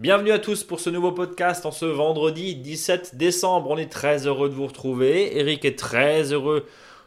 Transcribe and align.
Bienvenue 0.00 0.32
à 0.32 0.38
tous 0.38 0.64
pour 0.64 0.80
ce 0.80 0.90
nouveau 0.90 1.12
podcast 1.12 1.64
en 1.64 1.70
ce 1.70 1.86
vendredi 1.86 2.56
17 2.56 3.16
décembre. 3.16 3.70
On 3.70 3.78
est 3.78 3.90
très 3.90 4.26
heureux 4.26 4.50
de 4.50 4.54
vous 4.54 4.66
retrouver. 4.66 5.38
Eric 5.38 5.64
est 5.64 5.78
très 5.78 6.32
heureux 6.32 6.66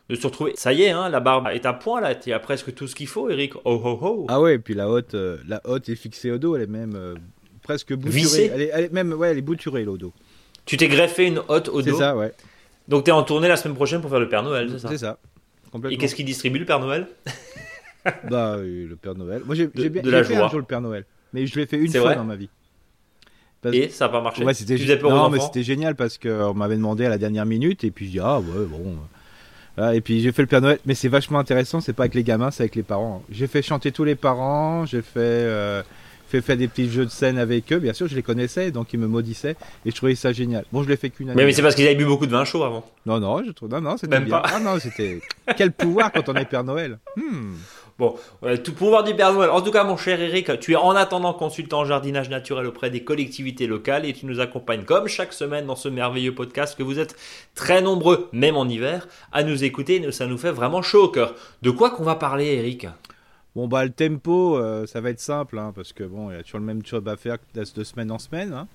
de 0.09 0.15
se 0.15 0.25
retrouver. 0.25 0.53
Ça 0.55 0.73
y 0.73 0.81
est, 0.81 0.89
hein, 0.89 1.07
la 1.09 1.19
barbe 1.19 1.47
est 1.53 1.67
à 1.67 1.73
point 1.73 2.01
là. 2.01 2.15
Tu 2.15 2.33
as 2.33 2.39
presque 2.39 2.73
tout 2.73 2.87
ce 2.87 2.95
qu'il 2.95 3.07
faut, 3.07 3.29
Eric. 3.29 3.55
Oh 3.65 3.79
oh 3.83 3.99
oh. 4.01 4.25
Ah 4.29 4.41
ouais, 4.41 4.55
et 4.55 4.59
puis 4.59 4.73
la 4.73 4.89
hotte, 4.89 5.13
euh, 5.13 5.37
la 5.47 5.61
hotte 5.63 5.89
est 5.89 5.95
fixée 5.95 6.31
au 6.31 6.39
dos. 6.39 6.55
Elle 6.55 6.63
est 6.63 6.67
même 6.67 6.95
euh, 6.95 7.13
presque 7.61 7.93
bouturée. 7.93 8.51
Elle 8.51 8.61
est, 8.61 8.71
elle 8.73 8.85
est 8.85 8.93
même, 8.93 9.13
ouais, 9.13 9.29
elle 9.29 9.37
est 9.37 9.41
bouturée 9.41 9.85
le 9.85 9.95
dos. 9.97 10.13
Tu 10.67 10.77
t'es 10.77 10.87
greffé 10.87 11.25
une 11.25 11.41
hotte 11.47 11.69
au 11.69 11.81
dos. 11.81 11.91
C'est 11.93 11.97
ça, 11.97 12.15
ouais. 12.15 12.31
Donc 12.87 13.05
tu 13.05 13.09
es 13.09 13.13
en 13.13 13.23
tournée 13.23 13.47
la 13.47 13.57
semaine 13.57 13.75
prochaine 13.75 14.01
pour 14.01 14.09
faire 14.11 14.19
le 14.19 14.29
Père 14.29 14.43
Noël, 14.43 14.69
c'est 14.71 14.79
ça 14.79 14.89
C'est 14.89 14.97
ça. 14.99 15.17
Complètement. 15.71 15.95
Et 15.95 15.97
qu'est-ce 15.99 16.13
qu'il 16.15 16.25
distribue 16.25 16.59
le 16.59 16.65
Père 16.65 16.79
Noël 16.79 17.07
Bah, 18.29 18.53
euh, 18.55 18.87
le 18.87 18.95
Père 18.95 19.15
Noël. 19.15 19.41
Moi, 19.45 19.55
j'ai 19.55 19.67
bien 19.67 20.01
de 20.01 20.09
la 20.09 20.23
fait 20.23 20.35
joie. 20.35 20.45
un 20.45 20.49
jour 20.49 20.59
le 20.59 20.65
Père 20.65 20.79
Noël. 20.81 21.05
Mais 21.33 21.45
je 21.45 21.59
l'ai 21.59 21.65
fait 21.65 21.77
une 21.77 21.91
fois 21.91 21.99
vrai 22.01 22.15
dans 22.15 22.23
ma 22.23 22.35
vie. 22.37 22.49
Parce- 23.61 23.75
Et 23.75 23.89
ça 23.89 24.05
n'a 24.05 24.09
pas 24.11 24.21
marché. 24.21 24.43
Ouais, 24.45 24.53
c'était 24.53 24.75
tu 24.75 24.83
faisais 24.83 24.97
peur 24.97 25.09
aux 25.11 25.15
non, 25.15 25.29
mais 25.29 25.39
c'était 25.39 25.63
génial 25.63 25.95
parce 25.95 26.17
qu'on 26.17 26.53
m'avait 26.53 26.75
demandé 26.77 27.05
à 27.05 27.09
la 27.09 27.17
dernière 27.17 27.45
minute 27.45 27.83
et 27.83 27.91
puis 27.91 28.05
je 28.05 28.11
dis 28.11 28.19
ah 28.19 28.39
ouais 28.39 28.65
bon. 28.69 28.95
Voilà, 29.75 29.93
et 29.95 30.01
puis 30.01 30.21
j'ai 30.21 30.31
fait 30.31 30.41
le 30.43 30.47
Père 30.47 30.61
Noël, 30.61 30.79
mais 30.85 30.95
c'est 30.95 31.07
vachement 31.09 31.39
intéressant. 31.39 31.81
C'est 31.81 31.93
pas 31.93 32.03
avec 32.03 32.13
les 32.15 32.23
gamins, 32.23 32.49
c'est 32.51 32.63
avec 32.63 32.75
les 32.75 32.83
parents. 32.83 33.23
J'ai 33.29 33.47
fait 33.47 33.61
chanter 33.61 33.91
tous 33.91 34.03
les 34.05 34.15
parents. 34.15 34.85
J'ai 34.85 35.01
fait 35.01 35.17
euh, 35.17 35.83
fait 36.27 36.41
faire 36.41 36.57
des 36.57 36.67
petits 36.67 36.89
jeux 36.89 37.05
de 37.05 37.09
scène 37.11 37.37
avec 37.37 37.71
eux. 37.71 37.79
Bien 37.79 37.93
sûr, 37.93 38.07
je 38.07 38.15
les 38.15 38.23
connaissais, 38.23 38.71
donc 38.71 38.93
ils 38.93 38.99
me 38.99 39.07
maudissaient 39.07 39.55
et 39.85 39.91
je 39.91 39.95
trouvais 39.95 40.15
ça 40.15 40.33
génial. 40.33 40.65
Bon, 40.71 40.83
je 40.83 40.89
l'ai 40.89 40.97
fait 40.97 41.09
qu'une 41.09 41.29
année. 41.29 41.37
Mais, 41.37 41.45
mais 41.45 41.53
c'est 41.53 41.61
parce 41.61 41.75
qu'ils 41.75 41.85
avaient 41.85 41.95
bu 41.95 42.05
beaucoup 42.05 42.25
de 42.25 42.31
vin 42.31 42.45
chaud 42.45 42.63
avant. 42.63 42.85
Non 43.05 43.19
non, 43.19 43.43
je 43.45 43.51
trouve 43.51 43.69
non 43.69 43.81
non 43.81 43.97
c'était 43.97 44.15
Même 44.19 44.25
bien. 44.25 44.39
pas. 44.39 44.49
Ah 44.53 44.59
non, 44.59 44.77
c'était 44.79 45.21
quel 45.57 45.71
pouvoir 45.71 46.11
quand 46.11 46.27
on 46.29 46.35
est 46.35 46.45
Père 46.45 46.63
Noël. 46.63 46.99
Hmm. 47.15 47.55
Bon, 47.99 48.15
tout 48.63 48.73
pouvoir 48.73 49.03
du 49.03 49.15
Père 49.15 49.33
Noël. 49.33 49.49
En 49.49 49.61
tout 49.61 49.71
cas, 49.71 49.83
mon 49.83 49.97
cher 49.97 50.21
Eric, 50.21 50.59
tu 50.59 50.73
es 50.73 50.75
en 50.75 50.91
attendant 50.91 51.33
consultant 51.33 51.79
en 51.79 51.85
jardinage 51.85 52.29
naturel 52.29 52.67
auprès 52.67 52.91
des 52.91 53.03
collectivités 53.03 53.65
locales 53.65 54.05
et 54.05 54.13
tu 54.13 54.27
nous 54.27 54.39
accompagnes 54.39 54.83
comme 54.83 55.07
chaque 55.07 55.33
semaine 55.33 55.65
dans 55.65 55.75
ce 55.75 55.89
merveilleux 55.89 56.35
podcast 56.35 56.77
que 56.77 56.83
vous 56.83 56.99
êtes 56.99 57.15
très 57.55 57.81
nombreux, 57.81 58.29
même 58.33 58.55
en 58.55 58.65
hiver, 58.65 59.07
à 59.31 59.41
nous 59.41 59.63
écouter. 59.63 60.11
Ça 60.11 60.27
nous 60.27 60.37
fait 60.37 60.51
vraiment 60.51 60.83
chaud 60.83 61.05
au 61.05 61.07
cœur. 61.07 61.33
De 61.63 61.71
quoi 61.71 61.89
qu'on 61.89 62.03
va 62.03 62.13
parler, 62.13 62.45
Eric? 62.57 62.85
Bon 63.57 63.67
bah 63.67 63.83
le 63.83 63.89
tempo, 63.89 64.55
euh, 64.55 64.85
ça 64.85 65.01
va 65.01 65.09
être 65.09 65.19
simple 65.19 65.57
hein, 65.57 65.73
parce 65.75 65.91
que 65.91 66.03
bon, 66.03 66.29
il 66.29 66.37
y 66.37 66.39
a 66.39 66.43
toujours 66.43 66.59
le 66.59 66.65
même 66.67 66.85
job 66.85 67.07
à 67.07 67.17
faire 67.17 67.37
de 67.55 67.83
semaine 67.83 68.11
en 68.11 68.19
semaine. 68.19 68.53
hein. 68.53 68.67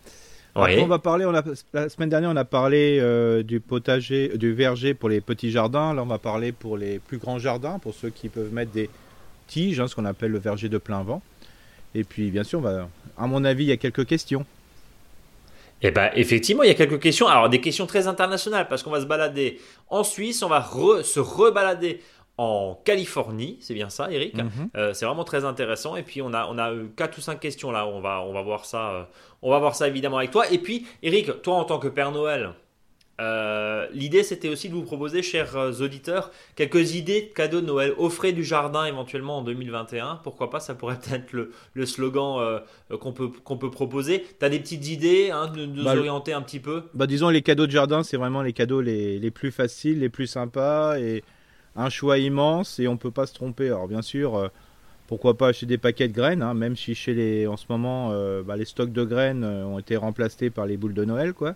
Après, 0.57 0.81
on 0.83 0.89
va 0.89 0.99
parler, 0.99 1.25
on 1.25 1.33
a, 1.33 1.43
la 1.73 1.89
semaine 1.89 2.09
dernière, 2.09 2.31
on 2.31 2.37
a 2.37 2.45
parlé 2.45 2.99
euh, 3.01 3.45
du 3.45 3.61
potager, 3.61 4.37
du 4.37 4.53
verger 4.53 4.93
pour 4.93 5.09
les 5.09 5.21
petits 5.21 5.53
jardins. 5.53 5.95
Là, 5.95 6.03
on 6.03 6.07
va 6.07 6.19
parler 6.19 6.51
pour 6.51 6.77
les 6.77 6.99
plus 6.99 7.19
grands 7.19 7.39
jardins, 7.39 7.79
pour 7.79 7.95
ceux 7.95 8.11
qui 8.11 8.29
peuvent 8.29 8.53
mettre 8.53 8.73
des 8.73 8.91
tiges, 9.47 9.79
hein, 9.79 9.87
ce 9.87 9.95
qu'on 9.95 10.05
appelle 10.05 10.33
le 10.33 10.41
verger 10.41 10.69
de 10.69 10.79
plein 10.79 11.05
vent. 11.05 11.23
Et 11.95 12.03
puis, 12.03 12.33
bien 12.33 12.43
sûr, 12.43 12.59
on 12.59 12.63
va, 12.63 12.89
à 13.17 13.27
mon 13.29 13.45
avis, 13.45 13.63
il 13.63 13.69
y 13.69 13.73
a 13.73 13.77
quelques 13.77 14.05
questions. 14.05 14.45
Eh 15.81 15.93
ben, 15.93 16.11
effectivement, 16.17 16.65
il 16.65 16.69
y 16.69 16.73
a 16.73 16.75
quelques 16.75 17.01
questions. 17.01 17.29
Alors, 17.29 17.49
des 17.49 17.61
questions 17.61 17.87
très 17.87 18.09
internationales, 18.09 18.67
parce 18.69 18.83
qu'on 18.83 18.91
va 18.91 19.01
se 19.01 19.07
balader 19.07 19.61
en 19.91 20.03
Suisse, 20.03 20.43
on 20.43 20.49
va 20.49 20.61
re- 20.61 21.05
se 21.05 21.21
rebalader 21.21 22.01
en 22.39 22.81
Californie, 22.85 23.59
c'est 23.61 23.75
bien 23.75 23.91
ça, 23.91 24.11
Eric 24.11 24.35
Mhm. 24.35 24.71
Euh, 24.77 24.95
C'est 24.95 25.05
vraiment 25.05 25.25
très 25.25 25.45
intéressant. 25.45 25.97
Et 25.97 26.03
puis, 26.03 26.23
on 26.23 26.33
a, 26.33 26.47
on 26.51 26.57
a 26.59 26.71
euh, 26.73 26.87
quatre 26.97 27.19
ou 27.19 27.21
cinq 27.21 27.39
questions 27.41 27.71
là. 27.71 27.87
On 27.87 28.01
va, 28.01 28.23
on 28.23 28.33
va 28.33 28.43
voir 28.43 28.65
ça. 28.65 28.91
euh, 28.93 29.03
on 29.43 29.51
va 29.51 29.59
voir 29.59 29.75
ça 29.75 29.87
évidemment 29.89 30.19
avec 30.19 30.31
toi. 30.31 30.51
Et 30.51 30.59
puis, 30.59 30.87
Eric, 31.03 31.43
toi 31.43 31.57
en 31.57 31.65
tant 31.65 31.79
que 31.79 31.89
Père 31.89 32.11
Noël, 32.11 32.51
euh, 33.21 33.87
l'idée 33.93 34.23
c'était 34.23 34.49
aussi 34.49 34.69
de 34.69 34.75
vous 34.75 34.83
proposer, 34.83 35.23
chers 35.23 35.55
auditeurs, 35.81 36.31
quelques 36.57 36.95
idées 36.95 37.23
de 37.23 37.35
cadeaux 37.35 37.61
de 37.61 37.67
Noël. 37.67 37.93
Offrez 37.99 38.33
du 38.33 38.43
jardin 38.43 38.87
éventuellement 38.87 39.39
en 39.39 39.43
2021. 39.43 40.21
Pourquoi 40.25 40.49
pas? 40.51 40.59
Ça 40.61 40.75
pourrait 40.75 40.99
être 41.13 41.33
le, 41.33 41.53
le 41.75 41.87
slogan 41.87 42.61
qu'on 43.01 43.13
peut, 43.13 43.29
qu'on 43.29 43.59
peut 43.59 43.71
proposer. 43.71 44.25
Tu 44.41 44.45
as 44.45 44.49
des 44.49 44.59
petites 44.59 44.89
idées 44.89 45.31
hein, 45.31 45.47
de 45.49 45.67
de 45.67 45.67
nous 45.67 45.85
Bah, 45.85 45.95
orienter 45.97 46.33
un 46.33 46.41
petit 46.43 46.59
peu? 46.61 46.85
Bah, 46.95 47.07
disons, 47.07 47.29
les 47.29 47.43
cadeaux 47.43 47.67
de 47.67 47.73
jardin, 47.73 48.03
c'est 48.03 48.17
vraiment 48.17 48.43
les 48.43 48.55
cadeaux 48.55 48.81
les, 48.81 49.19
les 49.19 49.31
plus 49.31 49.53
faciles, 49.53 50.01
les 50.01 50.09
plus 50.09 50.27
sympas 50.27 50.99
et 50.99 51.23
un 51.77 51.89
choix 51.89 52.19
immense 52.19 52.79
et 52.79 52.89
on 52.89 52.97
peut 52.97 53.11
pas 53.11 53.27
se 53.27 53.35
tromper. 53.35 53.67
Alors, 53.67 53.89
bien 53.89 54.03
sûr, 54.03 54.37
euh, 54.37 54.49
pourquoi 55.07 55.37
pas 55.37 55.49
acheter 55.49 55.67
des 55.67 55.79
paquets 55.79 56.09
de 56.09 56.15
graines, 56.15 56.43
hein, 56.43 56.55
même 56.55 56.77
si 56.77 56.95
chez 56.95 57.15
les, 57.15 57.47
en 57.47 57.57
ce 57.57 57.67
moment, 57.69 58.11
euh, 58.13 58.43
bah, 58.43 58.57
les 58.57 58.65
stocks 58.65 58.93
de 58.93 59.05
graines 59.05 59.45
euh, 59.45 59.65
ont 59.65 59.79
été 59.79 59.97
remplacés 59.97 60.51
par 60.51 60.67
les 60.67 60.77
boules 60.77 60.95
de 60.95 61.05
Noël, 61.05 61.33
quoi. 61.33 61.55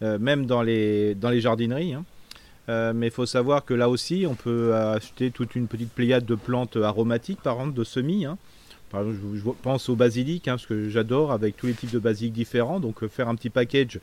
Même 0.00 0.46
dans 0.46 0.62
les, 0.62 1.16
dans 1.16 1.36
jardineries. 1.36 1.94
hein. 1.94 2.04
Mais 2.94 3.08
il 3.08 3.10
faut 3.10 3.26
savoir 3.26 3.64
que 3.64 3.74
là 3.74 3.88
aussi, 3.88 4.26
on 4.30 4.36
peut 4.36 4.72
acheter 4.72 5.32
toute 5.32 5.56
une 5.56 5.66
petite 5.66 5.92
pléiade 5.92 6.24
de 6.24 6.36
plantes 6.36 6.76
aromatiques, 6.76 7.40
par 7.42 7.54
exemple, 7.54 7.76
de 7.76 7.82
semis. 7.82 8.24
hein. 8.24 8.38
Par 8.90 9.02
je, 9.02 9.50
pense 9.60 9.88
au 9.88 9.96
basilic, 9.96 10.44
parce 10.44 10.66
que 10.66 10.88
j'adore, 10.88 11.32
avec 11.32 11.56
tous 11.56 11.66
les 11.66 11.74
types 11.74 11.90
de 11.90 11.98
basilic 11.98 12.32
différents. 12.32 12.78
Donc, 12.78 13.04
faire 13.08 13.28
un 13.28 13.34
petit 13.34 13.50
package 13.50 13.98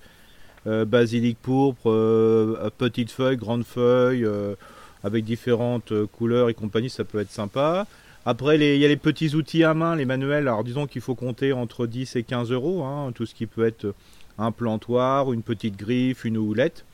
basilic 0.65 1.37
pourpre, 1.41 1.89
euh, 1.91 2.69
petite 2.77 3.11
feuille, 3.11 3.37
grande 3.37 3.63
feuille, 3.63 4.25
euh, 4.25 4.55
avec 5.05 5.23
différentes 5.23 5.91
euh, 5.91 6.07
couleurs 6.07 6.49
et 6.49 6.55
compagnie, 6.55 6.89
ça 6.89 7.03
peut 7.03 7.19
être 7.19 7.29
sympa. 7.29 7.85
Après, 8.25 8.55
il 8.57 8.79
y 8.79 8.85
a 8.85 8.87
les 8.87 8.97
petits 8.97 9.35
outils 9.35 9.63
à 9.63 9.75
main, 9.75 9.95
les 9.95 10.05
manuels. 10.05 10.47
Alors, 10.47 10.63
disons 10.63 10.87
qu'il 10.87 11.01
faut 11.01 11.13
compter 11.13 11.53
entre 11.53 11.85
10 11.85 12.15
et 12.15 12.23
15 12.23 12.51
euros, 12.51 12.83
hein, 12.83 13.11
tout 13.13 13.27
ce 13.27 13.35
qui 13.35 13.45
peut 13.45 13.67
être 13.67 13.93
un 14.39 14.51
plantoir, 14.51 15.31
une 15.31 15.43
petite 15.43 15.77
griffe, 15.77 16.25
une 16.25 16.37
houlette. 16.37 16.85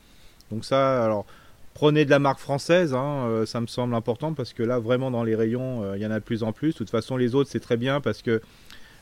Donc 0.50 0.66
ça, 0.66 1.02
alors, 1.02 1.24
prenez 1.72 2.04
de 2.04 2.10
la 2.10 2.18
marque 2.18 2.38
française, 2.38 2.92
hein, 2.92 3.24
euh, 3.28 3.46
ça 3.46 3.62
me 3.62 3.66
semble 3.66 3.94
important 3.94 4.34
parce 4.34 4.52
que 4.52 4.62
là, 4.62 4.78
vraiment, 4.78 5.10
dans 5.10 5.24
les 5.24 5.34
rayons, 5.34 5.82
euh, 5.82 5.96
il 5.96 6.02
y 6.02 6.06
en 6.06 6.10
a 6.10 6.20
de 6.20 6.24
plus 6.24 6.42
en 6.42 6.52
plus. 6.52 6.74
De 6.74 6.78
toute 6.78 6.90
façon, 6.90 7.16
les 7.16 7.34
autres, 7.34 7.48
c'est 7.50 7.60
très 7.60 7.78
bien 7.78 8.02
parce 8.02 8.20
que 8.20 8.42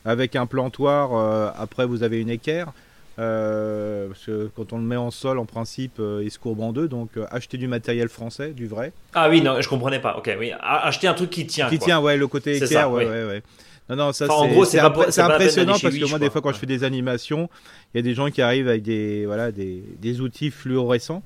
avec 0.05 0.37
un 0.37 0.47
plantoir, 0.47 1.13
après, 1.61 1.85
vous 1.85 2.03
avez 2.03 2.23
une 2.23 2.31
équerre. 2.31 2.73
Euh, 3.19 4.09
parce 4.09 4.25
que 4.25 4.51
quand 4.55 4.73
on 4.73 4.79
le 4.79 4.85
met 4.85 4.97
en 4.97 5.11
sol, 5.11 5.39
en 5.39 5.45
principe, 5.45 5.99
euh, 5.99 6.23
il 6.25 6.31
se 6.31 6.39
courbe 6.39 6.61
en 6.61 6.73
deux. 6.73 6.89
Donc, 6.89 7.11
euh, 7.17 7.27
achetez 7.31 7.59
du 7.59 7.67
matériel 7.67 8.09
français, 8.09 8.51
du 8.51 8.67
vrai. 8.67 8.93
Ah 9.15 9.29
oui, 9.29 9.43
non, 9.43 9.61
je 9.61 9.69
comprenais 9.69 10.01
pas. 10.01 10.17
Ok, 10.17 10.31
oui. 10.39 10.53
Acheter 10.61 11.07
un 11.09 11.15
truc 11.15 11.31
qui 11.31 11.47
tient. 11.47 11.69
Qui 11.69 11.79
quoi. 11.79 11.87
tient, 11.87 12.01
ouais, 12.01 12.17
le 12.17 12.27
côté 12.29 12.59
C'est 12.59 12.67
équerre, 12.67 12.83
ça, 12.83 12.89
ouais, 12.89 13.05
oui. 13.05 13.11
ouais, 13.11 13.25
ouais. 13.25 13.43
Non, 13.89 13.97
non, 13.97 14.13
ça 14.13 14.27
Enfin, 14.27 14.35
en 14.35 14.49
gros, 14.49 14.65
c'est 14.65 14.79
impressionnant 14.79 15.77
parce 15.81 15.95
que 15.97 16.09
moi, 16.09 16.19
des 16.19 16.31
fois, 16.31 16.41
quand 16.41 16.53
je 16.53 16.59
fais 16.59 16.67
des 16.67 16.85
animations, 16.85 17.51
il 17.93 17.99
y 17.99 18.01
a 18.01 18.03
des 18.03 18.15
gens 18.15 18.31
qui 18.31 18.41
arrivent 18.41 18.69
avec 18.69 18.83
des, 18.83 19.27
voilà, 19.27 19.51
des, 19.51 19.83
des 20.01 20.21
outils 20.21 20.51
fluorescents. 20.51 21.23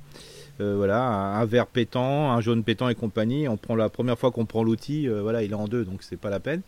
Voilà, 0.59 1.03
un, 1.03 1.41
un 1.41 1.45
vert 1.45 1.67
pétant, 1.67 2.33
un 2.33 2.41
jaune 2.41 2.65
pétant 2.65 2.89
et 2.89 2.95
compagnie. 2.95 3.49
On 3.49 3.57
prend 3.57 3.77
la 3.77 3.89
première 3.91 4.19
fois 4.19 4.31
qu'on 4.31 4.47
prend 4.47 4.63
l'outil, 4.63 5.09
voilà, 5.09 5.43
il 5.43 5.51
est 5.51 5.55
en 5.55 5.69
deux, 5.69 5.85
donc 5.85 6.03
c'est 6.03 6.17
pas 6.17 6.31
la 6.31 6.41
peine. 6.41 6.63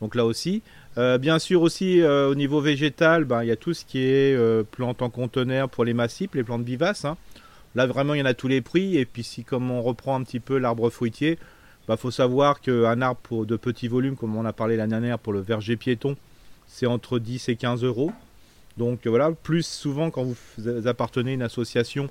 Donc 0.00 0.14
là 0.14 0.24
aussi, 0.24 0.62
Euh, 0.96 1.16
bien 1.16 1.38
sûr 1.38 1.62
aussi 1.62 2.00
euh, 2.00 2.28
au 2.28 2.34
niveau 2.34 2.60
végétal, 2.60 3.24
ben, 3.24 3.44
il 3.44 3.48
y 3.48 3.52
a 3.52 3.56
tout 3.56 3.72
ce 3.72 3.84
qui 3.84 4.00
est 4.00 4.34
euh, 4.34 4.64
plantes 4.68 5.00
en 5.00 5.10
conteneur 5.10 5.68
pour 5.68 5.84
les 5.84 5.94
massifs, 5.94 6.30
les 6.34 6.42
plantes 6.42 6.64
vivaces. 6.64 7.04
hein. 7.04 7.16
Là 7.76 7.86
vraiment 7.86 8.14
il 8.14 8.18
y 8.18 8.22
en 8.22 8.26
a 8.26 8.34
tous 8.34 8.48
les 8.48 8.60
prix. 8.62 8.96
Et 8.96 9.04
puis 9.04 9.22
si 9.22 9.44
comme 9.44 9.70
on 9.70 9.80
reprend 9.80 10.16
un 10.18 10.24
petit 10.24 10.40
peu 10.40 10.58
l'arbre 10.58 10.90
fruitier, 10.90 11.38
bah, 11.86 11.96
faut 11.96 12.10
savoir 12.10 12.60
qu'un 12.60 13.00
arbre 13.00 13.44
de 13.46 13.56
petits 13.56 13.86
volumes, 13.86 14.16
comme 14.16 14.34
on 14.36 14.44
a 14.44 14.52
parlé 14.52 14.76
l'année 14.76 14.90
dernière 14.90 15.20
pour 15.20 15.32
le 15.32 15.40
verger 15.40 15.76
piéton, 15.76 16.16
c'est 16.66 16.86
entre 16.86 17.20
10 17.20 17.48
et 17.48 17.54
15 17.56 17.84
euros. 17.84 18.10
Donc 18.76 19.06
voilà, 19.06 19.30
plus 19.30 19.64
souvent 19.64 20.10
quand 20.10 20.24
vous 20.24 20.88
appartenez 20.88 21.30
à 21.30 21.34
une 21.34 21.42
association, 21.42 22.08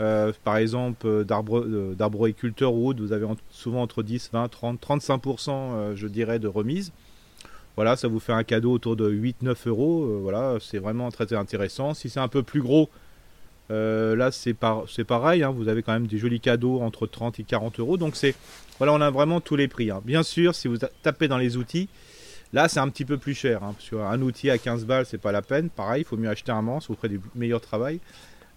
euh, 0.00 0.32
par 0.44 0.58
exemple 0.58 1.24
d'arboriculteurs 1.24 2.72
ou 2.74 2.88
autres, 2.88 3.00
vous 3.02 3.12
avez 3.12 3.24
en- 3.24 3.36
souvent 3.50 3.82
entre 3.82 4.02
10, 4.04 4.30
20, 4.32 4.48
30, 4.48 4.80
35% 4.80 5.72
euh, 5.74 5.96
je 5.96 6.06
dirais 6.06 6.38
de 6.38 6.48
remise. 6.48 6.92
Voilà, 7.76 7.96
ça 7.96 8.08
vous 8.08 8.20
fait 8.20 8.32
un 8.32 8.44
cadeau 8.44 8.72
autour 8.72 8.96
de 8.96 9.08
8-9 9.10 9.66
euros. 9.66 10.04
euh, 10.04 10.18
voilà, 10.22 10.56
c'est 10.60 10.78
vraiment 10.78 11.10
très, 11.10 11.26
intéressant. 11.36 11.94
Si 11.94 12.10
c'est 12.10 12.20
un 12.20 12.28
peu 12.28 12.42
plus 12.42 12.60
gros, 12.60 12.90
euh, 13.70 14.14
là 14.16 14.30
c'est 14.30 14.52
par, 14.54 14.84
pareil. 15.04 15.42
hein, 15.42 15.50
vous 15.50 15.68
avez 15.68 15.82
quand 15.82 15.92
même 15.92 16.06
des 16.06 16.18
jolis 16.18 16.40
cadeaux 16.40 16.80
entre 16.80 17.06
30 17.06 17.40
et 17.40 17.44
40 17.44 17.80
euros. 17.80 17.96
Donc 17.96 18.16
c'est 18.16 18.34
voilà, 18.78 18.92
on 18.92 19.00
a 19.00 19.10
vraiment 19.10 19.40
tous 19.40 19.56
les 19.56 19.68
prix. 19.68 19.90
hein. 19.90 20.02
Bien 20.04 20.22
sûr, 20.22 20.54
si 20.54 20.68
vous 20.68 20.76
ta- 20.78 20.90
tapez 21.02 21.28
dans 21.28 21.38
les 21.38 21.56
outils, 21.56 21.88
là 22.52 22.68
c'est 22.68 22.80
un 22.80 22.88
petit 22.88 23.04
peu 23.04 23.16
plus 23.16 23.34
cher. 23.34 23.62
hein, 23.62 23.74
parce 23.74 23.88
outil 24.22 24.50
à 24.50 24.58
15 24.58 24.84
balles, 24.84 25.06
c'est 25.06 25.18
pas 25.20 25.32
la 25.32 25.42
peine. 25.42 25.70
Pareil, 25.70 26.02
il 26.02 26.04
faut 26.04 26.16
mieux 26.16 26.28
acheter 26.28 26.52
un 26.52 26.62
manche, 26.62 26.88
vous 26.88 26.94
ferez 26.94 27.08
du 27.08 27.20
meilleur 27.34 27.60
travail. 27.60 28.00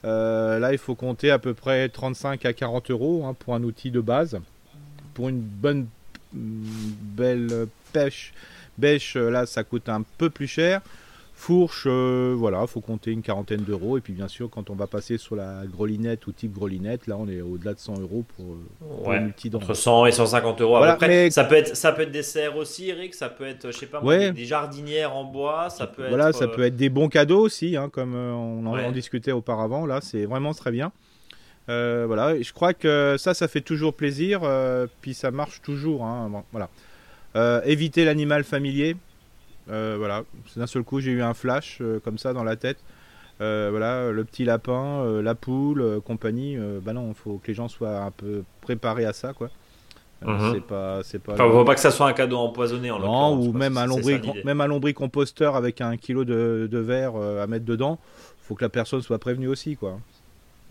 Euh, 0.03 0.59
là, 0.59 0.71
il 0.71 0.77
faut 0.77 0.93
compter 0.93 1.31
à 1.31 1.39
peu 1.39 1.53
près 1.55 1.89
35 1.89 2.45
à 2.45 2.53
40 2.53 2.91
euros 2.91 3.25
hein, 3.25 3.33
pour 3.37 3.55
un 3.55 3.63
outil 3.63 3.89
de 3.89 4.01
base. 4.01 4.37
Pour 5.15 5.29
une 5.29 5.39
bonne, 5.39 5.87
mm, 6.33 6.37
belle 7.15 7.67
pêche, 7.93 8.33
bêche, 8.77 9.15
euh, 9.15 9.29
là, 9.29 9.45
ça 9.45 9.63
coûte 9.63 9.89
un 9.89 10.03
peu 10.17 10.29
plus 10.29 10.47
cher. 10.47 10.81
Fourche, 11.37 11.83
euh, 11.85 12.33
voilà, 12.37 12.65
faut 12.65 12.79
compter 12.79 13.11
une 13.11 13.21
quarantaine 13.21 13.59
d'euros. 13.61 13.97
Et 13.97 14.01
puis 14.01 14.13
bien 14.13 14.29
sûr, 14.29 14.49
quand 14.49 14.69
on 14.69 14.73
va 14.73 14.87
passer 14.87 15.17
sur 15.17 15.35
la 15.35 15.63
grelinette 15.65 16.25
ou 16.27 16.31
type 16.31 16.53
grelinette, 16.53 17.07
là 17.07 17.17
on 17.19 17.27
est 17.27 17.41
au-delà 17.41 17.73
de 17.73 17.79
100 17.79 17.99
euros 17.99 18.23
pour, 18.37 18.45
euh, 18.53 18.57
pour 18.79 19.07
Ouais. 19.09 19.21
Entre 19.53 19.73
100 19.73 20.05
et 20.05 20.11
150 20.13 20.61
euros 20.61 20.77
Voilà, 20.77 20.93
à 20.93 20.95
peu 20.95 20.99
près. 20.99 21.07
mais- 21.09 21.29
Ça 21.31 21.43
peut 21.43 21.55
être, 21.55 21.75
ça 21.75 21.91
peut 21.91 22.03
être 22.03 22.11
des 22.11 22.23
serres 22.23 22.55
aussi, 22.55 22.87
Eric. 22.87 23.13
Ça 23.13 23.27
peut 23.27 23.45
être, 23.45 23.69
je 23.69 23.77
sais 23.77 23.85
pas, 23.85 24.01
Ouais. 24.01 24.31
des, 24.31 24.45
jardinières 24.45 25.13
en 25.13 25.25
bois. 25.25 25.69
Ça 25.69 25.87
peut 25.87 26.07
Voilà, 26.07 26.29
être. 26.29 26.37
ça 26.37 26.45
euh, 26.45 26.55
peut 26.55 26.63
être 26.63 26.77
des 26.77 26.89
bons 26.89 27.09
cadeaux 27.09 27.41
aussi, 27.41 27.75
hein, 27.75 27.89
comme 27.91 28.15
on 28.15 28.65
en, 28.65 28.73
Ouais. 28.73 28.85
en 28.85 28.91
discutait 28.93 29.33
auparavant. 29.33 29.85
Là, 29.85 29.99
c'est 30.01 30.23
vraiment 30.25 30.53
très 30.53 30.71
bien. 30.71 30.93
Euh, 31.67 32.05
voilà, 32.07 32.35
et 32.35 32.43
je 32.43 32.53
crois 32.53 32.73
que 32.73 33.15
ça, 33.17 33.33
ça 33.33 33.47
fait 33.49 33.59
toujours 33.61 33.93
plaisir, 33.93 34.41
euh, 34.43 34.87
puis 35.01 35.13
ça 35.13 35.31
marche 35.31 35.61
toujours. 35.61 36.05
hein, 36.05 36.31
voilà. 36.51 36.69
Euh, 37.35 37.61
éviter 37.65 38.05
l'animal 38.05 38.43
familier. 38.43 38.95
Euh, 39.69 39.95
voilà, 39.97 40.23
d'un 40.55 40.67
seul 40.67 40.83
coup, 40.83 40.99
j'ai 40.99 41.11
eu 41.11 41.21
un 41.21 41.33
flash 41.33 41.79
euh, 41.81 41.99
comme 42.03 42.17
ça 42.17 42.33
dans 42.33 42.43
la 42.43 42.55
tête. 42.55 42.77
Euh, 43.41 43.67
voilà, 43.71 44.11
le 44.11 44.23
petit 44.23 44.45
lapin, 44.45 45.21
la 45.21 45.35
poule, 45.35 45.99
compagnie. 46.05 46.57
bah 46.81 46.93
non, 46.93 47.09
il 47.09 47.15
faut 47.15 47.37
que 47.43 47.47
les 47.47 47.53
gens 47.53 47.67
soient 47.67 48.03
un 48.03 48.11
peu 48.11 48.43
préparés 48.61 49.05
à 49.05 49.13
ça, 49.13 49.33
quoi. 49.33 49.49
Mhm. 50.25 50.53
C'est 50.53 50.61
pas, 50.61 51.03
c'est 51.03 51.19
pas. 51.19 51.33
Enfin, 51.33 51.51
faut 51.51 51.65
pas 51.65 51.75
que 51.75 51.81
ça 51.81 51.91
soit 51.91 52.07
un 52.07 52.13
cadeau 52.13 52.37
empoisonné 52.37 52.89
en 52.89 52.99
Non, 52.99 53.37
ou 53.37 53.51
même 53.51 53.77
un, 53.77 53.87
même 54.45 54.63
lombricomposteur 54.63 55.57
avec 55.57 55.81
un 55.81 55.97
kilo 55.97 56.23
de, 56.23 56.69
de 56.71 56.77
verre 56.77 57.15
à 57.17 57.45
mettre 57.47 57.65
dedans. 57.65 57.99
faut 58.39 58.55
que 58.55 58.63
la 58.63 58.69
personne 58.69 59.01
soit 59.01 59.19
prévenue 59.19 59.49
aussi, 59.49 59.75
quoi. 59.75 59.99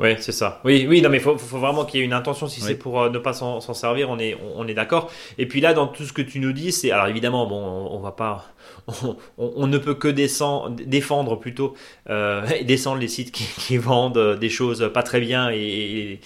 Oui, 0.01 0.17
c'est 0.19 0.33
ça. 0.33 0.61
Oui, 0.65 0.87
oui, 0.89 1.01
non, 1.03 1.09
mais 1.09 1.19
il 1.19 1.23
faut, 1.23 1.39
faut 1.39 1.59
vraiment 1.59 1.85
qu'il 1.85 2.01
y 2.01 2.03
ait 2.03 2.07
une 2.07 2.13
intention. 2.13 2.49
Si 2.49 2.61
Oui. 2.61 2.67
c'est 2.69 2.75
pour 2.75 3.01
euh, 3.01 3.11
ne 3.11 3.19
pas 3.19 3.33
s'en 3.33 3.61
servir, 3.61 4.11
on 4.11 4.19
est, 4.19 4.35
on, 4.35 4.63
on 4.63 4.67
est 4.67 4.75
d'accord. 4.75 5.09
Et 5.39 5.47
puis 5.47 5.61
là, 5.61 5.73
dans 5.73 5.87
tout 5.87 6.03
ce 6.05 6.13
que 6.13 6.23
tu 6.23 6.41
nous 6.41 6.53
dis, 6.53 6.73
c'est 6.73 6.91
alors 6.91 7.07
évidemment, 7.07 7.47
bon, 7.47 7.63
on, 7.65 7.95
on 7.97 8.01
va 8.01 8.11
pas, 8.11 8.45
on, 9.39 9.67
ne 9.69 9.79
peut 9.79 9.95
que 9.95 10.09
descendre, 10.09 10.71
défendre 10.85 11.37
plutôt, 11.39 11.75
euh, 12.11 12.45
descendre 12.65 12.99
les 13.01 13.07
sites 13.07 13.31
qui, 13.31 13.45
qui 13.45 13.77
vendent 13.77 14.17
euh, 14.19 14.37
des 14.37 14.49
choses 14.49 14.91
pas 14.93 15.05
très 15.05 15.21
bien 15.21 15.51
et, 15.53 15.59
et, 15.59 16.21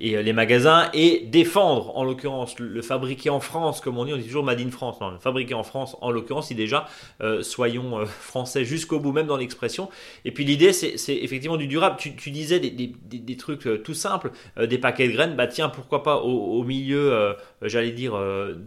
et, 0.00 0.22
les 0.22 0.32
magasins 0.34 0.90
et 0.92 1.20
défendre, 1.26 1.96
en 1.96 2.04
l'occurrence, 2.04 2.58
le, 2.58 2.68
le 2.68 2.82
fabriqué 2.82 3.30
en 3.30 3.40
France, 3.40 3.80
comme 3.80 3.96
on 3.96 4.04
dit, 4.04 4.12
on 4.12 4.18
dit 4.18 4.24
toujours 4.26 4.44
Made 4.44 4.60
in 4.60 4.70
France. 4.70 5.00
Non, 5.00 5.10
le 5.12 5.18
fabriqué 5.18 5.54
en 5.54 5.62
France, 5.62 5.96
en 6.02 6.10
l'occurrence, 6.10 6.48
si 6.48 6.54
déjà, 6.54 6.86
euh, 7.22 7.42
soyons 7.42 8.04
français 8.04 8.66
jusqu'au 8.66 9.00
bout, 9.00 9.12
même 9.12 9.26
dans 9.28 9.38
l'expression. 9.38 9.88
Et 10.26 10.30
puis 10.30 10.44
l'idée, 10.44 10.74
c'est 10.74 10.98
c'est 10.98 11.14
effectivement 11.16 11.56
du 11.56 11.68
durable. 11.68 11.96
Tu, 11.98 12.14
tu 12.16 12.30
disais 12.30 12.60
des, 12.60 12.68
des- 12.70 12.92
des- 13.18 13.34
des 13.34 13.36
trucs 13.36 13.66
euh, 13.66 13.78
tout 13.78 13.94
simples, 13.94 14.30
euh, 14.58 14.66
des 14.66 14.78
paquets 14.78 15.08
de 15.08 15.12
graines. 15.12 15.34
Bah 15.36 15.46
tiens, 15.46 15.68
pourquoi 15.68 16.02
pas 16.02 16.16
au, 16.18 16.60
au 16.60 16.64
milieu, 16.64 17.12
euh, 17.12 17.32
j'allais 17.62 17.90
dire, 17.92 18.14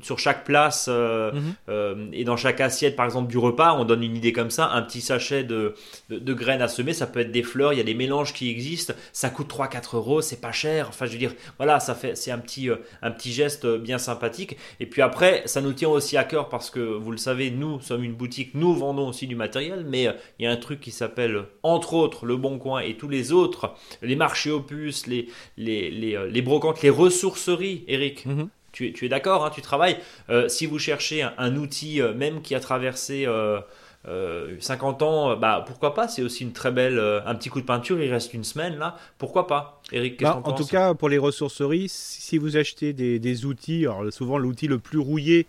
sur 0.02 0.20
chaque 0.20 0.44
place 0.44 0.88
Mhm. 0.88 2.10
et 2.14 2.24
dans 2.24 2.38
chaque 2.38 2.62
assiette, 2.62 2.96
par 2.96 3.06
exemple, 3.06 3.30
du 3.30 3.38
repas, 3.38 3.76
on 3.78 3.86
donne 3.86 4.04
une 4.04 4.16
idée 4.16 4.34
comme 4.34 4.50
ça, 4.50 4.72
un 4.72 4.82
petit 4.82 5.02
sachet 5.02 5.44
de, 5.44 5.74
de, 6.10 6.20
de 6.20 6.34
graines 6.34 6.62
à 6.62 6.68
semer. 6.68 6.94
Ça 6.94 7.08
peut 7.08 7.20
être 7.20 7.32
des 7.32 7.44
fleurs, 7.44 7.74
il 7.74 7.78
y 7.78 7.82
a 7.82 7.84
des 7.86 7.94
mélanges 7.94 8.34
qui 8.34 8.50
existent. 8.50 8.94
Ça 9.14 9.30
coûte 9.30 9.50
3-4 9.50 9.96
euros, 9.96 10.22
c'est 10.22 10.42
pas 10.42 10.52
cher. 10.52 10.88
Enfin, 10.90 11.06
je 11.06 11.12
veux 11.14 11.18
dire, 11.18 11.34
voilà, 11.58 11.80
ça 11.80 11.96
fait, 11.96 12.16
c'est 12.16 12.32
un 12.32 12.38
petit, 12.40 12.70
un 13.02 13.12
petit 13.12 13.32
geste 13.32 13.68
bien 13.78 13.98
sympathique. 13.98 14.58
Et 14.80 14.86
puis 14.86 15.02
après, 15.02 15.44
ça 15.46 15.62
nous 15.62 15.74
tient 15.74 15.90
aussi 15.90 16.18
à 16.18 16.24
cœur 16.24 16.50
parce 16.50 16.70
que 16.70 16.80
vous 16.80 17.12
le 17.12 17.18
savez, 17.18 17.52
nous 17.52 17.80
sommes 17.82 18.04
une 18.04 18.14
boutique, 18.14 18.52
nous 18.54 18.74
vendons 18.74 19.08
aussi 19.10 19.28
du 19.28 19.36
matériel, 19.36 19.86
mais 19.88 20.08
il 20.40 20.46
y 20.46 20.48
a 20.48 20.52
un 20.52 20.58
truc 20.58 20.80
qui 20.80 20.92
s'appelle, 20.92 21.44
entre 21.64 21.94
autres, 21.94 22.26
le 22.26 22.36
Bon 22.38 22.58
Coin 22.60 22.80
et 22.80 22.96
tous 22.96 23.08
les 23.10 23.32
autres, 23.32 23.74
les 24.02 24.16
marchés 24.16 24.37
opus, 24.46 25.08
les, 25.08 25.28
les, 25.58 25.90
les, 25.90 26.16
euh, 26.16 26.28
les 26.28 26.42
brocantes, 26.42 26.82
les 26.84 26.90
ressourceries, 26.92 27.84
Eric. 27.88 28.26
Mhm. 28.26 28.50
Tu, 28.72 28.88
es- 28.90 28.92
tu 28.94 29.06
es 29.06 29.10
d'accord, 29.10 29.44
hein, 29.46 29.50
tu 29.54 29.62
travailles. 29.62 29.98
Euh, 30.30 30.48
si 30.50 30.66
vous 30.68 30.78
cherchez 30.78 31.24
un, 31.24 31.34
un 31.38 31.56
outil, 31.56 32.00
euh, 32.02 32.14
même 32.14 32.42
qui 32.42 32.54
a 32.54 32.60
traversé 32.60 33.26
euh, 33.26 33.60
euh, 34.08 34.56
50 34.60 35.02
ans, 35.02 35.36
bah 35.36 35.64
pourquoi 35.66 35.94
pas? 35.96 36.08
C'est 36.08 36.22
aussi 36.22 36.44
une 36.44 36.54
très 36.54 36.72
belle, 36.72 37.00
un 37.26 37.36
petit 37.36 37.50
coup 37.50 37.60
de 37.60 37.66
peinture. 37.66 38.00
Il 38.02 38.12
reste 38.12 38.34
une 38.34 38.44
semaine 38.44 38.78
là, 38.78 38.98
pourquoi 39.18 39.48
pas? 39.48 39.82
Eric, 39.92 40.22
Bah, 40.22 40.40
en 40.44 40.54
tout 40.54 40.66
cas, 40.66 40.94
pour 40.94 41.10
les 41.10 41.18
ressourceries, 41.18 41.90
si 41.90 42.22
si 42.22 42.38
vous 42.38 42.56
achetez 42.58 42.94
des, 42.94 43.20
des 43.20 43.46
outils, 43.46 43.86
alors 43.88 44.12
souvent 44.14 44.38
l'outil 44.38 44.68
le 44.68 44.78
plus 44.80 45.00
rouillé, 45.00 45.48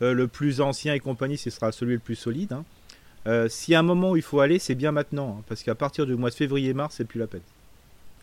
le 0.00 0.26
plus 0.28 0.60
ancien 0.60 0.94
et 0.94 1.00
compagnie, 1.00 1.36
ce 1.36 1.50
sera 1.50 1.72
celui 1.72 1.94
le 1.94 1.98
plus 1.98 2.14
solide. 2.16 2.52
hein. 2.52 2.64
Euh, 3.26 3.48
y 3.68 3.74
a 3.74 3.78
un 3.78 3.82
moment 3.82 4.12
où 4.12 4.16
il 4.16 4.22
faut 4.22 4.40
aller, 4.40 4.58
c'est 4.58 4.74
bien 4.74 4.92
maintenant, 4.92 5.36
hein, 5.38 5.44
parce 5.48 5.62
qu'à 5.62 5.74
partir 5.74 6.06
du 6.06 6.14
mois 6.14 6.30
de 6.30 6.34
février-mars, 6.34 6.94
c'est 6.96 7.04
plus 7.04 7.20
la 7.20 7.26
peine. 7.26 7.42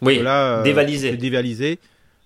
Oui. 0.01 0.19
Là, 0.19 0.59
euh, 0.59 0.63
dévalisé. 0.63 1.17
dévalisé. 1.17 1.79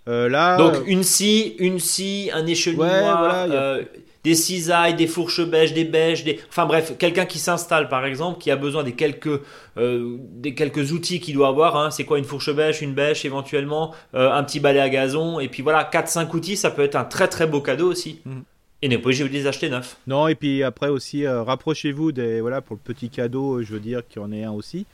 Euh, 0.08 0.28
là, 0.30 0.58
Donc 0.58 0.76
euh, 0.76 0.84
une 0.88 1.04
scie, 1.04 1.56
une 1.60 1.80
scie, 1.80 2.30
un 2.34 2.44
Ouais, 2.44 2.54
voilà, 2.76 3.44
a- 3.44 3.80
des 4.24 4.36
cisailles, 4.36 4.94
des 4.96 5.08
fourches 5.08 5.44
bêches, 5.46 5.74
des 5.74 5.84
bêches, 5.84 6.24
des... 6.24 6.40
enfin 6.50 6.66
bref, 6.68 6.94
quelqu'un 7.00 7.26
qui 7.26 7.40
s'installe 7.40 7.88
par 7.90 8.06
exemple, 8.06 8.40
qui 8.40 8.52
a 8.52 8.56
besoin 8.56 8.84
des 8.84 8.92
quelques, 8.94 9.42
des 9.78 10.54
quelques 10.54 10.92
outils 10.92 11.20
qu'il 11.20 11.34
doit 11.34 11.48
avoir. 11.48 11.76
hein. 11.76 11.90
C'est 11.92 12.04
quoi 12.04 12.20
une 12.20 12.24
fourche 12.26 12.54
bêche, 12.54 12.82
une 12.82 12.94
bêche 12.94 13.26
éventuellement, 13.26 13.94
un 14.14 14.44
petit 14.44 14.60
balai 14.60 14.80
à 14.80 14.90
gazon, 14.90 15.40
et 15.40 15.48
puis 15.48 15.64
voilà, 15.64 15.90
4-5 15.92 16.36
outils, 16.36 16.56
ça 16.58 16.70
peut 16.72 16.84
être 16.84 16.96
un 16.96 17.04
très 17.04 17.28
très 17.28 17.48
beau 17.48 17.62
cadeau 17.62 17.90
aussi. 17.90 18.20
Mhm. 18.26 18.44
Et 18.84 18.88
n'est 18.88 18.98
pas 18.98 19.06
obligé 19.10 19.24
de 19.24 19.30
les 19.30 19.46
acheter 19.46 19.70
neufs. 19.70 19.98
Non, 20.08 20.28
et 20.28 20.34
puis 20.34 20.64
après 20.64 20.90
aussi, 20.90 21.26
euh, 21.26 21.44
rapprochez-vous 21.44 22.12
des. 22.12 22.42
Voilà, 22.42 22.62
pour 22.62 22.76
le 22.76 22.94
petit 22.94 23.10
cadeau, 23.10 23.62
je 23.62 23.74
veux 23.74 23.80
dire 23.80 24.02
qu'il 24.10 24.20
y 24.22 24.26
en 24.26 24.32
ait 24.32 24.44
un 24.44 24.52
aussi. 24.54 24.88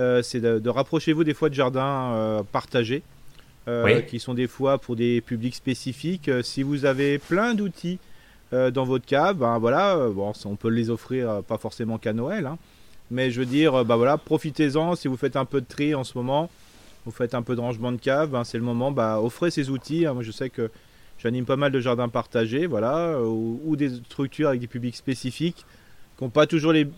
Euh, 0.00 0.22
c'est 0.22 0.40
de, 0.40 0.58
de 0.58 0.68
rapprochez-vous 0.70 1.22
des 1.24 1.34
fois 1.34 1.48
de 1.50 1.54
jardins 1.54 2.12
euh, 2.14 2.42
partagés, 2.42 3.02
euh, 3.68 3.84
Oui. 3.84 4.06
qui 4.06 4.18
sont 4.18 4.34
des 4.34 4.46
fois 4.48 4.78
pour 4.78 4.96
des 4.96 5.20
publics 5.20 5.54
spécifiques. 5.54 6.28
Si 6.42 6.62
vous 6.62 6.84
avez 6.86 7.18
plein 7.18 7.54
d'outils 7.54 7.98
dans 8.52 8.84
votre 8.84 9.06
cave, 9.06 9.36
ben 9.36 9.58
voilà, 9.60 10.08
bon, 10.12 10.32
on 10.44 10.56
peut 10.56 10.70
les 10.70 10.90
offrir, 10.90 11.40
pas 11.46 11.56
forcément 11.56 11.98
qu'à 11.98 12.12
Noël, 12.12 12.46
hein. 12.46 12.58
mais 13.12 13.30
je 13.30 13.38
veux 13.38 13.46
dire, 13.46 13.84
bah 13.84 13.94
voilà, 13.94 14.18
profitez-en. 14.18 14.96
Si 14.96 15.06
vous 15.06 15.16
faites 15.16 15.36
un 15.36 15.44
peu 15.44 15.60
de 15.60 15.66
tri 15.68 15.94
en 15.94 16.02
ce 16.02 16.18
moment, 16.18 16.50
vous 17.06 17.12
faites 17.12 17.34
un 17.36 17.42
peu 17.42 17.54
de 17.54 17.60
rangement 17.60 17.92
de 17.92 17.98
cave, 17.98 18.30
ben, 18.30 18.42
c'est 18.42 18.58
le 18.58 18.64
moment, 18.64 18.90
bah, 18.90 19.20
offrez 19.22 19.52
ces 19.52 19.70
outils. 19.70 20.04
hein. 20.04 20.14
Moi, 20.14 20.24
je 20.24 20.32
sais 20.32 20.50
que 20.50 20.68
J'anime 21.22 21.44
pas 21.44 21.56
mal 21.56 21.70
de 21.70 21.80
jardins 21.80 22.08
partagés, 22.08 22.64
voilà, 22.66 23.20
ou, 23.20 23.60
ou 23.66 23.76
des 23.76 23.90
structures 23.90 24.48
avec 24.48 24.60
des 24.62 24.66
publics 24.66 24.96
spécifiques 24.96 25.66
qui 26.16 26.24
n'ont 26.24 26.30
pas 26.30 26.46
toujours 26.46 26.72
les, 26.72 26.88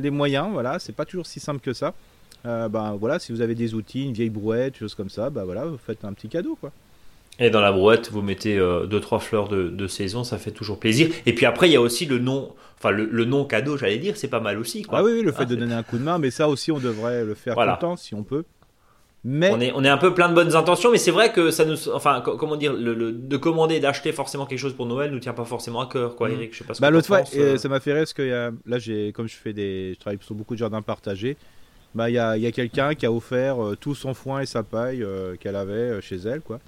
les 0.00 0.10
moyens, 0.10 0.50
voilà, 0.52 0.78
c'est 0.78 0.92
pas 0.94 1.04
toujours 1.04 1.26
si 1.26 1.40
simple 1.40 1.58
que 1.60 1.72
ça. 1.72 1.92
Euh, 2.44 2.68
ben 2.68 2.96
voilà, 2.98 3.18
si 3.18 3.32
vous 3.32 3.40
avez 3.40 3.54
des 3.54 3.74
outils, 3.74 4.04
une 4.04 4.12
vieille 4.12 4.30
brouette, 4.30 4.76
choses 4.76 4.94
comme 4.94 5.10
ça, 5.10 5.30
bah 5.30 5.44
voilà, 5.44 5.64
vous 5.64 5.78
faites 5.78 6.04
un 6.04 6.12
petit 6.12 6.28
cadeau, 6.28 6.56
quoi. 6.60 6.72
Et 7.38 7.48
dans 7.50 7.60
la 7.60 7.72
brouette, 7.72 8.10
vous 8.10 8.20
mettez 8.20 8.58
euh, 8.58 8.86
deux 8.86 9.00
trois 9.00 9.18
fleurs 9.20 9.48
de, 9.48 9.68
de 9.68 9.86
saison, 9.86 10.22
ça 10.22 10.38
fait 10.38 10.50
toujours 10.50 10.78
plaisir. 10.78 11.08
Et 11.24 11.34
puis 11.34 11.46
après, 11.46 11.68
il 11.68 11.72
y 11.72 11.76
a 11.76 11.80
aussi 11.80 12.04
le 12.04 12.18
nom, 12.18 12.52
enfin 12.78 12.90
le, 12.90 13.06
le 13.06 13.24
non 13.24 13.44
cadeau, 13.44 13.76
j'allais 13.78 13.98
dire, 13.98 14.16
c'est 14.16 14.28
pas 14.28 14.40
mal 14.40 14.58
aussi. 14.58 14.82
Quoi. 14.82 14.98
Ah 14.98 15.02
oui, 15.04 15.12
oui, 15.14 15.22
le 15.22 15.32
fait 15.32 15.42
Ah, 15.42 15.46
de 15.46 15.54
donner 15.54 15.72
un 15.74 15.82
coup 15.82 15.98
de 15.98 16.02
main, 16.02 16.18
mais 16.18 16.30
ça 16.30 16.48
aussi, 16.48 16.70
on 16.72 16.78
devrait 16.78 17.24
le 17.24 17.34
faire 17.34 17.54
Voilà. 17.54 17.72
tout 17.72 17.86
le 17.86 17.90
temps, 17.92 17.96
si 17.96 18.14
on 18.14 18.22
peut. 18.22 18.44
Mais 19.24 19.50
On 19.52 19.60
est, 19.60 19.72
on 19.76 19.84
est 19.84 19.88
un 19.88 19.98
peu 19.98 20.12
plein 20.12 20.28
de 20.28 20.34
bonnes 20.34 20.56
intentions, 20.56 20.90
mais 20.90 20.98
c'est 20.98 21.12
vrai 21.12 21.32
que 21.32 21.52
ça 21.52 21.64
nous, 21.64 21.88
enfin, 21.90 22.20
co- 22.22 22.36
comment 22.36 22.56
dire, 22.56 22.72
le, 22.72 22.92
le- 22.92 23.12
de 23.12 23.36
commander, 23.36 23.78
d'acheter 23.78 24.10
forcément 24.12 24.46
quelque 24.46 24.58
chose 24.58 24.74
pour 24.74 24.86
Noël 24.86 25.12
nous 25.12 25.20
tient 25.20 25.32
pas 25.32 25.44
forcément 25.44 25.80
à 25.80 25.86
cœur, 25.86 26.16
quoi, 26.16 26.28
Mhm. 26.28 26.34
Eric. 26.34 26.52
Je 26.52 26.58
sais 26.58 26.64
pas 26.64 26.74
ce 26.74 26.80
Bah, 26.80 26.90
l'autre 26.90 27.06
fois, 27.06 27.22
euh, 27.36 27.56
ça 27.56 27.68
m'a 27.68 27.78
fait 27.78 27.92
rire 27.92 28.00
parce 28.02 28.12
que 28.14 28.50
là, 28.66 28.78
comme 29.14 29.28
je 29.28 29.36
fais 29.36 29.52
des, 29.52 29.92
je 29.94 30.00
travaille 30.00 30.18
sur 30.20 30.34
beaucoup 30.34 30.54
de 30.54 30.58
jardins 30.58 30.82
partagés. 30.82 31.36
Bah, 31.94 32.08
il 32.08 32.14
y 32.14 32.18
a, 32.18 32.36
y 32.36 32.46
a 32.46 32.52
quelqu'un 32.52 32.94
qui 32.94 33.04
a 33.06 33.12
offert 33.12 33.62
euh, 33.62 33.76
tout 33.78 33.94
son 33.94 34.14
foin 34.14 34.40
et 34.40 34.46
sa 34.46 34.62
paille 34.62 35.02
euh, 35.02 35.36
qu'elle 35.36 35.56
avait 35.56 35.72
euh, 35.72 36.00
chez 36.00 36.16
elle, 36.16 36.40
quoi. 36.40 36.58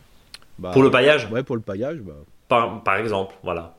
Bah, 0.58 0.70
pour 0.72 0.82
le 0.82 0.90
paillage, 0.90 1.28
Ouais, 1.32 1.42
pour 1.42 1.56
le 1.56 1.62
paillage. 1.62 1.98
Bah. 1.98 2.12
par, 2.48 2.82
par 2.82 2.96
exemple, 2.96 3.34
voilà. 3.42 3.74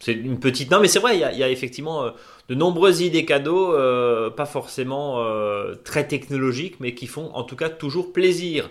C'est 0.00 0.14
une 0.14 0.40
petite. 0.40 0.70
Non, 0.70 0.80
mais 0.80 0.88
c'est 0.88 0.98
vrai, 0.98 1.16
il 1.16 1.20
y 1.20 1.24
a, 1.24 1.32
il 1.32 1.38
y 1.38 1.42
a 1.42 1.50
effectivement 1.50 2.04
euh, 2.04 2.10
de 2.48 2.54
nombreuses 2.54 3.02
idées 3.02 3.26
cadeaux, 3.26 3.74
euh, 3.74 4.30
pas 4.30 4.46
forcément 4.46 5.22
euh, 5.22 5.74
très 5.84 6.06
technologiques, 6.08 6.76
mais 6.80 6.94
qui 6.94 7.06
font 7.06 7.30
en 7.34 7.42
tout 7.44 7.56
cas 7.56 7.68
toujours 7.68 8.12
plaisir. 8.12 8.70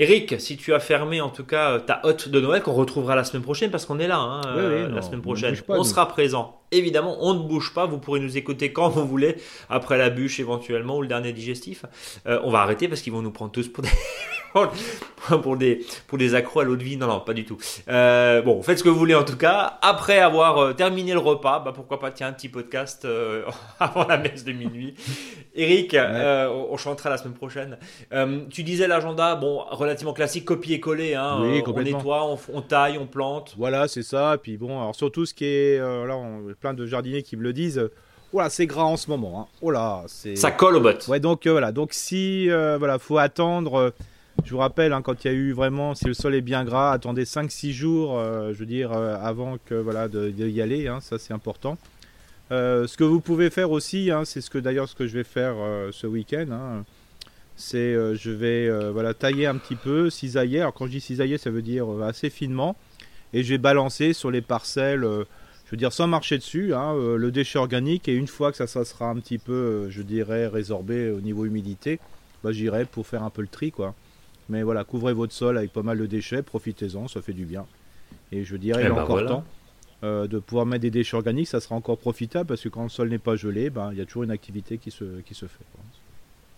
Eric, 0.00 0.40
si 0.40 0.56
tu 0.56 0.72
as 0.72 0.80
fermé 0.80 1.20
en 1.20 1.28
tout 1.28 1.44
cas 1.44 1.78
ta 1.78 2.00
hotte 2.04 2.30
de 2.30 2.40
Noël, 2.40 2.62
qu'on 2.62 2.72
retrouvera 2.72 3.14
la 3.14 3.22
semaine 3.22 3.42
prochaine, 3.42 3.70
parce 3.70 3.84
qu'on 3.84 3.98
est 3.98 4.08
là 4.08 4.16
hein, 4.16 4.40
Oui, 4.56 4.62
oui, 4.62 4.62
euh, 4.62 4.88
non, 4.88 4.94
la 4.94 5.02
semaine 5.02 5.20
prochaine, 5.20 5.54
pas, 5.60 5.74
on 5.74 5.84
sera 5.84 6.08
présent. 6.08 6.62
Évidemment, 6.70 7.18
on 7.20 7.34
ne 7.34 7.40
bouge 7.40 7.74
pas, 7.74 7.84
vous 7.84 7.98
pourrez 7.98 8.18
nous 8.18 8.38
écouter 8.38 8.72
quand 8.72 8.88
vous 8.88 9.06
voulez, 9.06 9.36
après 9.68 9.98
la 9.98 10.08
bûche 10.08 10.40
éventuellement, 10.40 10.96
ou 10.96 11.02
le 11.02 11.08
dernier 11.08 11.34
digestif. 11.34 11.84
Euh, 12.26 12.40
on 12.44 12.50
va 12.50 12.60
arrêter 12.60 12.88
parce 12.88 13.02
qu'ils 13.02 13.12
vont 13.12 13.20
nous 13.20 13.30
prendre 13.30 13.52
tous 13.52 13.68
pour 13.68 13.82
des, 13.82 13.90
pour 15.42 15.56
des, 15.56 15.84
pour 16.06 16.18
des 16.18 16.34
accros 16.34 16.60
à 16.60 16.64
l'eau 16.64 16.76
de 16.76 16.82
vie. 16.82 16.96
Non, 16.96 17.06
non, 17.06 17.20
pas 17.20 17.34
du 17.34 17.44
tout. 17.44 17.58
Euh, 17.88 18.42
bon, 18.42 18.62
faites 18.62 18.78
ce 18.78 18.84
que 18.84 18.88
vous 18.88 18.98
voulez 18.98 19.14
en 19.14 19.24
tout 19.24 19.36
cas. 19.36 19.78
Après 19.82 20.18
avoir 20.18 20.58
euh, 20.58 20.72
terminé 20.72 21.12
le 21.12 21.18
repas, 21.18 21.60
bah, 21.60 21.72
pourquoi 21.74 21.98
pas 21.98 22.10
tiens 22.10 22.28
un 22.28 22.32
petit 22.32 22.48
podcast 22.48 23.04
euh, 23.04 23.42
avant 23.80 24.06
la 24.06 24.18
messe 24.18 24.44
de 24.44 24.52
minuit. 24.52 24.94
Eric, 25.54 25.96
on 25.98 26.68
on 26.70 26.76
chantera 26.76 27.10
la 27.10 27.18
semaine 27.18 27.34
prochaine. 27.34 27.78
Tu 28.50 28.62
disais 28.62 28.86
l'agenda, 28.86 29.34
bon, 29.36 29.64
relativement 29.70 30.12
classique, 30.12 30.44
copier-coller. 30.44 31.14
Hein, 31.14 31.38
Oui, 31.40 31.58
Euh, 31.58 31.72
on 31.74 31.82
nettoie, 31.82 32.24
on, 32.24 32.38
on 32.52 32.62
taille, 32.62 32.98
on 32.98 33.06
plante. 33.06 33.54
Voilà, 33.58 33.88
c'est 33.88 34.02
ça. 34.02 34.34
Et 34.34 34.38
puis 34.38 34.56
bon, 34.56 34.80
alors 34.80 34.94
surtout 34.94 35.26
ce 35.26 35.34
qui 35.34 35.44
est, 35.44 35.78
là, 35.78 36.16
on, 36.16 36.52
plein 36.58 36.74
de 36.74 36.86
jardiniers 36.86 37.22
qui 37.22 37.36
me 37.36 37.42
le 37.42 37.52
disent. 37.52 37.90
Voilà, 38.32 38.48
c'est 38.48 38.66
gras 38.66 38.84
en 38.84 38.96
ce 38.96 39.10
moment. 39.10 39.40
Hein. 39.40 39.46
Oh 39.60 39.72
là, 39.72 40.04
c'est. 40.06 40.36
Ça 40.36 40.52
colle 40.52 40.76
au 40.76 40.80
bottes. 40.80 41.08
Ouais, 41.08 41.18
donc 41.18 41.46
voilà. 41.46 41.72
Donc 41.72 41.90
si, 41.92 42.48
voilà, 42.48 42.98
faut 42.98 43.18
attendre. 43.18 43.92
Je 44.44 44.52
vous 44.52 44.58
rappelle, 44.58 44.92
hein, 44.92 45.02
quand 45.02 45.24
il 45.24 45.28
y 45.28 45.30
a 45.30 45.34
eu 45.34 45.52
vraiment, 45.52 45.94
si 45.94 46.06
le 46.06 46.14
sol 46.14 46.34
est 46.34 46.40
bien 46.40 46.64
gras, 46.64 46.92
attendez 46.92 47.24
5-6 47.24 47.72
jours, 47.72 48.18
euh, 48.18 48.52
je 48.52 48.58
veux 48.58 48.66
dire, 48.66 48.92
euh, 48.92 49.16
avant 49.20 49.58
que 49.58 49.74
voilà 49.74 50.08
de, 50.08 50.60
aller. 50.60 50.88
hein, 50.88 51.00
ça, 51.00 51.18
c'est 51.18 51.32
important. 51.32 51.78
Euh, 52.50 52.86
ce 52.86 52.96
que 52.96 53.04
vous 53.04 53.20
pouvez 53.20 53.50
faire 53.50 53.70
aussi, 53.70 54.10
hein, 54.10 54.24
c'est 54.24 54.40
ce 54.40 54.50
que 54.50 54.58
d'ailleurs 54.58 54.88
ce 54.88 54.94
que 54.94 55.06
je 55.06 55.14
vais 55.14 55.24
faire 55.24 55.54
ce 55.92 56.06
week-end, 56.06 56.82
c'est 57.54 57.94
je 57.94 58.30
vais 58.30 58.90
voilà 58.90 59.14
tailler 59.14 59.46
un 59.46 59.56
petit 59.56 59.76
peu, 59.76 60.10
cisailler. 60.10 60.60
Alors 60.60 60.74
quand 60.74 60.86
je 60.86 60.92
dis 60.92 61.00
cisailler, 61.00 61.38
ça 61.38 61.50
veut 61.50 61.62
dire 61.62 61.88
assez 62.02 62.28
finement, 62.28 62.76
et 63.32 63.44
je 63.44 63.50
vais 63.50 63.58
balancer 63.58 64.12
sur 64.14 64.32
les 64.32 64.40
parcelles. 64.40 65.02
je 65.02 65.70
veux 65.70 65.76
dire 65.76 65.92
sans 65.92 66.08
marcher 66.08 66.38
dessus, 66.38 66.72
le 66.72 67.30
déchet 67.30 67.60
organique 67.60 68.08
et 68.08 68.14
une 68.14 68.26
fois 68.26 68.50
que 68.50 68.56
ça, 68.56 68.66
ça 68.66 68.84
sera 68.84 69.08
un 69.10 69.16
petit 69.20 69.38
peu, 69.38 69.88
je 69.88 70.02
dirais, 70.02 70.48
résorbé 70.48 71.10
au 71.10 71.20
niveau 71.20 71.44
humidité, 71.44 72.00
bah, 72.42 72.50
j'irai 72.50 72.84
pour 72.84 73.06
faire 73.06 73.22
un 73.22 73.30
peu 73.30 73.42
le 73.42 73.48
tri 73.48 73.70
quoi. 73.70 73.94
Mais 74.50 74.62
voilà, 74.62 74.84
couvrez 74.84 75.14
votre 75.14 75.32
sol 75.32 75.56
avec 75.56 75.72
pas 75.72 75.82
mal 75.82 75.98
de 75.98 76.06
déchets, 76.06 76.42
profitez-en, 76.42 77.08
ça 77.08 77.22
fait 77.22 77.32
du 77.32 77.44
bien. 77.44 77.64
Et 78.32 78.44
je 78.44 78.56
dirais, 78.56 78.82
il 78.82 78.86
eh 78.86 78.90
ben 78.90 79.02
encore 79.02 79.24
temps 79.24 79.44
euh, 80.02 80.26
de 80.26 80.38
pouvoir 80.38 80.66
mettre 80.66 80.82
des 80.82 80.90
déchets 80.90 81.16
organiques, 81.16 81.48
ça 81.48 81.60
sera 81.60 81.74
encore 81.74 81.98
profitable 81.98 82.46
parce 82.46 82.62
que 82.62 82.68
quand 82.68 82.82
le 82.82 82.88
sol 82.88 83.10
n'est 83.10 83.18
pas 83.18 83.36
gelé, 83.36 83.70
ben, 83.70 83.90
il 83.92 83.98
y 83.98 84.00
a 84.00 84.06
toujours 84.06 84.24
une 84.24 84.30
activité 84.30 84.78
qui 84.78 84.90
se, 84.90 85.20
qui 85.26 85.34
se 85.34 85.46
fait. 85.46 85.64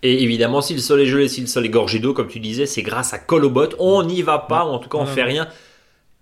Et 0.03 0.23
évidemment, 0.23 0.63
si 0.63 0.75
le 0.75 0.81
sol 0.81 1.01
est 1.01 1.07
gelé, 1.07 1.29
si 1.29 1.41
le 1.41 1.47
sol 1.47 1.67
est 1.67 1.69
gorgé 1.69 1.99
d'eau, 1.99 2.13
comme 2.13 2.29
tu 2.29 2.41
disais, 2.41 2.67
c'est 2.67 2.83
grâce 2.83 3.13
à 3.13 3.19
Colobot. 3.19 3.69
On 3.79 4.03
n'y 4.05 4.23
va 4.23 4.39
pas, 4.39 4.65
ou 4.65 4.71
en 4.71 4.79
tout 4.79 4.89
cas, 4.89 4.99
on 4.99 5.03
ne 5.03 5.09
fait 5.09 5.23
rien. 5.23 5.49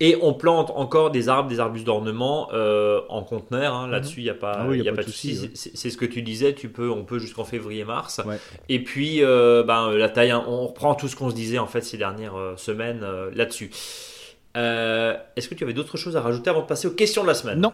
Et 0.03 0.17
on 0.21 0.33
plante 0.33 0.71
encore 0.71 1.11
des 1.11 1.29
arbres, 1.29 1.47
des 1.47 1.59
arbustes 1.59 1.85
d'ornement 1.85 2.49
euh, 2.53 3.01
en 3.07 3.21
conteneur. 3.21 3.75
Hein. 3.75 3.87
Là-dessus, 3.87 4.21
il 4.21 4.23
n'y 4.23 4.31
a 4.31 4.33
pas, 4.33 4.65
ah 4.67 4.75
y 4.75 4.89
a, 4.89 4.93
pas, 4.93 5.03
de 5.03 5.07
souci. 5.07 5.51
C'est 5.53 5.89
ce 5.91 5.97
que 5.97 6.05
tu 6.05 6.23
disais. 6.23 6.53
Tu 6.53 6.69
peux, 6.69 6.89
on 6.89 7.03
peut 7.03 7.19
jusqu'en 7.19 7.43
février-mars. 7.43 8.19
Et 8.67 8.83
puis, 8.83 9.23
euh, 9.23 9.63
ben, 9.63 9.91
la 9.91 10.09
taille, 10.09 10.31
hein, 10.31 10.43
on 10.47 10.65
reprend 10.65 10.95
tout 10.95 11.07
ce 11.07 11.15
qu'on 11.15 11.29
se 11.29 11.35
disait 11.35 11.59
en 11.59 11.67
fait 11.67 11.81
ces 11.81 11.97
dernières 11.97 12.33
semaines 12.57 13.05
là-dessus. 13.33 13.69
Euh, 14.57 15.15
est-ce 15.35 15.47
que 15.47 15.55
tu 15.55 15.63
avais 15.63 15.73
d'autres 15.73 15.97
choses 15.97 16.17
à 16.17 16.21
rajouter 16.21 16.49
avant 16.49 16.61
de 16.61 16.67
passer 16.67 16.87
aux 16.87 16.91
questions 16.91 17.21
de 17.21 17.27
la 17.27 17.33
semaine? 17.33 17.59
Non. 17.59 17.73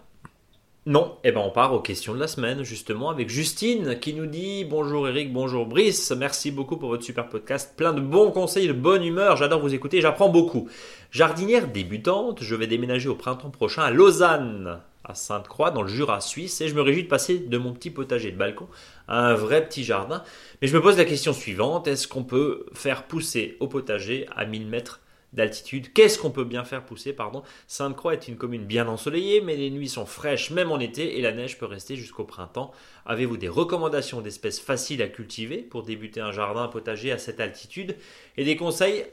Non, 0.88 1.17
eh 1.25 1.34
ben 1.34 1.41
on 1.41 1.50
part 1.50 1.74
aux 1.74 1.82
questions 1.82 2.13
de 2.13 2.20
la 2.22 2.29
semaine 2.29 2.63
justement 2.63 3.10
avec 3.10 3.27
Justine 3.27 4.00
qui 4.00 4.13
nous 4.13 4.25
dit 4.25 4.63
bonjour 4.63 5.10
Eric, 5.10 5.34
bonjour 5.34 5.65
Brice, 5.65 6.12
merci 6.12 6.50
beaucoup 6.50 6.77
pour 6.77 6.88
votre 6.88 7.03
super 7.03 7.27
podcast, 7.27 7.74
plein 7.75 7.91
de 7.91 8.00
bons 8.00 8.32
conseils, 8.32 8.70
de 8.70 8.72
bonne 8.72 9.03
humeur, 9.03 9.36
j'adore 9.36 9.60
vous 9.60 9.74
écouter, 9.74 10.00
j'apprends 10.00 10.29
beaucoup. 10.29 10.70
Jardinière 11.12 11.67
débutante, 11.67 12.41
je 12.41 12.56
vais 12.56 12.67
déménager 12.67 13.10
au 13.10 13.15
printemps 13.15 13.50
prochain 13.50 13.82
à 13.82 13.91
Lausanne, 13.91 14.79
à 15.03 15.13
Sainte-Croix 15.13 15.72
dans 15.72 15.82
le 15.82 15.89
Jura 15.89 16.22
suisse 16.22 16.62
et 16.62 16.70
je 16.70 16.75
me 16.75 16.82
réjouis 16.82 17.03
de 17.03 17.10
passer 17.10 17.38
de 17.38 17.58
mon 17.58 17.74
petit 17.74 17.89
potager 17.89 18.32
de 18.32 18.38
balcon 18.38 18.70
à 19.10 19.27
un 19.27 19.34
vrai 19.34 19.67
petit 19.67 19.84
jardin. 19.84 20.24
Mais 20.62 20.70
je 20.70 20.77
me 20.77 20.82
pose 20.82 20.98
la 20.98 21.03
question 21.03 21.34
suivante, 21.34 21.89
est-ce 21.89 22.08
qu'on 22.08 22.24
peut 22.24 22.65
faire 22.72 23.03
pousser 23.03 23.58
au 23.60 23.67
potager 23.67 24.25
à 24.34 24.46
1000 24.46 24.65
mètres 24.67 25.01
d'altitude. 25.34 25.93
Qu'est-ce 25.93 26.17
qu'on 26.19 26.31
peut 26.31 26.43
bien 26.43 26.63
faire 26.63 26.86
pousser 26.86 27.13
pardon? 27.13 27.43
Sainte-Croix 27.67 28.13
est 28.13 28.27
une 28.27 28.38
commune 28.38 28.65
bien 28.65 28.88
ensoleillée, 28.88 29.41
mais 29.41 29.55
les 29.55 29.69
nuits 29.69 29.89
sont 29.89 30.05
fraîches 30.05 30.51
même 30.51 30.72
en 30.72 30.79
été 30.79 31.17
et 31.17 31.22
la 31.22 31.31
neige 31.31 31.57
peut 31.57 31.65
rester 31.65 31.96
jusqu'au 31.96 32.24
printemps. 32.24 32.72
Avez-vous 33.05 33.38
des 33.38 33.50
recommandations 33.50 34.22
d'espèces 34.22 34.60
faciles 34.60 35.01
à 35.01 35.07
cultiver 35.07 35.57
pour 35.57 35.84
débuter 35.84 36.22
un 36.22 36.31
jardin 36.31 36.67
potager 36.67 37.12
à 37.12 37.17
cette 37.17 37.39
altitude? 37.39 37.96
Et 38.38 38.46
des 38.46 38.55
conseils 38.55 39.05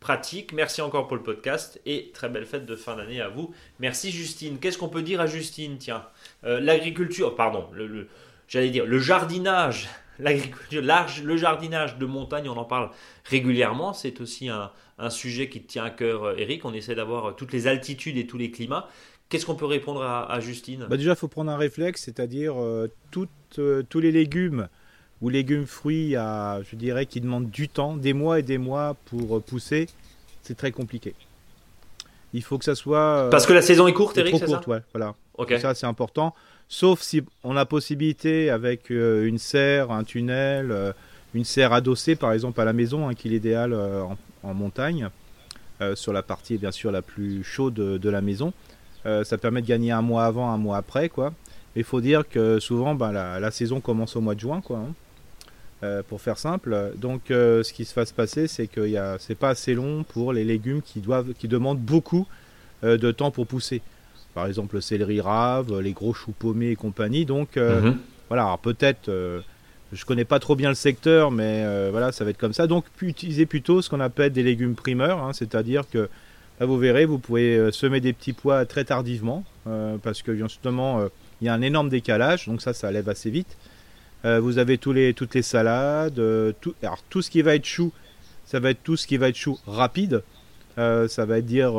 pratiques 0.00 0.52
Merci 0.52 0.82
encore 0.82 1.08
pour 1.08 1.16
le 1.16 1.22
podcast 1.22 1.80
et 1.86 2.10
très 2.12 2.28
belle 2.28 2.46
fête 2.46 2.66
de 2.66 2.76
fin 2.76 2.96
d'année 2.96 3.20
à 3.20 3.28
vous. 3.28 3.52
Merci 3.80 4.10
Justine. 4.12 4.58
Qu'est-ce 4.58 4.78
qu'on 4.78 4.88
peut 4.88 5.02
dire 5.02 5.20
à 5.20 5.26
Justine? 5.26 5.78
Tiens, 5.78 6.06
euh, 6.44 6.60
l'agriculture, 6.60 7.34
pardon, 7.34 7.68
j'allais 8.46 8.70
dire 8.70 8.86
le 8.86 8.98
jardinage 8.98 9.88
l'agriculture, 10.18 10.82
le 11.24 11.36
jardinage 11.36 11.98
de 11.98 12.06
montagne, 12.06 12.48
on 12.48 12.56
en 12.56 12.64
parle 12.64 12.90
régulièrement. 13.24 13.92
C'est 13.92 14.20
aussi 14.20 14.48
un, 14.48 14.70
un 14.98 15.10
sujet 15.10 15.48
qui 15.48 15.60
te 15.60 15.68
tient 15.68 15.84
à 15.84 15.90
cœur, 15.90 16.24
euh, 16.24 16.34
Eric. 16.36 16.64
On 16.64 16.72
essaie 16.72 16.94
d'avoir 16.94 17.26
euh, 17.26 17.32
toutes 17.32 17.52
les 17.52 17.66
altitudes 17.66 18.16
et 18.16 18.26
tous 18.26 18.38
les 18.38 18.50
climats. 18.50 18.88
Qu'est-ce 19.28 19.44
qu'on 19.44 19.56
peut 19.56 19.66
répondre 19.66 20.02
à, 20.02 20.38
Justine? 20.38 20.86
Bah 20.88 20.96
Déjà, 20.96 21.10
il 21.10 21.16
faut 21.16 21.26
prendre 21.26 21.50
un 21.50 21.56
réflexe, 21.56 22.02
c'est-à-dire 22.04 22.54
euh, 22.62 22.88
tous 23.10 23.28
les 24.00 24.12
légumes 24.12 24.68
ou 25.20 25.28
légumes 25.30 25.66
fruits, 25.66 26.14
à, 26.14 26.60
je 26.70 26.76
dirais, 26.76 27.06
qui 27.06 27.20
demandent 27.20 27.50
du 27.50 27.68
temps, 27.68 27.96
des 27.96 28.12
mois 28.12 28.38
et 28.38 28.42
des 28.42 28.58
mois 28.58 28.94
pour 29.06 29.42
pousser, 29.42 29.88
c'est 30.42 30.56
très 30.56 30.70
compliqué. 30.70 31.14
Il 32.34 32.42
faut 32.44 32.56
que 32.56 32.64
ça 32.64 32.76
soit. 32.76 33.26
Parce 33.32 33.46
que 33.46 33.52
la 33.52 33.62
saison 33.62 33.88
est 33.88 33.92
courte, 33.92 34.16
Eric, 34.16 34.36
c'est 34.36 34.44
trop 34.44 34.54
courte, 34.54 34.68
ouais, 34.68 34.82
voilà. 34.94 35.16
Ça, 35.58 35.74
c'est 35.74 35.86
important. 35.86 36.32
Sauf 36.68 37.00
si 37.00 37.20
on 37.42 37.56
a 37.56 37.66
possibilité 37.66 38.48
avec 38.50 38.90
une 38.90 39.38
serre, 39.38 39.90
un 39.90 40.04
tunnel, 40.04 40.94
une 41.34 41.44
serre 41.44 41.72
adossée, 41.72 42.14
par 42.14 42.32
exemple, 42.32 42.60
à 42.60 42.64
la 42.64 42.72
maison, 42.72 43.08
hein, 43.08 43.14
qui 43.14 43.26
est 43.26 43.32
l'idéal 43.32 43.74
en 43.74 44.16
en 44.46 44.54
montagne, 44.54 45.08
euh, 45.80 45.94
sur 45.94 46.12
la 46.12 46.22
partie 46.22 46.56
bien 46.56 46.70
sûr 46.70 46.90
la 46.90 47.02
plus 47.02 47.44
chaude 47.44 47.74
de, 47.74 48.10
la 48.10 48.20
maison. 48.20 48.52
Euh, 49.04 49.24
ça 49.24 49.38
permet 49.38 49.62
de 49.62 49.66
gagner 49.66 49.92
un 49.92 50.02
mois 50.02 50.24
avant, 50.24 50.50
un 50.50 50.56
mois 50.56 50.78
après, 50.78 51.08
quoi. 51.08 51.32
Il 51.74 51.84
faut 51.84 52.00
dire 52.00 52.26
que 52.26 52.58
souvent, 52.58 52.94
ben, 52.94 53.12
la, 53.12 53.50
saison 53.50 53.80
commence 53.80 54.16
au 54.16 54.22
mois 54.22 54.34
de 54.34 54.40
juin, 54.40 54.62
quoi. 54.62 54.78
Hein. 54.78 54.94
Euh, 55.82 56.02
pour 56.02 56.22
faire 56.22 56.38
simple. 56.38 56.92
Donc, 56.96 57.24
ce 57.28 57.70
qui 57.72 57.84
se 57.84 57.94
va 57.94 58.06
se 58.06 58.14
passer, 58.14 58.48
c'est 58.48 58.66
que 58.66 59.16
c'est 59.18 59.34
pas 59.34 59.50
assez 59.50 59.74
long 59.74 60.02
pour 60.02 60.32
les 60.32 60.44
légumes 60.44 60.80
qui 60.80 61.00
doivent, 61.00 61.34
qui 61.34 61.48
demandent 61.48 61.78
beaucoup 61.78 62.26
de 62.82 63.10
temps 63.10 63.30
pour 63.30 63.46
pousser. 63.46 63.82
Par 64.32 64.46
exemple, 64.46 64.76
le 64.76 64.80
céleri 64.80 65.20
rave, 65.20 65.78
les 65.80 65.92
gros 65.92 66.14
choux 66.14 66.32
paumés 66.32 66.70
et 66.70 66.76
compagnie. 66.76 67.26
Donc, 67.26 67.56
mhm. 67.56 67.98
voilà, 68.28 68.58
peut-être 68.62 69.10
je 69.92 70.04
connais 70.04 70.24
pas 70.24 70.38
trop 70.38 70.56
bien 70.56 70.68
le 70.68 70.74
secteur, 70.74 71.30
mais 71.30 71.62
euh, 71.64 71.88
voilà, 71.90 72.12
ça 72.12 72.24
va 72.24 72.30
être 72.30 72.38
comme 72.38 72.52
ça. 72.52 72.66
Donc, 72.66 72.84
utilisez 73.00 73.46
plutôt 73.46 73.82
ce 73.82 73.90
qu'on 73.90 74.00
appelle 74.00 74.32
des 74.32 74.42
légumes 74.42 74.74
primeurs, 74.74 75.22
hein, 75.22 75.32
c'est-à-dire 75.32 75.84
que 75.88 76.08
vous 76.60 76.78
verrez, 76.78 77.04
vous 77.04 77.18
pouvez 77.18 77.56
euh, 77.56 77.70
semer 77.70 78.00
des 78.00 78.12
petits 78.12 78.32
pois 78.32 78.64
très 78.66 78.84
tardivement, 78.84 79.44
euh, 79.66 79.96
parce 80.02 80.22
que 80.22 80.34
justement, 80.34 81.00
il 81.40 81.46
y 81.46 81.48
a 81.48 81.54
un 81.54 81.62
énorme 81.62 81.88
décalage, 81.88 82.46
donc 82.46 82.62
ça, 82.62 82.72
ça 82.72 82.90
lève 82.90 83.08
assez 83.08 83.30
vite. 83.30 83.56
vous 84.24 84.58
avez 84.58 84.78
toutes 84.78 85.34
les 85.34 85.42
salades, 85.42 86.20
tout, 86.60 86.74
alors 86.82 87.02
tout 87.08 87.22
ce 87.22 87.30
qui 87.30 87.42
va 87.42 87.54
être 87.54 87.64
chou, 87.64 87.92
ça 88.44 88.58
va 88.58 88.70
être 88.70 88.82
tout 88.82 88.96
ce 88.96 89.06
qui 89.06 89.18
va 89.18 89.28
être 89.28 89.36
chou 89.36 89.58
rapide. 89.66 90.22
ça 90.76 91.24
va 91.26 91.40
dire 91.42 91.74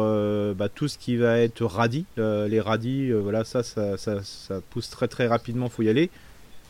bah, 0.56 0.70
tout 0.70 0.88
ce 0.88 0.98
qui 0.98 1.18
va 1.18 1.40
être 1.40 1.66
radis. 1.66 2.06
les 2.18 2.62
radis, 2.62 3.12
voilà, 3.12 3.44
ça 3.44 3.64
ça, 3.64 3.98
ça, 3.98 4.62
pousse 4.70 4.90
très 4.90 5.10
très 5.10 5.28
rapidement, 5.28 5.68
faut 5.68 5.84
y 5.84 5.90
aller. 5.90 6.10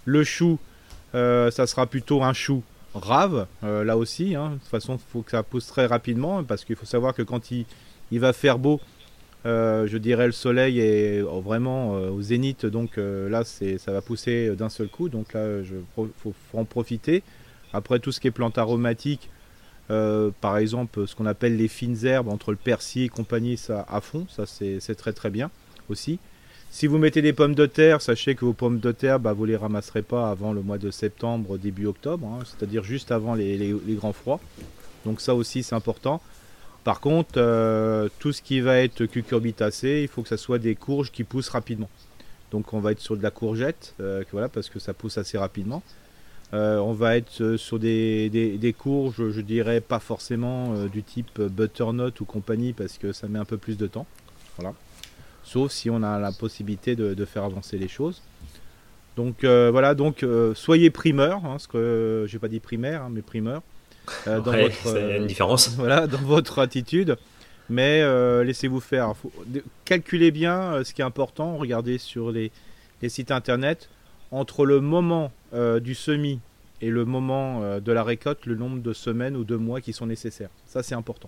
Le 0.06 0.24
chou, 0.24 0.58
ça 1.13 1.67
sera 1.67 1.87
plutôt 1.87 2.23
un 2.23 2.33
chou 2.33 2.63
rave, 2.97 3.47
euh, 3.63 3.83
là 3.83 3.97
aussi. 3.97 4.35
Hein. 4.35 4.51
De 4.51 4.55
toute 4.55 4.67
façon, 4.67 4.95
il 4.95 5.11
faut 5.11 5.21
que 5.21 5.31
ça 5.31 5.43
pousse 5.43 5.67
très 5.67 5.85
rapidement 5.85 6.43
parce 6.43 6.65
qu'il 6.65 6.75
faut 6.75 6.85
savoir 6.85 7.13
que 7.13 7.21
quand 7.21 7.51
il, 7.51 7.65
va 8.11 8.33
faire 8.33 8.59
beau, 8.59 8.79
euh, 9.45 9.87
je 9.87 9.97
dirais 9.97 10.25
le 10.25 10.31
soleil 10.31 10.79
est 10.79 11.21
vraiment 11.21 11.91
au 11.91 12.21
zénith, 12.21 12.65
donc 12.65 12.97
là 12.97 13.43
c'est, 13.43 13.77
ça 13.77 13.91
va 13.91 14.01
pousser 14.01 14.55
d'un 14.55 14.69
seul 14.69 14.87
coup. 14.87 15.09
Donc 15.09 15.33
là, 15.33 15.59
il 15.59 15.83
faut, 15.95 16.33
en 16.53 16.65
profiter. 16.65 17.23
Après, 17.73 17.99
tout 17.99 18.11
ce 18.11 18.19
qui 18.19 18.27
est 18.27 18.31
plantes 18.31 18.57
aromatiques, 18.57 19.29
par 19.87 20.57
exemple, 20.57 21.07
ce 21.07 21.15
qu'on 21.15 21.25
appelle 21.25 21.57
les 21.57 21.67
fines 21.67 22.05
herbes 22.05 22.29
entre 22.29 22.51
le 22.51 22.57
persil 22.57 23.03
et 23.03 23.09
compagnie, 23.09 23.57
ça 23.57 23.85
à 23.89 24.01
fond, 24.01 24.25
ça 24.29 24.45
c'est 24.45 24.95
très 24.95 25.13
très 25.13 25.29
bien 25.29 25.51
aussi. 25.89 26.19
Si 26.77 26.86
vous 26.86 27.00
mettez 27.00 27.24
des 27.24 27.34
pommes 27.34 27.55
de 27.55 27.65
terre, 27.65 28.03
sachez 28.03 28.36
que 28.36 28.46
vos 28.46 28.53
pommes 28.53 28.79
de 28.79 28.91
terre, 28.91 29.19
bah, 29.19 29.34
vous 29.34 29.46
les 29.46 29.55
ramasserez 29.55 30.03
pas 30.03 30.29
avant 30.29 30.53
le 30.53 30.62
mois 30.62 30.77
de 30.77 30.91
septembre, 30.91 31.57
début 31.57 31.88
octobre, 31.88 32.27
hein, 32.27 32.43
c'est-à-dire 32.46 32.84
juste 32.84 33.12
avant 33.12 33.34
les, 33.34 33.75
grands 33.96 34.13
froids. 34.13 34.39
Donc 35.03 35.19
ça 35.19 35.34
aussi 35.34 35.63
c'est 35.63 35.74
important. 35.74 36.22
Par 36.84 37.00
contre, 37.00 37.31
euh, 37.38 38.10
tout 38.19 38.31
ce 38.31 38.43
qui 38.43 38.60
va 38.60 38.77
être 38.77 39.07
cucurbitacé, 39.07 40.01
il 40.03 40.07
faut 40.07 40.22
que 40.22 40.29
ça 40.29 40.38
soit 40.38 40.60
des 40.60 40.75
courges 40.75 41.12
qui 41.12 41.24
poussent 41.24 41.50
rapidement. 41.50 41.89
Donc 42.51 42.72
on 42.75 42.79
va 42.79 42.91
être 42.91 43.00
sur 43.00 43.17
de 43.17 43.24
la 43.24 43.31
courgette, 43.31 43.96
euh, 44.00 44.24
voilà, 44.31 44.48
parce 44.48 44.69
que 44.69 44.77
ça 44.77 44.93
pousse 44.93 45.17
assez 45.17 45.39
rapidement. 45.39 45.81
Euh, 46.53 46.77
on 46.77 46.93
va 46.93 47.17
être 47.17 47.57
sur 47.57 47.79
des, 47.79 48.29
des, 48.29 48.74
courges, 48.74 49.31
je 49.31 49.41
dirais 49.41 49.81
pas 49.81 49.98
forcément 49.98 50.86
du 50.86 51.01
type 51.01 51.41
butternut 51.41 52.22
ou 52.22 52.25
compagnie, 52.25 52.74
parce 52.74 53.00
que 53.00 53.13
ça 53.13 53.27
met 53.27 53.39
un 53.39 53.46
peu 53.46 53.57
plus 53.57 53.79
de 53.79 53.88
temps. 53.88 54.05
Voilà 54.60 54.75
sauf 55.47 55.71
si 55.71 55.89
on 55.89 56.03
a 56.03 56.19
la 56.19 56.31
possibilité 56.31 56.95
de, 56.95 57.25
faire 57.25 57.43
avancer 57.43 57.77
les 57.77 57.87
choses. 57.87 58.21
Donc 59.15 59.43
euh, 59.43 59.69
voilà, 59.71 59.95
donc 59.95 60.21
euh, 60.21 60.53
soyez 60.53 60.91
primeur, 60.91 61.43
hein, 61.45 61.57
ce 61.57 61.67
que 61.67 62.25
j'ai 62.27 62.37
pas 62.37 62.49
dit 62.49 62.59
primaire, 62.59 63.03
hein, 63.03 63.09
mais 63.11 63.21
primeur. 63.21 63.63
Euh, 64.27 64.39
dans 64.41 64.51
votre, 64.51 64.97
une 65.17 65.27
différence. 65.27 65.69
Voilà, 65.77 66.05
dans 66.07 66.19
votre 66.19 66.59
attitude. 66.59 67.17
Mais 67.69 68.01
laissez-vous 68.45 68.79
faire. 68.79 69.13
calculez 69.83 70.31
bien 70.31 70.83
ce 70.85 70.93
qui 70.93 71.01
est 71.01 71.05
important. 71.05 71.57
Regardez 71.57 71.97
sur 71.97 72.31
les, 72.31 72.51
les 73.01 73.09
sites 73.09 73.31
internet 73.31 73.89
entre 74.31 74.65
le 74.65 74.79
moment 74.79 75.33
du 75.81 75.93
semis 75.93 76.39
et 76.79 76.89
le 76.89 77.03
moment 77.03 77.79
de 77.79 77.91
la 77.91 78.03
récolte, 78.03 78.45
le 78.45 78.55
nombre 78.55 78.81
de 78.81 78.93
semaines 78.93 79.35
ou 79.35 79.43
de 79.43 79.57
mois 79.57 79.81
qui 79.81 79.91
sont 79.91 80.05
nécessaires. 80.05 80.49
Ça, 80.65 80.81
c'est 80.81 80.95
important. 80.95 81.27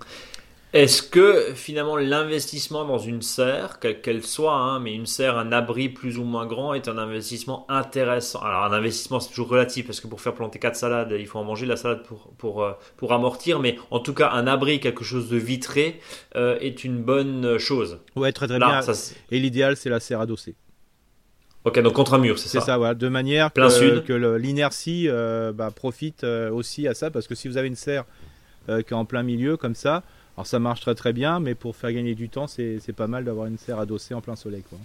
Est-ce 0.71 1.01
que 1.01 1.53
finalement 1.55 1.97
l'investissement 1.97 2.85
dans 2.85 2.99
une 2.99 3.23
serre, 3.23 3.79
quelle 3.79 4.01
qu'elle 4.01 4.23
soit, 4.23 4.53
hein, 4.53 4.79
mais 4.79 4.93
une 4.93 5.07
serre, 5.07 5.37
un 5.37 5.51
abri 5.51 5.89
plus 5.89 6.19
ou 6.19 6.23
moins 6.23 6.45
grand, 6.45 6.75
est 6.75 6.87
un 6.87 6.97
investissement 6.97 7.65
intéressant? 7.69 8.39
Alors 8.41 8.65
un 8.65 8.73
investissement 8.73 9.19
c'est 9.19 9.29
toujours 9.29 9.49
relatif 9.49 9.87
parce 9.87 9.99
que 9.99 10.07
pour 10.07 10.21
faire 10.21 10.35
planter 10.35 10.59
quatre 10.59 10.75
salades, 10.75 11.15
il 11.17 11.25
faut 11.25 11.39
en 11.39 11.43
manger 11.43 11.65
la 11.65 11.75
salade 11.75 12.03
pour, 12.03 12.33
pour, 12.37 12.63
euh, 12.63 12.73
pour 12.97 13.13
amortir, 13.13 13.59
mais 13.59 13.77
en 13.89 13.99
tout 13.99 14.13
cas 14.13 14.29
un 14.31 14.45
abri, 14.45 14.79
quelque 14.79 15.03
chose 15.03 15.27
de 15.29 15.37
vitré, 15.37 15.99
euh, 16.35 16.59
est 16.59 16.83
une 16.83 17.01
bonne 17.01 17.57
chose. 17.57 17.99
Ouais, 18.15 18.31
très 18.31 18.47
très 18.47 18.59
bien. 18.59 18.81
Et 19.31 19.39
l'idéal 19.39 19.75
c'est 19.75 19.89
la 19.89 19.99
serre 19.99 20.21
adossée. 20.21 20.55
Ok, 21.65 21.79
donc 21.81 21.93
contre 21.93 22.13
un 22.13 22.19
mur, 22.19 22.39
c'est 22.39 22.47
ça 22.47 22.59
C'est 22.59 22.65
ça, 22.67 22.77
voilà, 22.77 22.93
de 22.93 23.09
manière 23.09 23.51
Plein 23.51 23.67
que, 23.67 24.37
l'inertie 24.37 25.07
euh, 25.09 25.51
bah, 25.51 25.71
profite 25.75 26.23
euh, 26.23 26.49
aussi 26.51 26.87
à 26.87 26.93
ça, 26.93 27.11
parce 27.11 27.27
que 27.27 27.35
si 27.35 27.49
vous 27.49 27.57
avez 27.57 27.67
une 27.67 27.75
serre 27.75 28.05
euh, 28.69 28.81
qui 28.81 28.93
est 28.93 28.97
en 28.97 29.05
plein 29.05 29.23
milieu 29.23 29.57
comme 29.57 29.75
ça, 29.75 30.03
alors 30.39 30.47
ça 30.47 30.59
marche 30.59 30.79
très 30.79 30.95
très 30.95 31.11
bien, 31.11 31.41
mais 31.41 31.53
pour 31.53 31.75
faire 31.75 31.91
gagner 31.91 32.15
du 32.15 32.29
temps, 32.29 32.47
c'est 32.47 32.79
pas 32.95 33.07
mal 33.07 33.25
d'avoir 33.25 33.47
une 33.47 33.57
serre 33.57 33.77
adossée 33.79 34.13
en 34.13 34.21
plein 34.21 34.37
soleil. 34.37 34.63
Quoi. 34.69 34.77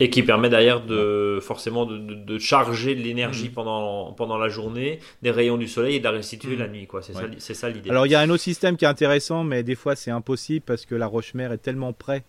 Et 0.00 0.08
qui 0.08 0.22
permet 0.22 0.48
derrière 0.48 0.80
de 0.84 1.38
forcément 1.42 1.84
de, 1.84 1.98
de- 1.98 2.14
de 2.14 2.38
charger 2.38 2.94
de 2.94 3.02
l'énergie 3.02 3.48
Mhm. 3.48 3.52
pendant, 3.54 4.12
pendant 4.12 4.38
la 4.38 4.48
journée, 4.48 5.00
des 5.22 5.30
rayons 5.30 5.58
du 5.58 5.68
soleil 5.68 5.96
et 5.96 5.98
de 5.98 6.04
la 6.04 6.10
restituer 6.12 6.54
Mhm. 6.54 6.58
la 6.58 6.68
nuit. 6.68 6.88
C'est 7.02 7.12
ça, 7.12 7.22
Ouais. 7.24 7.38
ça 7.38 7.68
l'idée. 7.68 7.90
Alors 7.90 8.06
il 8.06 8.12
y 8.12 8.14
a 8.14 8.20
un 8.20 8.30
autre 8.30 8.42
système 8.42 8.78
qui 8.78 8.86
est 8.86 8.88
intéressant, 8.88 9.44
mais 9.44 9.62
des 9.62 9.74
fois 9.74 9.94
c'est 9.94 10.10
impossible 10.10 10.64
parce 10.66 10.86
que 10.86 10.94
la 10.94 11.06
roche-mère 11.06 11.52
est 11.52 11.58
tellement 11.58 11.92
près, 11.92 12.24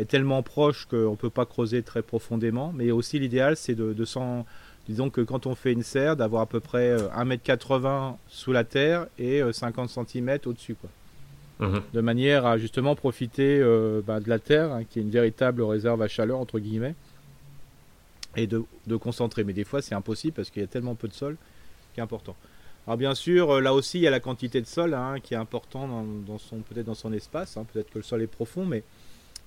est 0.00 0.04
tellement 0.08 0.42
proche 0.42 0.86
qu'on 0.86 1.12
ne 1.12 1.16
peut 1.16 1.30
pas 1.30 1.46
creuser 1.46 1.82
très 1.84 2.02
profondément. 2.02 2.72
Mais 2.74 2.90
aussi 2.90 3.20
l'idéal 3.20 3.56
c'est 3.56 3.76
de, 3.76 3.92
de 3.92 4.04
s'en- 4.04 4.44
disons 4.88 5.08
que 5.08 5.20
quand 5.20 5.46
on 5.46 5.54
fait 5.54 5.72
une 5.72 5.84
serre, 5.84 6.16
d'avoir 6.16 6.42
à 6.42 6.46
peu 6.46 6.58
près 6.60 6.88
euh, 6.90 7.08
1m80 7.16 8.16
sous 8.28 8.52
la 8.52 8.64
terre 8.64 9.06
et 9.20 9.40
euh, 9.40 9.52
50 9.52 9.88
cm 9.88 10.38
au-dessus. 10.46 10.74
Quoi. 10.74 10.90
Mhm. 11.60 11.82
De 11.92 12.00
manière 12.00 12.46
à 12.46 12.56
justement 12.56 12.94
profiter 12.94 13.58
euh, 13.60 14.00
bah, 14.06 14.20
de 14.20 14.28
la 14.28 14.38
terre, 14.38 14.72
hein, 14.72 14.84
qui 14.84 14.98
est 14.98 15.02
une 15.02 15.10
véritable 15.10 15.62
réserve 15.62 16.00
à 16.02 16.08
chaleur, 16.08 16.38
entre 16.38 16.60
guillemets, 16.60 16.94
et 18.36 18.46
de, 18.46 18.64
concentrer. 19.00 19.42
Mais 19.44 19.52
des 19.52 19.64
fois 19.64 19.82
c'est 19.82 19.94
impossible 19.94 20.34
parce 20.34 20.50
qu'il 20.50 20.62
y 20.62 20.64
a 20.64 20.68
tellement 20.68 20.94
peu 20.94 21.08
de 21.08 21.14
sol 21.14 21.36
qui 21.94 22.00
est 22.00 22.02
important. 22.02 22.36
Alors 22.86 22.96
bien 22.96 23.14
sûr, 23.14 23.50
euh, 23.50 23.60
là 23.60 23.74
aussi, 23.74 23.98
il 23.98 24.02
y 24.02 24.06
a 24.06 24.10
la 24.10 24.20
quantité 24.20 24.60
de 24.60 24.66
sol 24.66 24.94
hein, 24.94 25.16
qui 25.22 25.34
est 25.34 25.38
important 25.38 25.88
dans, 26.26 26.38
son 26.38 26.58
peut-être 26.58 26.86
dans 26.86 26.94
son 26.94 27.12
espace. 27.12 27.56
hein. 27.56 27.66
Peut-être 27.72 27.90
que 27.90 27.98
le 27.98 28.04
sol 28.04 28.22
est 28.22 28.28
profond, 28.28 28.64
mais 28.64 28.84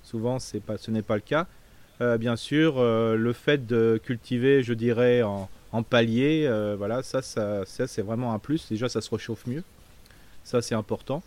souvent 0.02 0.38
pas, 0.66 0.76
ce 0.76 0.90
n'est 0.90 1.02
pas 1.02 1.16
le 1.16 1.22
cas. 1.22 1.46
Euh, 2.00 2.18
bien 2.18 2.36
sûr, 2.36 2.82
le 2.82 3.32
fait 3.32 3.66
de 3.66 4.00
cultiver, 4.02 4.62
je 4.62 4.74
dirais, 4.74 5.22
en, 5.22 5.48
en 5.72 5.82
palier, 5.82 6.46
voilà, 6.76 7.02
ça, 7.02 7.22
ça, 7.22 7.64
ça, 7.64 7.86
c'est 7.86 8.02
vraiment 8.02 8.34
un 8.34 8.38
plus. 8.38 8.68
Déjà, 8.68 8.88
ça 8.88 9.00
se 9.00 9.10
réchauffe 9.10 9.46
mieux. 9.46 9.64
Ça, 10.44 10.60
c'est 10.60 10.74
important. 10.74 11.22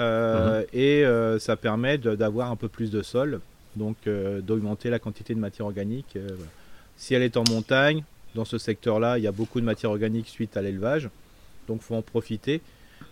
Euh, 0.00 0.64
Et 0.72 1.04
euh, 1.04 1.38
ça 1.38 1.56
permet 1.56 1.98
d'avoir 1.98 2.50
un 2.50 2.56
peu 2.56 2.68
plus 2.68 2.90
de 2.90 3.02
sol, 3.02 3.40
donc 3.76 3.96
euh, 4.06 4.40
d'augmenter 4.40 4.90
la 4.90 4.98
quantité 4.98 5.34
de 5.34 5.40
matière 5.40 5.66
organique. 5.66 6.12
voilà. 6.14 6.50
Si 6.96 7.14
elle 7.14 7.22
est 7.22 7.36
en 7.36 7.44
montagne, 7.48 8.04
dans 8.34 8.44
ce 8.44 8.58
secteur-là, 8.58 9.18
il 9.18 9.24
y 9.24 9.26
a 9.26 9.32
beaucoup 9.32 9.60
de 9.60 9.64
matière 9.64 9.90
organique 9.90 10.28
suite 10.28 10.56
à 10.56 10.62
l'élevage, 10.62 11.08
donc 11.66 11.82
faut 11.82 11.94
en 11.94 12.02
profiter. 12.02 12.60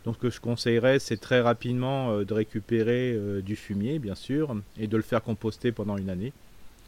Donc 0.04 0.16
ce 0.16 0.20
que 0.20 0.30
je 0.30 0.40
conseillerais, 0.40 0.98
c'est 0.98 1.16
très 1.16 1.40
rapidement 1.40 2.18
de 2.22 2.34
récupérer 2.34 3.18
du 3.42 3.56
fumier, 3.56 3.98
bien 3.98 4.14
sûr, 4.14 4.54
et 4.78 4.86
de 4.86 4.96
le 4.96 5.02
faire 5.02 5.22
composter 5.22 5.72
pendant 5.72 5.96
une 5.96 6.10
année. 6.10 6.32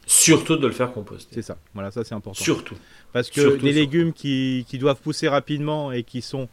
Surtout 0.07 0.57
de 0.57 0.66
le 0.66 0.73
faire 0.73 0.92
composter. 0.92 1.37
C'est 1.37 1.42
ça. 1.42 1.57
Voilà, 1.73 1.90
ça 1.90 2.04
c'est 2.04 2.14
important. 2.14 2.42
Surtout. 2.42 2.76
Parce 3.12 3.30
que 3.30 3.40
surtout, 3.40 3.64
les 3.64 3.73
surtout. 3.73 3.92
légumes 3.92 4.12
qui, 4.12 4.66
qui 4.69 4.78
doivent 4.78 5.00
pousser 5.00 5.28
rapidement 5.28 5.92
et 5.92 6.02
qui 6.02 6.21
sont, 6.21 6.49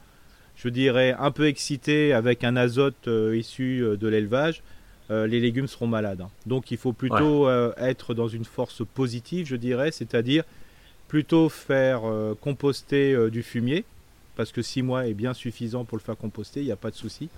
je 0.57 0.69
dirais, 0.69 1.15
un 1.17 1.31
peu 1.31 1.47
excités 1.47 2.13
avec 2.13 2.43
un 2.43 2.55
azote 2.55 3.07
euh, 3.07 3.37
issu 3.37 3.81
euh, 3.81 3.95
de 3.95 4.07
l'élevage, 4.07 4.63
euh, 5.11 5.27
les 5.27 5.39
légumes 5.39 5.67
seront 5.67 5.87
malades. 5.87 6.21
hein. 6.21 6.29
Donc 6.45 6.71
il 6.71 6.77
faut 6.77 6.93
plutôt 6.93 7.49
être 7.77 8.13
dans 8.13 8.27
une 8.27 8.43
force 8.43 8.81
positive, 8.93 9.45
je 9.47 9.55
dirais, 9.55 9.91
c'est-à-dire 9.91 10.43
plutôt 11.07 11.47
faire 11.47 12.01
composter 12.41 13.29
du 13.29 13.41
fumier, 13.41 13.85
parce 14.35 14.51
que 14.51 14.61
6 14.61 14.81
mois 14.81 15.07
est 15.07 15.13
bien 15.13 15.33
suffisant 15.33 15.85
pour 15.85 15.97
le 15.97 16.03
faire 16.03 16.17
composter, 16.17 16.59
il 16.59 16.65
n'y 16.65 16.71
a 16.73 16.75
pas 16.75 16.91
de 16.91 16.97
souci. 16.97 17.29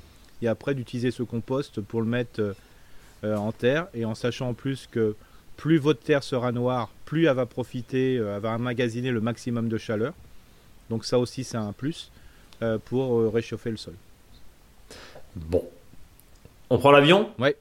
Et 0.41 0.47
après 0.47 0.73
d'utiliser 0.73 1.11
ce 1.11 1.21
compost 1.21 1.79
pour 1.81 2.01
le 2.01 2.07
mettre 2.07 2.55
en 3.21 3.51
terre, 3.51 3.87
et 3.93 4.05
en 4.05 4.15
sachant 4.15 4.49
en 4.49 4.53
plus 4.55 4.87
que 4.89 5.15
plus 5.55 5.77
votre 5.77 5.99
terre 5.99 6.23
sera 6.23 6.51
noire, 6.51 6.89
plus 7.05 7.25
elle 7.25 7.35
va 7.35 7.45
profiter, 7.45 8.15
elle 8.15 8.39
va 8.39 8.55
emmagasiner 8.55 9.11
le 9.11 9.21
maximum 9.21 9.69
de 9.69 9.77
chaleur. 9.77 10.15
Donc 10.89 11.05
ça 11.05 11.19
aussi 11.19 11.43
c'est 11.43 11.57
un 11.57 11.73
plus 11.73 12.09
pour 12.85 13.19
euh, 13.19 13.29
réchauffer 13.29 13.71
le 13.71 13.77
sol. 13.77 13.93
Bon. 15.35 15.63
On 16.69 16.77
prend 16.77 16.91
l'avion 16.91 17.31
Ouais. 17.39 17.55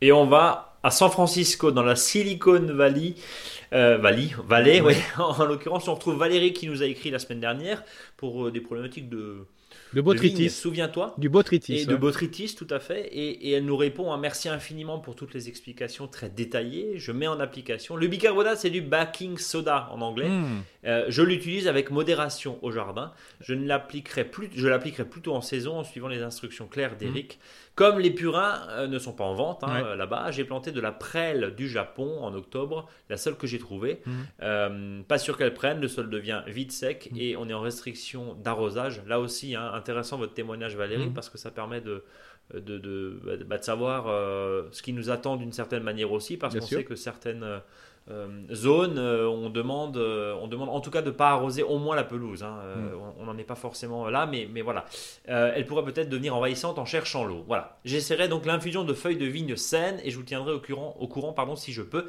Et 0.00 0.12
on 0.12 0.26
va 0.26 0.76
à 0.82 0.90
San 0.90 1.10
Francisco, 1.10 1.70
dans 1.70 1.82
la 1.82 1.96
Silicon 1.96 2.60
Valley. 2.60 3.14
Euh, 3.72 3.98
Valley, 3.98 4.30
Valley, 4.46 4.80
Ouais. 4.80 4.96
ouais. 4.96 5.02
En 5.18 5.44
l'occurrence, 5.44 5.88
on 5.88 5.94
retrouve 5.94 6.16
Valérie 6.16 6.52
qui 6.52 6.66
nous 6.68 6.82
a 6.82 6.86
écrit 6.86 7.10
la 7.10 7.18
semaine 7.18 7.40
dernière 7.40 7.82
pour 8.16 8.46
euh, 8.46 8.50
des 8.50 8.60
problématiques 8.60 9.08
de, 9.08 9.46
De 9.94 10.00
botrytis. 10.00 10.50
Souviens-toi. 10.50 11.14
Du 11.18 11.28
botrytis. 11.28 11.80
Et 11.80 11.86
de 11.86 11.96
botrytis, 11.96 12.54
tout 12.54 12.66
à 12.70 12.80
fait. 12.80 13.08
Et, 13.12 13.48
et 13.48 13.52
elle 13.52 13.64
nous 13.64 13.76
répond 13.76 14.12
un 14.12 14.18
merci 14.18 14.48
infiniment 14.48 14.98
pour 14.98 15.14
toutes 15.14 15.34
les 15.34 15.48
explications 15.48 16.08
très 16.08 16.30
détaillées. 16.30 16.98
Je 16.98 17.12
mets 17.12 17.26
en 17.26 17.40
application. 17.40 17.96
Le 17.96 18.06
bicarbonate, 18.06 18.58
c'est 18.58 18.70
du 18.70 18.80
baking 18.80 19.38
soda 19.38 19.88
en 19.92 20.00
anglais. 20.00 20.28
Mmh. 20.28 20.62
Euh, 20.84 21.04
je 21.08 21.22
l'utilise 21.22 21.68
avec 21.68 21.90
modération 21.90 22.58
au 22.62 22.70
jardin. 22.70 23.12
Je 23.40 23.54
ne 23.54 23.66
l'appliquerai 23.66 24.24
plus, 24.24 24.48
je 24.54 24.66
l'appliquerai 24.66 25.04
plutôt 25.04 25.34
en 25.34 25.40
saison 25.40 25.78
en 25.78 25.84
suivant 25.84 26.08
les 26.08 26.22
instructions 26.22 26.66
claires 26.66 26.96
d'Eric. 26.96 27.38
Comme 27.74 27.98
les 28.00 28.10
purins 28.10 28.66
euh, 28.70 28.86
ne 28.86 28.98
sont 28.98 29.12
pas 29.14 29.24
en 29.24 29.34
vente 29.34 29.64
hein, 29.64 29.74
Ouais. 29.82 29.82
euh, 29.88 29.96
là-bas, 29.96 30.30
j'ai 30.30 30.44
planté 30.44 30.72
de 30.72 30.80
la 30.80 30.92
prêle 30.92 31.54
du 31.56 31.68
Japon 31.68 32.18
en 32.22 32.34
octobre, 32.34 32.88
la 33.08 33.16
seule 33.16 33.36
que 33.36 33.46
j'ai 33.46 33.58
trouvée. 33.58 34.02
Mhm. 34.04 34.12
Euh, 34.42 35.02
pas 35.08 35.16
sûr 35.18 35.38
qu'elle 35.38 35.54
prenne, 35.54 35.80
le 35.80 35.88
sol 35.88 36.10
devient 36.10 36.42
vite 36.46 36.70
sec 36.72 37.08
Mhm. 37.12 37.18
et 37.18 37.36
on 37.36 37.48
est 37.48 37.54
en 37.54 37.60
restriction 37.62 38.34
d'arrosage. 38.34 39.00
Là 39.06 39.20
aussi, 39.20 39.54
hein, 39.54 39.70
intéressant 39.72 40.18
votre 40.18 40.34
témoignage 40.34 40.76
Valérie 40.76 41.06
Mhm. 41.06 41.14
parce 41.14 41.30
que 41.30 41.38
ça 41.38 41.50
permet 41.50 41.80
de 41.80 42.04
de, 42.52 42.76
de, 42.76 43.18
bah, 43.46 43.56
de 43.56 43.62
savoir 43.64 44.08
euh, 44.08 44.64
ce 44.72 44.82
qui 44.82 44.92
nous 44.92 45.08
attend 45.08 45.36
d'une 45.36 45.52
certaine 45.52 45.82
manière 45.82 46.12
aussi 46.12 46.36
parce 46.36 46.54
qu'on 46.54 46.60
sait 46.66 46.84
que 46.84 46.96
certaines 46.96 47.46
euh, 48.10 48.26
zones, 48.52 48.98
euh, 48.98 49.28
on, 49.28 49.48
demande, 49.48 49.96
euh, 49.96 50.34
on 50.42 50.48
demande 50.48 50.68
en 50.68 50.80
tout 50.80 50.90
cas 50.90 51.02
de 51.02 51.06
ne 51.06 51.12
pas 51.12 51.30
arroser 51.30 51.62
au 51.62 51.78
moins 51.78 51.94
la 51.94 52.04
pelouse. 52.04 52.42
hein. 52.42 52.58
Mm. 52.76 53.20
On 53.20 53.24
n'en 53.26 53.38
est 53.38 53.44
pas 53.44 53.54
forcément 53.54 54.08
là, 54.08 54.26
mais, 54.26 54.48
mais 54.50 54.62
voilà. 54.62 54.84
Elle 55.24 55.64
pourrait 55.66 55.84
peut-être 55.84 56.08
devenir 56.08 56.34
envahissante 56.36 56.78
en 56.78 56.84
cherchant 56.84 57.24
l'eau. 57.24 57.44
Voilà. 57.46 57.78
J'essaierai 57.84 58.28
donc 58.28 58.44
l'infusion 58.46 58.84
de 58.84 58.94
feuilles 58.94 59.16
de 59.16 59.26
vigne 59.26 59.56
saines 59.56 60.00
et 60.02 60.10
je 60.10 60.16
vous 60.16 60.24
tiendrai 60.24 60.52
au 60.52 60.60
courant, 60.60 60.96
au 60.98 61.06
courant 61.06 61.32
pardon, 61.32 61.56
si 61.56 61.72
je 61.72 61.82
peux. 61.82 62.08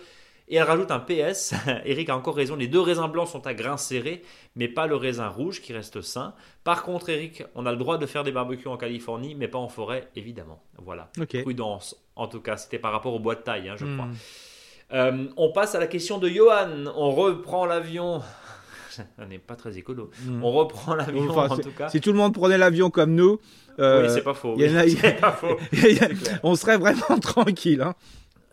Et 0.50 0.58
elle 0.58 0.64
rajoute 0.64 0.92
un 0.92 1.00
PS. 1.00 1.54
Eric 1.86 2.10
a 2.10 2.18
encore 2.18 2.36
raison. 2.36 2.56
Les 2.56 2.68
deux 2.68 2.82
raisins 2.82 3.08
blancs 3.08 3.30
sont 3.30 3.48
à 3.48 3.54
grains 3.54 3.78
serrés, 3.78 4.24
mais 4.56 4.68
pas 4.68 4.88
le 4.88 4.96
raisin 4.96 5.28
rouge 5.30 5.62
qui 5.62 5.74
reste 5.74 6.02
sain. 6.02 6.34
Par 6.64 6.84
contre, 6.84 7.10
Eric, 7.10 7.44
on 7.56 7.66
a 7.66 7.72
le 7.72 7.78
droit 7.78 7.98
de 7.98 8.06
faire 8.06 8.24
des 8.24 8.32
barbecues 8.32 8.68
en 8.68 8.78
Californie, 8.78 9.36
mais 9.36 9.48
pas 9.48 9.60
en 9.60 9.70
forêt, 9.70 10.10
évidemment. 10.16 10.62
Voilà. 10.78 11.10
Ok. 11.20 11.42
Prudence. 11.44 11.96
En 12.16 12.28
tout 12.28 12.42
cas, 12.42 12.58
c'était 12.58 12.80
par 12.80 12.92
rapport 12.92 13.14
au 13.14 13.20
bois 13.20 13.36
de 13.36 13.42
taille, 13.42 13.70
hein, 13.70 13.76
je 13.78 13.86
crois. 13.86 14.08
Euh, 14.94 15.26
on 15.38 15.52
passe 15.52 15.76
à 15.76 15.80
la 15.80 15.88
question 15.88 16.18
de 16.20 16.30
Johan. 16.30 16.86
On 16.96 17.12
reprend 17.12 17.66
l'avion. 17.66 18.22
On 19.18 19.26
n'est 19.26 19.40
pas 19.40 19.56
très 19.56 19.76
écolo. 19.78 20.12
Mmh. 20.24 20.44
On 20.44 20.52
reprend 20.52 20.94
l'avion 20.94 21.28
Enfin, 21.32 21.56
en 21.56 21.58
tout 21.58 21.72
cas. 21.72 21.90
Si 21.90 22.00
tout 22.00 22.12
le 22.12 22.18
monde 22.18 22.34
prenait 22.34 22.60
l'avion 22.60 22.92
comme 22.92 23.16
nous, 23.16 23.40
euh, 23.80 24.04
oui, 24.04 24.14
c'est 24.14 24.22
pas 24.22 24.36
faux. 24.36 24.56
y 24.56 24.66
a- 24.66 24.84
oui, 24.84 24.92
c'est 25.02 25.20
pas 25.20 25.32
faux. 25.32 25.56
clair. 25.72 26.10
on 26.44 26.56
serait 26.56 26.78
vraiment 26.78 27.18
tranquille. 27.20 27.82
Hein. 27.82 27.96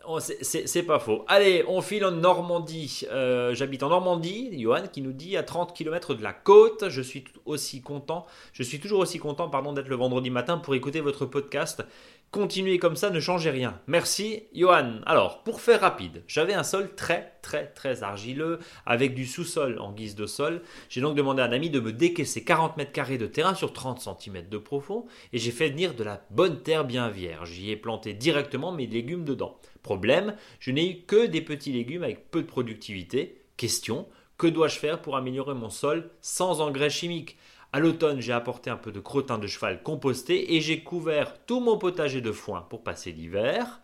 Oh, 0.07 0.19
c'est- 0.19 0.83
pas 0.83 0.97
faux. 0.97 1.23
Allez, 1.27 1.63
on 1.67 1.79
file 1.81 2.03
en 2.05 2.11
Normandie. 2.11 3.03
Euh, 3.11 3.53
J'habite 3.53 3.83
en 3.83 3.89
Normandie, 3.89 4.49
Johan 4.59 4.81
qui 4.91 5.03
nous 5.03 5.13
dit 5.13 5.37
à 5.37 5.43
30 5.43 5.75
km 5.75 6.15
de 6.15 6.23
la 6.23 6.33
côte. 6.33 6.85
Je 6.89 7.03
suis 7.03 7.23
aussi 7.45 7.81
content. 7.81 8.25
Je 8.51 8.63
suis 8.63 8.79
toujours 8.79 8.99
aussi 9.01 9.19
content, 9.19 9.47
pardon, 9.47 9.73
d'être 9.73 9.89
le 9.89 9.95
vendredi 9.95 10.31
matin 10.31 10.57
pour 10.57 10.73
écouter 10.73 11.01
votre 11.01 11.27
podcast. 11.27 11.83
Continuez 12.31 12.79
comme 12.79 12.95
ça, 12.95 13.09
ne 13.09 13.19
changez 13.19 13.49
rien. 13.49 13.77
Merci, 13.87 14.43
Johan. 14.53 15.01
Alors, 15.05 15.43
pour 15.43 15.59
faire 15.59 15.81
rapide, 15.81 16.23
j'avais 16.27 16.53
un 16.53 16.63
sol 16.63 16.95
très, 16.95 17.33
très, 17.41 17.67
très 17.67 18.03
argileux 18.03 18.59
avec 18.85 19.13
du 19.13 19.25
sous-sol 19.25 19.77
en 19.79 19.91
guise 19.91 20.15
de 20.15 20.25
sol. 20.25 20.61
J'ai 20.87 21.01
donc 21.01 21.17
demandé 21.17 21.41
à 21.41 21.45
un 21.45 21.51
ami 21.51 21.69
de 21.69 21.81
me 21.81 21.91
décaisser 21.91 22.45
40 22.45 22.77
mètres 22.77 22.93
carrés 22.93 23.17
de 23.17 23.27
terrain 23.27 23.53
sur 23.53 23.73
30 23.73 23.99
cm 23.99 24.47
de 24.47 24.57
profond 24.57 25.07
et 25.33 25.39
j'ai 25.39 25.51
fait 25.51 25.71
venir 25.71 25.93
de 25.93 26.05
la 26.05 26.25
bonne 26.29 26.63
terre 26.63 26.85
bien 26.85 27.09
vierge. 27.09 27.51
J'y 27.51 27.69
ai 27.69 27.75
planté 27.75 28.13
directement 28.13 28.71
mes 28.71 28.87
légumes 28.87 29.25
dedans. 29.25 29.59
Problème, 29.83 30.37
je 30.61 30.71
n'ai 30.71 30.89
eu 30.89 31.01
que 31.01 31.25
des 31.25 31.41
petits 31.41 31.73
légumes 31.73 32.03
avec 32.03 32.31
peu 32.31 32.43
de 32.43 32.47
productivité. 32.47 33.41
Question, 33.57 34.07
que 34.37 34.47
dois-je 34.47 34.79
faire 34.79 35.01
pour 35.01 35.17
améliorer 35.17 35.53
mon 35.53 35.69
sol 35.69 36.09
sans 36.21 36.61
engrais 36.61 36.89
chimiques? 36.89 37.37
À 37.73 37.79
l'automne, 37.79 38.19
j'ai 38.19 38.33
apporté 38.33 38.69
un 38.69 38.75
peu 38.75 38.91
de 38.91 38.99
crottin 38.99 39.37
de 39.37 39.47
cheval 39.47 39.81
composté 39.81 40.55
et 40.55 40.61
j'ai 40.61 40.81
couvert 40.81 41.33
tout 41.45 41.61
mon 41.61 41.77
potager 41.77 42.19
de 42.19 42.31
foin 42.33 42.65
pour 42.69 42.83
passer 42.83 43.11
l'hiver. 43.13 43.79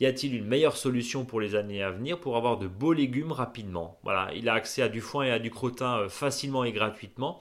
Y 0.00 0.06
a-t-il 0.06 0.34
une 0.34 0.46
meilleure 0.46 0.76
solution 0.76 1.24
pour 1.24 1.40
les 1.40 1.54
années 1.54 1.82
à 1.82 1.90
venir 1.90 2.18
pour 2.20 2.36
avoir 2.36 2.56
de 2.56 2.66
beaux 2.66 2.92
légumes 2.92 3.32
rapidement? 3.32 3.98
Voilà, 4.02 4.30
il 4.34 4.48
a 4.48 4.54
accès 4.54 4.80
à 4.80 4.88
du 4.88 5.00
foin 5.00 5.24
et 5.24 5.30
à 5.30 5.38
du 5.38 5.50
crottin 5.50 5.98
euh, 5.98 6.08
facilement 6.08 6.64
et 6.64 6.72
gratuitement. 6.72 7.38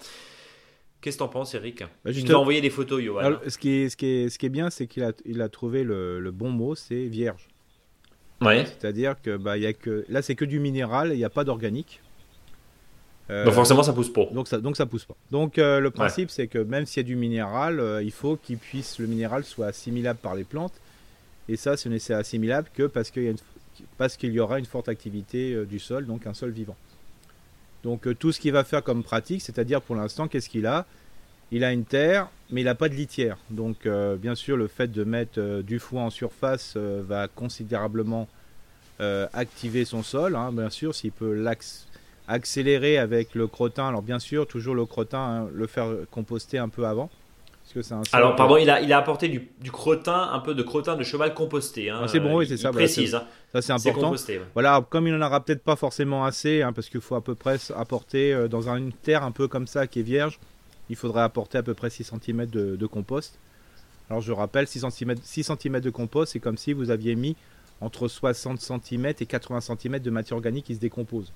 Qu'est-ce 1.00 1.18
que 1.18 1.20
t'en 1.20 1.30
penses, 1.30 1.54
Eric? 1.54 1.84
Bah, 2.04 2.12
nous 2.12 2.32
a 2.32 2.36
envoyé 2.36 2.60
des 2.60 2.72
photos, 2.72 3.02
Johan. 3.02 3.20
Alors, 3.20 3.42
ce, 3.48 3.58
qui 3.58 3.70
est, 3.70 3.90
ce, 3.90 3.96
qui 3.96 4.08
est, 4.08 4.30
ce 4.30 4.40
qui 4.40 4.48
est 4.48 4.50
bien, 4.50 4.70
c'est 4.72 4.88
qu'il 4.88 5.04
a, 5.04 5.14
il 5.26 5.42
a 5.42 5.48
trouvé 5.48 5.84
le, 5.84 6.20
le 6.20 6.32
bon 6.32 6.50
mot, 6.50 6.74
c'est 6.74 7.06
vierge. 7.06 7.48
ouais. 8.42 8.66
C'est-à-dire 8.66 9.22
que 9.22 9.38
bah, 9.38 9.58
y 9.58 9.68
a 9.68 9.74
que 9.74 10.04
là, 10.10 10.22
c'est 10.24 10.36
que 10.36 10.44
du 10.44 10.60
minéral, 10.60 11.12
il 11.14 11.18
n'y 11.18 11.24
a 11.24 11.30
pas 11.30 11.44
d'organique. 11.44 12.02
Euh, 13.30 13.44
Donc 13.46 13.54
forcément, 13.56 13.84
ça 13.84 13.92
pousse 13.94 14.12
pas. 14.12 14.26
donc 14.32 14.48
ça, 14.48 14.58
donc 14.60 14.78
ça 14.78 14.86
pousse 14.86 15.04
pas. 15.06 15.16
Donc 15.32 15.58
euh, 15.58 15.80
le 15.80 15.92
principe, 15.92 16.30
c'est 16.32 16.48
que 16.48 16.60
même 16.60 16.86
s'il 16.86 17.02
y 17.02 17.06
a 17.06 17.08
du 17.08 17.16
minéral, 17.18 17.80
euh, 17.80 18.02
il 18.02 18.12
faut 18.12 18.38
qu'il 18.38 18.58
puisse 18.58 19.00
le 19.00 19.08
minéral 19.08 19.44
soit 19.44 19.68
assimilable 19.68 20.20
par 20.22 20.34
les 20.36 20.46
plantes. 20.46 20.74
Et 21.50 21.58
ça, 21.58 21.76
ce 21.78 21.90
n'est 21.90 22.00
c'est 22.00 22.14
assimilable 22.14 22.70
que 22.74 22.84
parce 22.84 23.12
qu'il 23.12 23.24
y, 23.24 23.28
a 23.28 23.32
une- 23.32 23.38
parce 23.98 24.16
qu'il 24.18 24.32
y 24.32 24.40
aura 24.40 24.60
une 24.60 24.66
forte 24.66 24.88
activité 24.90 25.66
du 25.66 25.80
sol, 25.80 26.06
donc 26.06 26.26
un 26.28 26.34
sol 26.34 26.52
vivant. 26.52 26.76
Donc 27.84 28.08
tout 28.18 28.32
ce 28.32 28.40
qu'il 28.40 28.52
va 28.54 28.64
faire 28.64 28.84
comme 28.84 29.04
pratique, 29.04 29.42
c'est-à-dire 29.42 29.82
pour 29.82 29.96
l'instant, 29.96 30.28
qu'est-ce 30.28 30.50
qu'il 30.50 30.66
a? 30.66 30.86
Il 31.52 31.64
a 31.64 31.72
une 31.72 31.86
terre, 31.86 32.28
mais 32.50 32.62
il 32.62 32.66
n'a 32.66 32.76
pas 32.76 32.90
de 32.90 32.96
litière. 32.96 33.38
Donc 33.50 33.88
bien 34.20 34.36
sûr, 34.36 34.58
le 34.58 34.68
fait 34.68 34.92
de 34.92 35.04
mettre 35.04 35.62
du 35.62 35.80
foin 35.80 36.06
en 36.06 36.10
surface 36.10 36.76
va 36.76 37.28
considérablement 37.30 38.28
activer 39.00 39.86
son 39.86 40.04
sol. 40.04 40.36
Hein, 40.36 40.52
bien 40.52 40.70
sûr, 40.70 40.94
s'il 40.96 41.12
peut 41.12 41.34
accélérer 42.28 42.98
avec 42.98 43.36
le 43.36 43.48
crottin, 43.48 43.88
alors 43.88 44.02
bien 44.02 44.20
sûr, 44.20 44.48
toujours 44.48 44.76
le 44.76 44.86
crottin, 44.86 45.20
hein, 45.20 45.48
le 45.54 45.68
faire 45.68 45.88
composter 46.12 46.58
un 46.58 46.70
peu 46.70 46.86
avant. 46.86 47.10
Alors, 48.14 48.36
pardon, 48.36 48.58
il 48.58 48.70
a, 48.70 48.82
il 48.82 48.94
a 48.94 48.98
apporté 48.98 49.28
du, 49.28 49.50
du, 49.62 49.72
crottin, 49.72 50.30
un 50.32 50.40
peu 50.40 50.56
de 50.56 50.64
crottin 50.64 50.96
de 50.96 51.04
cheval 51.04 51.34
composté. 51.34 51.90
Hein. 51.90 52.00
Ah, 52.04 52.08
c'est 52.08 52.20
bon, 52.20 52.38
oui, 52.38 52.48
c'est 52.48 52.58
ça. 52.58 52.72
Bah, 52.72 52.78
précise. 52.78 53.14
Hein. 53.14 53.26
Ça, 53.52 53.62
c'est 53.62 53.90
important. 53.90 54.14
Voilà, 54.54 54.86
comme 54.90 55.08
il 55.08 55.16
n'en 55.16 55.26
aura 55.26 55.44
peut-être 55.44 55.64
pas 55.64 55.76
forcément 55.76 56.26
assez, 56.26 56.64
parce 56.74 56.90
qu'il 56.90 57.02
faut 57.02 57.16
à 57.16 57.22
peu 57.22 57.36
près 57.36 57.58
apporter 57.76 58.34
euh, 58.34 58.48
dans 58.48 58.70
une 58.70 58.94
terre 58.94 59.24
un 59.24 59.32
peu 59.32 59.48
comme 59.48 59.68
ça 59.68 59.86
qui 59.86 60.00
est 60.00 60.04
vierge, 60.04 60.40
il 60.90 60.96
faudrait 60.96 61.22
apporter 61.22 61.58
à 61.58 61.64
peu 61.64 61.74
près 61.74 61.90
6 61.90 62.14
cm 62.22 62.46
de, 62.46 62.86
compost. 62.86 63.38
Alors, 64.10 64.22
je 64.22 64.32
rappelle, 64.32 64.68
6 64.68 64.86
cm, 64.90 65.16
6 65.22 65.52
cm 65.62 65.80
de 65.82 65.90
compost, 65.90 66.34
c'est 66.34 66.40
comme 66.40 66.58
si 66.58 66.72
vous 66.72 66.90
aviez 66.90 67.16
mis 67.16 67.36
entre 67.82 68.08
60 68.08 68.60
cm 68.60 69.08
et 69.20 69.26
80 69.26 69.60
cm 69.62 70.00
de 70.00 70.10
matière 70.10 70.38
organique 70.38 70.66
qui 70.66 70.76
se 70.76 70.80
décompose. 70.80 71.34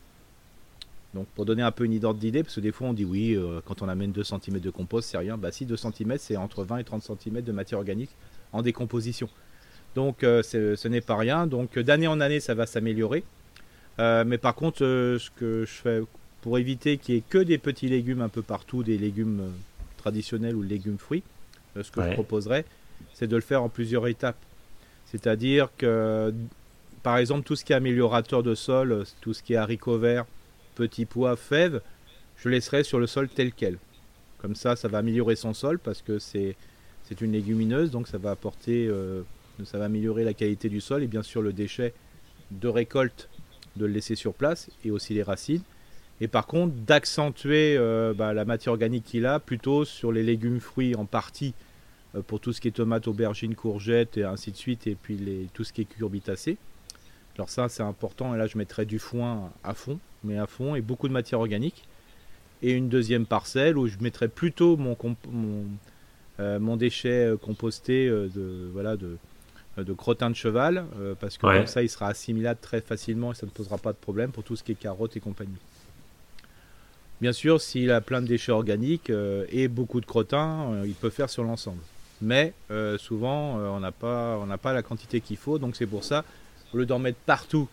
Donc 1.14 1.28
pour 1.36 1.46
donner 1.46 1.62
un 1.62 1.72
peu 1.72 1.84
une 1.84 1.94
idée 1.94 2.08
d'idée, 2.14 2.44
parce 2.44 2.56
que 2.56 2.62
des 2.62 2.72
fois 2.72 2.88
on 2.88 2.94
dit 2.94 3.04
oui, 3.04 3.36
euh, 3.36 3.60
quand 3.66 3.82
on 3.82 3.90
amène 3.90 4.12
2 4.12 4.24
cm 4.24 4.60
de 4.60 4.70
compost, 4.70 5.10
c'est 5.10 5.18
rien. 5.18 5.38
Bah 5.38 5.52
si 5.52 5.66
2 5.66 5.76
cm, 5.76 6.18
c'est 6.18 6.38
entre 6.38 6.64
20 6.64 6.78
et 6.78 6.84
30 6.84 7.04
cm 7.04 7.42
de 7.42 7.52
matière 7.52 7.80
organique 7.80 8.12
en 8.54 8.62
décomposition. 8.62 9.30
Donc 9.96 10.24
euh, 10.24 10.42
ce 10.42 10.88
n'est 10.88 11.02
pas 11.02 11.18
rien. 11.18 11.48
Donc 11.48 11.78
d'année 11.78 12.08
en 12.08 12.22
année, 12.22 12.40
ça 12.40 12.54
va 12.54 12.66
s'améliorer. 12.66 13.24
Euh, 14.00 14.24
mais 14.26 14.38
par 14.38 14.56
contre, 14.56 14.80
ce 14.80 15.30
que 15.36 15.66
je 15.66 15.72
fais 15.72 16.02
pour 16.42 16.58
éviter 16.58 16.98
qu'il 16.98 17.16
n'y 17.16 17.20
ait 17.20 17.24
que 17.28 17.38
des 17.40 17.58
petits 17.58 17.90
légumes 17.90 18.22
un 18.22 18.30
peu 18.30 18.42
partout, 18.42 18.84
des 18.84 18.98
légumes 18.98 19.52
traditionnels 19.98 20.56
ou 20.56 20.64
légumes 20.64 20.98
fruits, 20.98 21.24
ce 21.76 21.92
que 21.92 22.02
je 22.02 22.14
proposerais, 22.14 22.66
c'est 23.14 23.28
de 23.28 23.36
le 23.36 23.42
faire 23.42 23.64
en 23.64 23.70
plusieurs 23.70 24.08
étapes. 24.08 24.38
C'est-à-dire 25.06 25.70
que, 25.78 26.34
par 27.04 27.18
exemple, 27.18 27.44
tout 27.46 27.56
ce 27.56 27.66
qui 27.66 27.74
est 27.74 27.76
améliorateur 27.76 28.44
de 28.44 28.56
sol, 28.56 29.04
tout 29.20 29.34
ce 29.34 29.44
qui 29.44 29.54
est 29.54 29.58
haricots 29.58 30.00
verts, 30.00 30.26
petits 30.76 31.06
pois, 31.06 31.36
fèves, 31.36 31.82
je 32.38 32.50
laisserai 32.50 32.84
sur 32.84 33.00
le 33.00 33.08
sol 33.08 33.30
tel 33.30 33.52
quel. 33.54 33.78
Comme 34.40 34.56
ça, 34.56 34.76
ça 34.76 34.88
va 34.88 34.98
améliorer 34.98 35.36
son 35.36 35.54
sol 35.54 35.78
parce 35.78 36.02
que 36.02 36.18
c'est 36.18 36.56
une 37.20 37.34
légumineuse, 37.34 37.92
donc 37.92 38.08
ça 38.08 38.18
va 38.18 38.32
apporter, 38.32 38.88
euh, 38.88 39.22
ça 39.66 39.78
va 39.78 39.86
améliorer 39.86 40.24
la 40.24 40.34
qualité 40.34 40.70
du 40.70 40.82
sol 40.82 41.04
et 41.04 41.08
bien 41.08 41.24
sûr 41.24 41.42
le 41.42 41.54
déchet 41.54 41.94
de 42.52 42.68
récolte 42.68 43.30
de 43.76 43.86
le 43.86 43.94
laisser 43.94 44.16
sur 44.16 44.34
place 44.34 44.70
et 44.84 44.92
aussi 44.92 45.14
les 45.14 45.24
racines. 45.24 45.62
Et 46.20 46.28
par 46.28 46.48
contre, 46.48 46.74
d'accentuer 46.76 47.76
euh, 47.78 48.14
bah, 48.14 48.34
la 48.34 48.46
matière 48.46 48.74
organique 48.74 49.06
qu'il 49.06 49.26
a 49.26 49.40
plutôt 49.40 49.86
sur 49.86 50.12
les 50.12 50.24
légumes 50.24 50.60
fruits 50.60 50.96
en 50.96 51.06
partie 51.06 51.54
euh, 52.16 52.22
pour 52.22 52.40
tout 52.40 52.54
ce 52.54 52.62
qui 52.62 52.68
est 52.68 52.72
tomates, 52.72 53.08
aubergines, 53.08 53.56
courgettes 53.56 54.18
et 54.18 54.24
ainsi 54.24 54.52
de 54.52 54.58
suite, 54.58 54.88
et 54.88 54.96
puis 54.96 55.18
les, 55.18 55.48
tout 55.54 55.64
ce 55.64 55.74
qui 55.74 55.82
est 55.82 55.86
cucurbitacé. 55.86 56.58
Alors 57.36 57.50
ça, 57.50 57.70
c'est 57.70 57.84
important, 57.84 58.36
et 58.36 58.38
là 58.38 58.48
je 58.48 58.58
mettrai 58.58 58.86
du 58.86 59.00
foin 59.00 59.52
à 59.64 59.74
fond 59.74 60.00
mais 60.24 60.38
à 60.38 60.48
fond, 60.48 60.76
et 60.76 60.82
beaucoup 60.82 61.08
de 61.08 61.14
matière 61.14 61.40
organique. 61.40 61.84
Et 62.64 62.72
une 62.74 62.90
deuxième 62.90 63.26
parcelle 63.26 63.78
où 63.78 63.88
je 63.88 63.98
mettrais 64.02 64.28
plutôt 64.28 64.78
mon, 64.78 64.96
mon, 65.32 65.66
euh, 66.40 66.60
mon 66.60 66.78
déchet 66.78 67.26
euh, 67.26 67.38
composté 67.38 68.08
euh, 68.08 68.28
de, 68.34 68.70
voilà, 68.72 68.98
de, 68.98 69.18
de 69.78 69.94
crottin 69.94 70.30
de 70.30 70.36
cheval, 70.36 70.86
parce 71.20 71.38
que 71.38 71.42
comme 71.42 71.68
ça 71.68 71.82
il 71.82 71.90
sera 71.90 72.08
assimilable 72.08 72.60
très 72.62 72.82
facilement 72.82 73.32
et 73.32 73.36
ça 73.36 73.46
ne 73.46 73.52
posera 73.52 73.78
pas 73.78 73.94
de 73.94 73.98
problème 73.98 74.32
pour 74.32 74.44
tout 74.44 74.56
ce 74.56 74.64
qui 74.64 74.74
est 74.74 74.76
carottes 74.76 75.16
et 75.18 75.20
compagnie. 75.20 75.56
Bien 77.22 77.34
sûr, 77.34 77.62
s'il 77.62 77.92
a 77.92 78.02
plein 78.02 78.22
de 78.22 78.28
déchets 78.28 78.52
organiques 78.52 79.12
et 79.50 79.68
beaucoup 79.68 80.02
de 80.02 80.06
crottin, 80.06 80.84
il 80.86 80.94
peut 80.94 81.10
faire 81.10 81.30
sur 81.30 81.44
l'ensemble. 81.44 81.82
Mais 82.22 82.54
souvent, 82.98 83.56
on 83.56 83.80
n'a 83.80 83.92
pas, 83.92 84.38
on 84.40 84.58
pas 84.58 84.74
la 84.74 84.82
quantité 84.82 85.22
qu'il 85.22 85.38
faut, 85.38 85.58
donc 85.58 85.76
c'est 85.76 85.86
pour 85.86 86.04
ça, 86.04 86.26
au 86.74 86.78
lieu 86.78 86.86
d'en 86.86 87.00
mettre 87.00 87.20
partout 87.20 87.70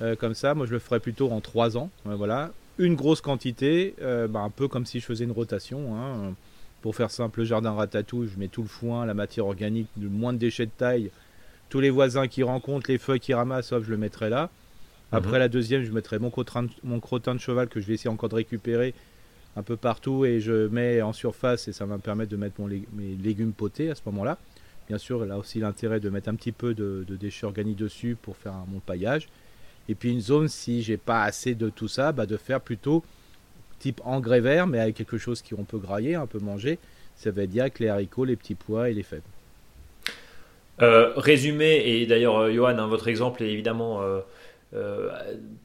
euh, 0.00 0.16
comme 0.16 0.34
ça, 0.34 0.54
moi 0.54 0.66
je 0.66 0.72
le 0.72 0.78
ferais 0.78 1.00
plutôt 1.00 1.30
en 1.30 1.40
3 1.40 1.76
ans. 1.76 1.90
Euh, 2.06 2.14
voilà. 2.14 2.52
Une 2.78 2.94
grosse 2.94 3.20
quantité, 3.20 3.94
euh, 4.00 4.26
bah, 4.26 4.40
un 4.40 4.50
peu 4.50 4.68
comme 4.68 4.86
si 4.86 5.00
je 5.00 5.04
faisais 5.04 5.24
une 5.24 5.32
rotation. 5.32 5.96
Hein. 5.96 6.34
Pour 6.80 6.96
faire 6.96 7.10
simple, 7.10 7.44
jardin 7.44 7.72
ratatouille, 7.72 8.28
je 8.32 8.38
mets 8.38 8.48
tout 8.48 8.62
le 8.62 8.68
foin, 8.68 9.06
la 9.06 9.14
matière 9.14 9.46
organique, 9.46 9.88
le 10.00 10.08
moins 10.08 10.32
de 10.32 10.38
déchets 10.38 10.66
de 10.66 10.72
taille. 10.76 11.10
Tous 11.68 11.80
les 11.80 11.90
voisins 11.90 12.26
qui 12.26 12.42
rencontrent, 12.42 12.90
les 12.90 12.98
feuilles 12.98 13.20
qui 13.20 13.34
ramassent, 13.34 13.70
je 13.70 13.90
le 13.90 13.96
mettrai 13.96 14.30
là. 14.30 14.50
Après 15.12 15.32
mhm. 15.32 15.38
la 15.38 15.48
deuxième, 15.48 15.84
je 15.84 15.92
mettrai 15.92 16.18
mon 16.18 16.30
crottin, 16.30 16.66
mon 16.82 16.98
crottin 16.98 17.34
de 17.34 17.40
cheval 17.40 17.68
que 17.68 17.80
je 17.80 17.86
vais 17.86 17.94
essayer 17.94 18.10
encore 18.10 18.30
de 18.30 18.34
récupérer 18.34 18.94
un 19.54 19.62
peu 19.62 19.76
partout 19.76 20.24
et 20.24 20.40
je 20.40 20.68
mets 20.68 21.02
en 21.02 21.12
surface 21.12 21.68
et 21.68 21.72
ça 21.72 21.84
va 21.84 21.96
me 21.96 22.00
permettre 22.00 22.30
de 22.30 22.36
mettre 22.36 22.60
mes 22.60 23.16
légumes 23.22 23.52
potés 23.52 23.90
à 23.90 23.94
ce 23.94 24.00
moment-là. 24.06 24.38
Bien 24.88 24.98
sûr, 24.98 25.24
là 25.24 25.38
aussi 25.38 25.60
l'intérêt 25.60 26.00
de 26.00 26.10
mettre 26.10 26.28
un 26.28 26.34
petit 26.34 26.52
peu 26.52 26.74
de, 26.74 27.04
déchets 27.08 27.46
organiques 27.46 27.76
dessus 27.76 28.16
pour 28.20 28.36
faire 28.36 28.54
mon 28.68 28.80
paillage. 28.80 29.28
Et 29.88 29.94
puis 29.94 30.10
une 30.10 30.20
zone, 30.20 30.48
si 30.48 30.82
j'ai 30.82 30.96
pas 30.96 31.22
assez 31.22 31.54
de 31.54 31.68
tout 31.68 31.88
ça, 31.88 32.12
bah 32.12 32.26
de 32.26 32.36
faire 32.36 32.60
plutôt 32.60 33.02
type 33.82 34.00
engrais 34.04 34.40
vert, 34.40 34.66
mais 34.66 34.78
avec 34.78 34.94
quelque 34.94 35.18
chose 35.18 35.42
qu'on 35.42 35.64
peut 35.64 35.78
grailler, 35.78 36.14
un 36.14 36.26
peu 36.26 36.38
manger. 36.38 36.78
Ça 37.16 37.30
veut 37.30 37.46
dire 37.46 37.62
avec 37.62 37.80
les 37.80 37.88
haricots, 37.88 38.24
les 38.24 38.36
petits 38.36 38.54
pois 38.54 38.90
et 38.90 38.94
les 38.94 39.02
fèves. 39.02 39.22
Euh, 40.80 41.12
résumé, 41.16 41.82
et 41.84 42.06
d'ailleurs, 42.06 42.38
euh, 42.38 42.52
Johan, 42.52 42.78
hein, 42.78 42.86
votre 42.86 43.08
exemple 43.08 43.42
est 43.42 43.50
évidemment 43.50 44.00
euh, 44.72 45.10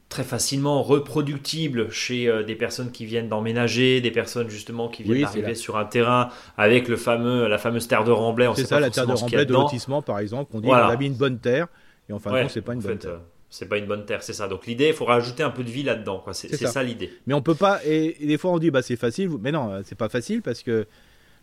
très 0.08 0.24
facilement 0.24 0.82
reproductible 0.82 1.90
chez 1.90 2.30
des 2.44 2.54
personnes 2.54 2.90
qui 2.90 3.06
viennent 3.06 3.28
d'emménager, 3.28 4.00
des 4.00 4.10
personnes 4.10 4.50
justement 4.50 4.88
qui 4.88 5.04
viennent 5.04 5.22
d'arriver 5.22 5.54
sur 5.54 5.78
un 5.78 5.86
terrain 5.86 6.28
avec 6.58 6.88
le 6.88 6.96
fameux, 6.96 7.48
la 7.48 7.58
fameuse 7.58 7.88
terre 7.88 8.04
de 8.04 8.10
remblai. 8.10 8.48
C'est 8.54 8.66
ça, 8.66 8.80
la 8.80 8.90
terre 8.90 9.06
de 9.06 9.12
remblai 9.12 9.46
de 9.46 9.52
lotissement, 9.52 10.02
par 10.02 10.18
exemple. 10.18 10.50
On 10.54 10.60
dit 10.60 10.66
qu'on 10.66 10.74
a 10.74 10.96
mis 10.96 11.06
une 11.06 11.14
bonne 11.14 11.38
terre, 11.38 11.68
et 12.08 12.12
en 12.12 12.18
fin 12.18 12.32
de 12.32 12.42
compte, 12.42 12.50
c'est 12.50 12.62
pas 12.62 12.74
une 12.74 12.80
bonne 12.80 12.98
terre 12.98 13.20
c'est 13.50 13.68
pas 13.68 13.78
une 13.78 13.86
bonne 13.86 14.04
terre, 14.04 14.22
c'est 14.22 14.32
ça. 14.32 14.46
Donc 14.48 14.66
l'idée, 14.66 14.88
il 14.88 14.94
faut 14.94 15.04
rajouter 15.04 15.42
un 15.42 15.50
peu 15.50 15.64
de 15.64 15.70
vie 15.70 15.82
là-dedans, 15.82 16.18
quoi. 16.18 16.34
C'est 16.34 16.54
ça, 16.54 16.82
l'idée. 16.82 17.10
Mais 17.26 17.34
on 17.34 17.42
peut 17.42 17.54
pas. 17.54 17.80
Et, 17.84 18.16
des 18.20 18.38
fois, 18.38 18.52
on 18.52 18.58
dit, 18.58 18.70
bah 18.70 18.82
c'est 18.82 18.96
facile. 18.96 19.30
Mais 19.40 19.52
non, 19.52 19.82
c'est 19.84 19.96
pas 19.96 20.08
facile 20.08 20.42
parce 20.42 20.62
que 20.62 20.86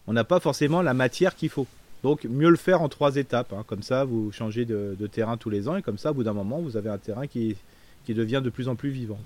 on 0.08 0.14
n'a 0.14 0.24
pas 0.24 0.40
forcément 0.40 0.82
la 0.82 0.94
matière 0.94 1.36
qu'il 1.36 1.50
faut. 1.50 1.68
Donc 2.04 2.26
mieux 2.26 2.50
le 2.50 2.58
faire 2.58 2.82
en 2.82 2.90
trois 2.90 3.16
étapes. 3.16 3.54
Hein. 3.54 3.64
Comme 3.66 3.82
ça, 3.82 4.06
vous 4.06 4.32
changez 4.32 4.66
de, 4.66 4.96
terrain 5.12 5.38
tous 5.38 5.50
les 5.50 5.68
ans 5.68 5.76
et 5.76 5.82
comme 5.82 5.98
ça, 5.98 6.12
au 6.12 6.14
bout 6.14 6.24
d'un 6.24 6.34
moment, 6.34 6.60
vous 6.60 6.78
avez 6.78 6.90
un 6.90 7.00
terrain 7.00 7.26
qui, 7.26 7.56
qui 8.06 8.14
devient 8.14 8.42
de 8.44 8.52
plus 8.52 8.68
en 8.68 8.76
plus 8.76 8.90
vivant. 8.90 9.20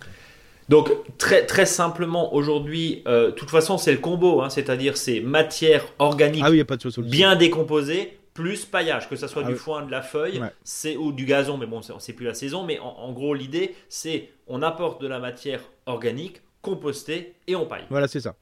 Donc 0.69 0.91
très 1.17 1.47
très 1.47 1.65
simplement 1.65 2.33
aujourd'hui, 2.35 3.01
de 3.05 3.11
euh, 3.11 3.31
toute 3.31 3.49
façon 3.49 3.79
c'est 3.79 3.91
le 3.91 3.97
combo, 3.97 4.41
hein. 4.41 4.51
c'est-à-dire 4.51 4.97
c'est 4.97 5.19
matière 5.19 5.83
organique 5.97 6.43
ah 6.45 6.51
oui, 6.51 6.63
pas 6.63 6.77
de 6.77 7.01
bien 7.01 7.35
décomposée 7.35 8.18
plus 8.39 8.63
paillage, 8.63 9.09
que 9.09 9.17
ce 9.17 9.27
soit 9.27 9.43
ah 9.45 9.49
du 9.49 9.55
foin, 9.55 9.85
de 9.85 9.91
la 9.91 10.01
feuille, 10.01 10.41
c'est 10.63 10.95
ou 10.95 11.11
du 11.11 11.25
gazon, 11.25 11.57
mais 11.57 11.65
bon, 11.65 11.81
c'est 11.81 12.13
plus 12.13 12.25
la 12.25 12.33
saison. 12.33 12.63
Mais 12.63 12.79
en, 12.79 13.11
gros, 13.11 13.33
l'idée, 13.33 13.75
c'est 13.89 14.29
on 14.47 14.61
apporte 14.61 15.01
de 15.01 15.07
la 15.07 15.19
matière 15.19 15.59
organique, 15.85 16.41
compostée 16.61 17.33
et 17.47 17.57
on 17.57 17.65
paille. 17.65 17.83
Voilà, 17.89 18.07
c'est 18.07 18.21
ça. 18.21 18.35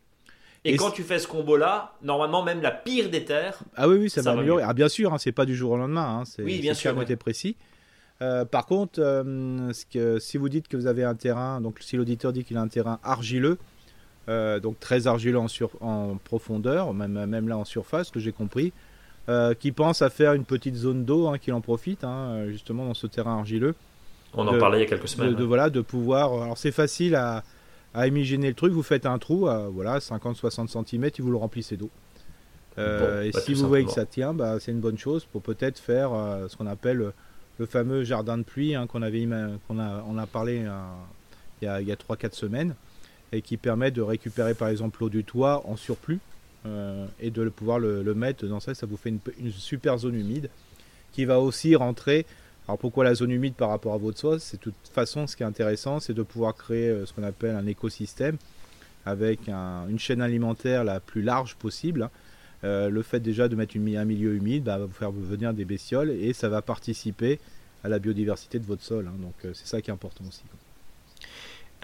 Et, 0.63 0.75
quand 0.75 0.91
tu 0.91 1.01
fais 1.01 1.17
ce 1.17 1.27
combo-là, 1.27 1.95
normalement, 2.03 2.43
même 2.43 2.61
la 2.61 2.69
pire 2.69 3.09
des 3.09 3.25
terres. 3.25 3.59
Ah 3.75 3.87
oui, 3.87 3.97
oui, 3.97 4.09
ça, 4.09 4.21
va 4.21 4.31
améliorer. 4.31 4.63
Ah, 4.63 4.73
bien 4.73 4.89
sûr, 4.89 5.13
hein, 5.13 5.17
c'est 5.17 5.31
pas 5.31 5.45
du 5.45 5.55
jour 5.55 5.71
au 5.71 5.77
lendemain. 5.77 6.19
Hein, 6.19 6.25
c'est, 6.25 6.43
oui, 6.43 6.59
bien 6.59 6.75
sûr. 6.75 6.95
Ouais. 6.95 7.15
précis. 7.15 7.55
Euh, 8.21 8.45
par 8.45 8.67
contre, 8.67 8.99
euh, 8.99 9.73
ce 9.73 9.85
que, 9.85 10.19
si 10.19 10.37
vous 10.37 10.49
dites 10.49 10.67
que 10.67 10.77
vous 10.77 10.85
avez 10.85 11.05
un 11.05 11.15
terrain, 11.15 11.59
donc 11.59 11.77
si 11.79 11.95
l'auditeur 11.95 12.33
dit 12.33 12.43
qu'il 12.43 12.57
a 12.57 12.61
un 12.61 12.67
terrain 12.67 12.99
argileux, 13.03 13.57
euh, 14.29 14.59
donc 14.59 14.79
très 14.79 15.07
argileux 15.07 15.39
en, 15.39 15.47
sur, 15.47 15.71
en 15.81 16.17
profondeur, 16.23 16.93
même, 16.93 17.25
même 17.25 17.47
là 17.47 17.57
en 17.57 17.65
surface, 17.65 18.11
que 18.11 18.19
j'ai 18.19 18.31
compris, 18.31 18.73
euh, 19.29 19.53
qui 19.53 19.71
pense 19.71 20.01
à 20.01 20.09
faire 20.09 20.33
une 20.33 20.45
petite 20.45 20.75
zone 20.75 21.03
d'eau, 21.03 21.27
hein, 21.27 21.37
qu'il 21.37 21.53
en 21.53 21.61
profite, 21.61 22.03
hein, 22.03 22.45
justement 22.47 22.85
dans 22.85 22.93
ce 22.93 23.07
terrain 23.07 23.39
argileux. 23.39 23.75
On 24.33 24.47
en 24.47 24.57
parlait 24.57 24.79
il 24.79 24.81
y 24.81 24.85
a 24.85 24.89
quelques 24.89 25.07
semaines. 25.07 25.35
De, 25.35 25.43
voilà, 25.43 25.69
de 25.69 25.81
pouvoir. 25.81 26.33
Alors 26.41 26.57
c'est 26.57 26.71
facile 26.71 27.15
à, 27.15 27.43
à 27.93 28.07
imaginer 28.07 28.47
le 28.47 28.53
truc. 28.53 28.71
Vous 28.73 28.83
faites 28.83 29.05
un 29.05 29.17
trou 29.17 29.47
à 29.47 29.67
voilà 29.69 29.99
50-60 29.99 30.85
cm 30.85 31.05
et 31.05 31.11
vous 31.19 31.31
le 31.31 31.37
remplissez 31.37 31.77
d'eau. 31.77 31.89
Euh, 32.77 33.23
et 33.23 33.31
bah, 33.31 33.39
si 33.39 33.53
vous 33.53 33.67
voyez 33.67 33.85
que 33.85 33.91
ça 33.91 34.05
tient, 34.05 34.33
bah, 34.33 34.57
c'est 34.59 34.71
une 34.71 34.79
bonne 34.79 34.97
chose 34.97 35.25
pour 35.25 35.41
peut-être 35.41 35.79
faire 35.79 36.13
euh, 36.13 36.47
ce 36.47 36.55
qu'on 36.55 36.67
appelle 36.67 37.11
le 37.57 37.65
fameux 37.65 38.03
jardin 38.03 38.37
de 38.37 38.43
pluie 38.43 38.75
hein, 38.75 38.85
qu'on 38.85 39.01
avait 39.01 39.27
qu'on 39.67 39.79
a 39.79 40.03
on 40.07 40.17
a 40.19 40.27
parlé 40.27 40.63
il 41.61 41.65
y 41.65 41.67
a, 41.67 41.73
a 41.73 41.81
3-4 41.81 42.33
semaines 42.33 42.75
et 43.31 43.41
qui 43.41 43.57
permet 43.57 43.89
de 43.89 44.01
récupérer 44.01 44.53
par 44.53 44.67
exemple 44.67 44.99
l'eau 45.01 45.09
du 45.09 45.23
toit 45.23 45.63
en 45.65 45.75
surplus 45.75 46.15
euh, 46.15 46.19
et 47.21 47.31
de 47.31 47.49
pouvoir 47.49 47.79
le, 47.79 48.13
mettre 48.13 48.45
dans 48.45 48.59
ça, 48.59 48.73
ça 48.73 48.85
vous 48.85 48.97
fait 48.97 49.09
une, 49.09 49.51
super 49.51 49.97
zone 49.97 50.15
humide 50.15 50.49
qui 51.11 51.25
va 51.25 51.39
aussi 51.39 51.75
rentrer. 51.75 52.25
Alors 52.67 52.77
pourquoi 52.77 53.05
la 53.05 53.15
zone 53.15 53.31
humide 53.31 53.53
par 53.53 53.69
rapport 53.69 53.93
à 53.93 53.97
votre 53.97 54.19
soie 54.19 54.39
C'est 54.39 54.57
de 54.57 54.63
toute 54.63 54.75
façon 54.91 55.25
ce 55.27 55.37
qui 55.37 55.43
est 55.43 55.45
intéressant, 55.45 55.99
c'est 55.99 56.13
de 56.13 56.23
pouvoir 56.23 56.55
créer 56.55 56.89
euh, 56.89 57.05
ce 57.05 57.13
qu'on 57.13 57.23
appelle 57.23 57.55
un 57.55 57.65
écosystème 57.65 58.37
avec 59.05 59.47
une 59.47 59.97
chaîne 59.97 60.21
alimentaire 60.21 60.83
la 60.83 60.99
plus 60.99 61.21
large 61.21 61.55
possible. 61.55 62.03
Hein. 62.03 62.11
Euh, 62.65 62.89
le 62.89 63.01
fait 63.03 63.21
déjà 63.21 63.47
de 63.47 63.55
mettre 63.55 63.77
un 63.77 64.05
milieu 64.05 64.35
humide 64.35 64.63
bah, 64.63 64.77
va 64.77 64.85
vous 64.85 64.91
faire 64.91 65.11
venir 65.11 65.53
des 65.53 65.63
bestioles 65.63 66.09
et 66.09 66.33
ça 66.33 66.49
va 66.49 66.61
participer 66.61 67.39
à 67.83 67.89
la 67.89 67.99
biodiversité 67.99 68.59
de 68.59 68.65
votre 68.65 68.83
sol. 68.83 69.07
Hein. 69.07 69.15
donc 69.21 69.35
c'est 69.53 69.67
ça 69.67 69.81
qui 69.81 69.89
est 69.89 69.93
important 69.93 70.25
aussi. 70.27 70.43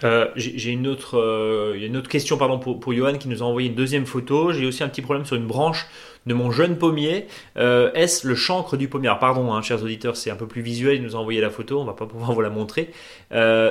Euh, 0.02 0.28
j'ai 0.34 0.72
une 0.72 0.88
autre, 0.88 1.18
euh, 1.18 1.78
une 1.80 1.96
autre 1.96 2.08
question 2.08 2.36
pardon, 2.36 2.58
pour, 2.58 2.80
pour 2.80 2.92
Johan 2.92 3.16
qui 3.16 3.28
nous 3.28 3.42
a 3.42 3.46
envoyé 3.46 3.68
une 3.68 3.76
deuxième 3.76 4.06
photo. 4.06 4.52
J'ai 4.52 4.66
aussi 4.66 4.82
un 4.82 4.88
petit 4.88 5.02
problème 5.02 5.24
sur 5.24 5.36
une 5.36 5.46
branche 5.46 5.86
de 6.26 6.34
mon 6.34 6.50
jeune 6.50 6.78
pommier. 6.78 7.26
Euh, 7.56 7.92
est-ce 7.92 8.26
le 8.26 8.34
chancre 8.34 8.76
du 8.76 8.88
pommier? 8.88 9.08
Alors, 9.08 9.20
pardon, 9.20 9.52
hein, 9.52 9.62
chers 9.62 9.82
auditeurs, 9.82 10.16
c'est 10.16 10.30
un 10.30 10.36
peu 10.36 10.48
plus 10.48 10.62
visuel. 10.62 10.96
Il 10.96 11.02
nous 11.02 11.14
a 11.14 11.18
envoyé 11.18 11.40
la 11.40 11.50
photo, 11.50 11.80
on 11.80 11.84
va 11.84 11.92
pas 11.92 12.06
pouvoir 12.06 12.32
vous 12.32 12.40
la 12.40 12.50
montrer. 12.50 12.90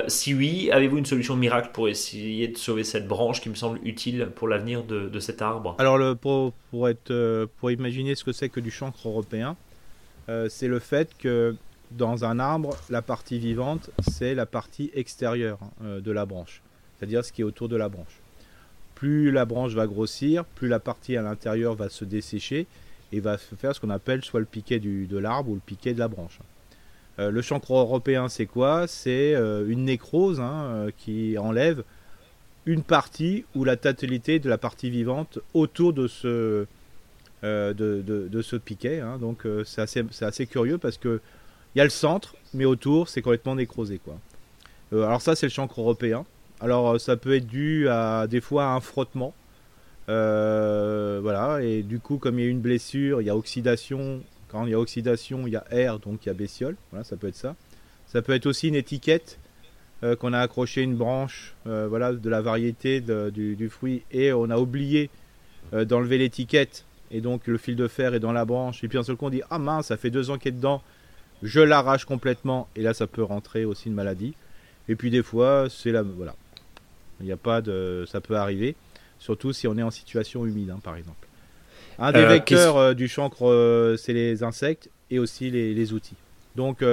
si 0.08 0.34
oui, 0.34 0.70
avez-vous 0.70 0.98
une 0.98 1.06
solution 1.06 1.36
miracle 1.36 1.70
pour 1.72 1.88
essayer 1.88 2.48
de 2.48 2.56
sauver 2.56 2.84
cette 2.84 3.06
branche 3.06 3.40
qui 3.40 3.50
me 3.50 3.54
semble 3.54 3.78
utile 3.84 4.28
pour 4.34 4.48
l'avenir 4.48 4.82
de, 4.82 5.20
cet 5.20 5.42
arbre? 5.42 5.76
Alors, 5.78 6.16
pour, 6.16 6.52
pour, 6.70 6.88
être, 6.88 7.46
pour 7.58 7.70
imaginer 7.70 8.14
ce 8.14 8.24
que 8.24 8.32
c'est 8.32 8.48
que 8.48 8.60
du 8.60 8.70
chancre 8.70 9.08
européen, 9.08 9.56
c'est 10.48 10.68
le 10.68 10.78
fait 10.78 11.10
que 11.18 11.54
dans 11.96 12.24
un 12.24 12.38
arbre, 12.38 12.76
la 12.90 13.02
partie 13.02 13.38
vivante, 13.38 13.90
c'est 14.10 14.34
la 14.34 14.46
partie 14.46 14.90
extérieure 14.94 15.58
euh, 15.82 16.00
de 16.00 16.10
la 16.10 16.26
branche, 16.26 16.60
c'est-à-dire 16.98 17.24
ce 17.24 17.32
qui 17.32 17.42
est 17.42 17.44
autour 17.44 17.68
de 17.68 17.76
la 17.76 17.88
branche. 17.88 18.20
Plus 18.94 19.30
la 19.30 19.44
branche 19.44 19.72
va 19.72 19.86
grossir, 19.86 20.44
plus 20.44 20.68
la 20.68 20.80
partie 20.80 21.16
à 21.16 21.22
l'intérieur 21.22 21.74
va 21.74 21.88
se 21.88 22.04
dessécher 22.04 22.66
et 23.12 23.20
va 23.20 23.38
faire 23.38 23.74
ce 23.74 23.80
qu'on 23.80 23.90
appelle 23.90 24.24
soit 24.24 24.40
le 24.40 24.46
piquet 24.46 24.80
de 24.80 25.18
l'arbre 25.18 25.50
ou 25.50 25.54
le 25.54 25.60
piquet 25.60 25.94
de 25.94 25.98
la 25.98 26.08
branche. 26.08 26.38
Euh, 27.20 27.30
le 27.30 27.42
chancre 27.42 27.72
européen, 27.74 28.28
c'est 28.28 28.46
quoi? 28.46 28.86
C'est 28.88 29.34
euh, 29.34 29.68
une 29.68 29.84
nécrose 29.84 30.40
hein, 30.40 30.88
qui 30.98 31.38
enlève 31.38 31.84
une 32.66 32.82
partie 32.82 33.44
ou 33.54 33.62
la 33.62 33.76
totalité 33.76 34.40
de 34.40 34.48
la 34.48 34.58
partie 34.58 34.90
vivante 34.90 35.38
autour 35.52 35.92
de 35.92 36.08
ce, 36.08 36.66
de, 37.42 38.42
ce 38.42 38.56
piquet. 38.56 39.00
Hein. 39.00 39.18
Donc 39.18 39.46
c'est 39.64 39.82
assez, 39.82 40.02
assez, 40.22 40.46
curieux 40.46 40.78
parce 40.78 40.96
que 40.96 41.20
il 41.74 41.78
y 41.78 41.80
a 41.80 41.84
le 41.84 41.90
centre, 41.90 42.36
mais 42.52 42.64
autour, 42.64 43.08
c'est 43.08 43.20
complètement 43.20 43.56
nécrosé. 43.56 43.98
Quoi. 43.98 44.14
Euh, 44.92 45.04
alors 45.04 45.20
ça, 45.20 45.34
c'est 45.34 45.46
le 45.46 45.50
chancre 45.50 45.80
européen. 45.80 46.24
Alors 46.60 46.92
euh, 46.92 46.98
ça 46.98 47.16
peut 47.16 47.34
être 47.34 47.46
dû 47.46 47.88
à 47.88 48.26
des 48.28 48.40
fois 48.40 48.66
à 48.66 48.68
un 48.68 48.80
frottement. 48.80 49.34
Euh, 50.08 51.18
voilà, 51.22 51.62
et 51.62 51.82
du 51.82 51.98
coup, 51.98 52.18
comme 52.18 52.38
il 52.38 52.44
y 52.44 52.48
a 52.48 52.50
une 52.50 52.60
blessure, 52.60 53.20
il 53.20 53.24
y 53.24 53.30
a 53.30 53.36
oxydation. 53.36 54.22
Quand 54.48 54.66
il 54.66 54.70
y 54.70 54.74
a 54.74 54.78
oxydation, 54.78 55.46
il 55.46 55.54
y 55.54 55.56
a 55.56 55.64
air, 55.70 55.98
donc 55.98 56.24
il 56.24 56.28
y 56.28 56.30
a 56.30 56.34
bestiole. 56.34 56.76
Voilà, 56.90 57.04
ça 57.04 57.16
peut 57.16 57.26
être 57.26 57.36
ça. 57.36 57.56
Ça 58.06 58.22
peut 58.22 58.32
être 58.32 58.46
aussi 58.46 58.68
une 58.68 58.76
étiquette 58.76 59.38
qu'on 60.20 60.34
a 60.34 60.38
accroché 60.38 60.82
une 60.82 60.96
branche 60.96 61.54
voilà, 61.64 62.12
de 62.12 62.28
la 62.28 62.42
variété 62.42 63.00
du, 63.00 63.68
fruit 63.70 64.02
et 64.12 64.34
on 64.34 64.50
a 64.50 64.58
oublié 64.58 65.08
d'enlever 65.72 66.18
l'étiquette 66.18 66.84
et 67.10 67.22
donc 67.22 67.46
le 67.46 67.56
fil 67.56 67.74
de 67.74 67.88
fer 67.88 68.12
est 68.12 68.20
dans 68.20 68.32
la 68.32 68.44
branche 68.44 68.84
et 68.84 68.88
puis 68.88 68.98
un 68.98 69.02
seul 69.02 69.16
coup 69.16 69.24
on 69.24 69.30
dit 69.30 69.40
ah 69.48 69.58
mince 69.58 69.86
ça 69.86 69.96
fait 69.96 70.10
deux 70.10 70.28
ans 70.28 70.36
qu'il 70.36 70.50
est 70.50 70.56
dedans 70.56 70.82
je 71.42 71.60
l'arrache 71.60 72.04
complètement 72.04 72.68
et 72.76 72.82
là 72.82 72.94
ça 72.94 73.06
peut 73.06 73.22
rentrer 73.22 73.64
aussi 73.64 73.88
une 73.88 73.94
maladie. 73.94 74.34
Et 74.88 74.96
puis 74.96 75.10
des 75.10 75.22
fois, 75.22 75.68
c'est 75.70 75.92
la 75.92 76.02
voilà. 76.02 76.34
Il 77.20 77.26
n'y 77.26 77.32
a 77.32 77.36
pas 77.36 77.60
de 77.60 78.04
ça 78.08 78.20
peut 78.20 78.36
arriver, 78.36 78.76
surtout 79.18 79.52
si 79.52 79.66
on 79.66 79.76
est 79.78 79.82
en 79.82 79.90
situation 79.90 80.46
humide 80.46 80.70
hein, 80.70 80.80
par 80.82 80.96
exemple. 80.96 81.26
Un 81.98 82.12
des 82.12 82.20
euh, 82.20 82.28
vecteurs 82.28 82.76
euh, 82.76 82.94
du 82.94 83.06
chancre 83.06 83.46
euh, 83.46 83.96
c'est 83.96 84.12
les 84.12 84.42
insectes 84.42 84.90
et 85.10 85.18
aussi 85.18 85.50
les, 85.50 85.92
outils. 85.92 86.16
Donc 86.56 86.84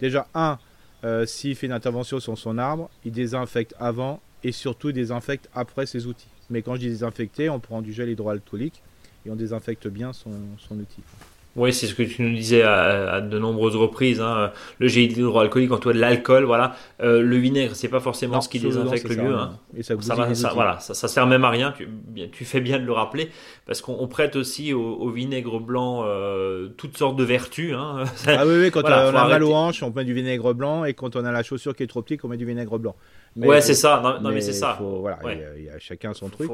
déjà 0.00 0.28
un 0.34 0.58
s'il 1.26 1.54
fait 1.54 1.66
une 1.66 1.72
intervention 1.72 2.20
sur 2.20 2.36
son 2.36 2.58
arbre, 2.58 2.90
il 3.04 3.12
désinfecte 3.12 3.74
avant 3.78 4.20
et 4.42 4.52
surtout 4.52 4.88
il 4.88 4.94
désinfecte 4.94 5.48
après 5.54 5.86
ses 5.86 6.06
outils. 6.06 6.28
Mais 6.48 6.62
quand 6.62 6.74
je 6.74 6.80
dis 6.80 6.88
désinfecter, 6.88 7.50
on 7.50 7.60
prend 7.60 7.82
du 7.82 7.92
gel 7.92 8.08
hydroalcoolique 8.08 8.82
et 9.24 9.30
on 9.30 9.36
désinfecte 9.36 9.88
bien 9.88 10.12
son 10.12 10.30
outil. 10.70 11.02
Oui, 11.56 11.72
c'est 11.72 11.86
ce 11.86 11.94
que 11.94 12.02
tu 12.02 12.22
nous 12.22 12.34
disais 12.34 12.62
à, 12.62 13.20
de 13.20 13.38
nombreuses 13.38 13.76
reprises. 13.76 14.20
Hein. 14.20 14.52
Le 14.78 14.88
gel 14.88 15.04
hydroalcoolique, 15.04 15.70
quand 15.70 15.78
tu 15.78 15.88
as 15.88 15.94
de 15.94 15.98
l'alcool, 15.98 16.44
voilà. 16.44 16.76
Euh, 17.00 17.22
le 17.22 17.36
vinaigre, 17.36 17.74
c'est 17.74 17.88
pas 17.88 18.00
forcément 18.00 18.40
ce 18.42 18.48
qui 18.48 18.60
désinfecte 18.60 19.08
le 19.08 19.16
mieux. 19.16 19.34
Hein. 19.34 19.58
Et 19.74 19.82
ça, 19.82 19.94
ça, 20.00 20.52
voilà, 20.52 20.78
ça, 20.80 20.92
ça, 20.92 21.08
sert 21.08 21.26
même 21.26 21.44
à 21.44 21.50
rien. 21.50 21.72
Tu, 21.72 21.88
tu, 22.30 22.44
fais 22.44 22.60
bien 22.60 22.78
de 22.78 22.84
le 22.84 22.92
rappeler 22.92 23.30
parce 23.66 23.80
qu'on 23.80 24.06
prête 24.06 24.36
aussi 24.36 24.74
au, 24.74 25.10
vinaigre 25.10 25.58
blanc 25.58 26.02
euh, 26.04 26.68
toutes 26.76 26.98
sortes 26.98 27.16
de 27.16 27.24
vertus. 27.24 27.74
Hein. 27.74 28.04
Ah 28.26 28.44
oui, 28.46 28.54
oui 28.60 28.70
quand 28.70 28.82
on 28.84 28.88
a 28.88 29.10
mal 29.28 29.42
aux 29.42 29.54
hanches, 29.54 29.82
on 29.82 29.90
met 29.90 30.04
du 30.04 30.12
vinaigre 30.12 30.52
blanc 30.52 30.84
et 30.84 30.92
quand 30.92 31.16
on 31.16 31.24
a 31.24 31.32
la 31.32 31.42
chaussure 31.42 31.74
qui 31.74 31.82
est 31.82 31.86
trop 31.86 32.02
petite, 32.02 32.24
on 32.24 32.28
met 32.28 32.36
du 32.36 32.44
vinaigre 32.44 32.78
blanc. 32.78 32.94
ouais, 33.36 33.62
c'est 33.62 33.74
ça. 33.74 34.18
Non, 34.20 34.30
mais, 34.30 34.40
c'est 34.42 34.52
ça. 34.52 34.78
voilà, 34.80 35.18
il, 35.56 35.64
y 35.64 35.70
a, 35.70 35.78
chacun 35.78 36.12
son 36.12 36.28
truc. 36.28 36.50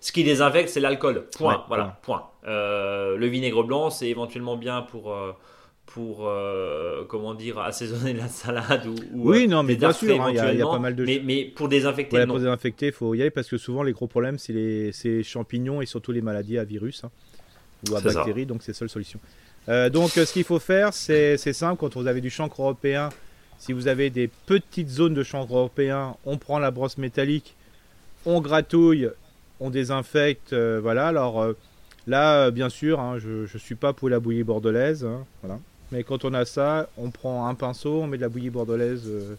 Ce 0.00 0.12
qui 0.12 0.22
désinfecte, 0.22 0.68
c'est 0.68 0.80
l'alcool. 0.80 1.24
Point. 1.36 1.64
voilà. 1.68 1.98
Point. 2.02 2.22
Euh, 2.46 3.16
le 3.16 3.26
vinaigre 3.26 3.64
blanc, 3.64 3.90
c'est 3.90 4.08
éventuellement 4.08 4.56
bien 4.56 4.82
pour 4.82 5.12
euh, 5.12 5.32
pour 5.86 6.26
euh, 6.26 7.04
comment 7.08 7.34
dire 7.34 7.58
assaisonner 7.58 8.12
la 8.12 8.28
salade 8.28 8.86
ou, 8.86 8.94
oui 9.12 9.46
non 9.46 9.62
mais 9.62 9.76
bien 9.76 9.92
sûr 9.92 10.20
hein, 10.22 10.30
il 10.30 10.36
y, 10.36 10.62
a 10.62 10.66
pas 10.66 10.78
mal 10.78 10.96
de 10.96 11.04
mais, 11.04 11.20
mais 11.22 11.44
pour 11.44 11.68
désinfecter 11.68 12.18
non. 12.20 12.26
pour 12.26 12.38
désinfecter 12.38 12.90
faut 12.90 13.14
y 13.14 13.20
aller 13.20 13.30
parce 13.30 13.48
que 13.48 13.58
souvent 13.58 13.82
les 13.82 13.92
gros 13.92 14.06
problèmes 14.06 14.38
c'est 14.38 14.54
les 14.54 15.22
champignons 15.22 15.82
et 15.82 15.86
surtout 15.86 16.10
les 16.10 16.22
maladies 16.22 16.56
à 16.58 16.64
virus 16.64 17.04
hein, 17.04 17.10
ou 17.90 17.96
à 17.96 18.00
bactéries 18.00 18.46
donc 18.46 18.62
c'est 18.62 18.72
la 18.72 18.78
seule 18.78 18.88
solution. 18.88 19.20
Donc 19.68 20.10
ce 20.10 20.32
qu'il 20.32 20.44
faut 20.44 20.58
faire 20.58 20.94
c'est 20.94 21.36
simple. 21.36 21.78
Quand 21.78 21.94
vous 21.96 22.06
avez 22.06 22.22
du 22.22 22.30
chancre 22.30 22.62
européen 22.62 23.10
si 23.58 23.72
vous 23.74 23.86
avez 23.86 24.08
des 24.08 24.28
petites 24.46 24.88
zones 24.88 25.14
de 25.14 25.22
chancre 25.22 25.54
européen 25.54 26.16
on 26.24 26.38
prend 26.38 26.58
la 26.58 26.70
brosse 26.70 26.96
métallique 26.96 27.54
on 28.24 28.40
gratouille 28.40 29.10
on 29.60 29.68
désinfecte 29.68 30.54
voilà. 30.54 31.08
Alors 31.08 31.54
Là, 32.06 32.46
euh, 32.46 32.50
bien 32.50 32.68
sûr, 32.68 33.00
hein, 33.00 33.18
je 33.18 33.52
ne 33.52 33.58
suis 33.58 33.74
pas 33.74 33.92
pour 33.92 34.08
la 34.08 34.20
bouillie 34.20 34.44
bordelaise. 34.44 35.04
Hein, 35.04 35.24
voilà. 35.42 35.58
Mais 35.92 36.02
quand 36.02 36.24
on 36.24 36.34
a 36.34 36.44
ça, 36.44 36.88
on 36.96 37.10
prend 37.10 37.46
un 37.46 37.54
pinceau, 37.54 38.02
on 38.02 38.06
met 38.06 38.16
de 38.16 38.22
la 38.22 38.28
bouillie 38.28 38.50
bordelaise 38.50 39.04
euh, 39.06 39.36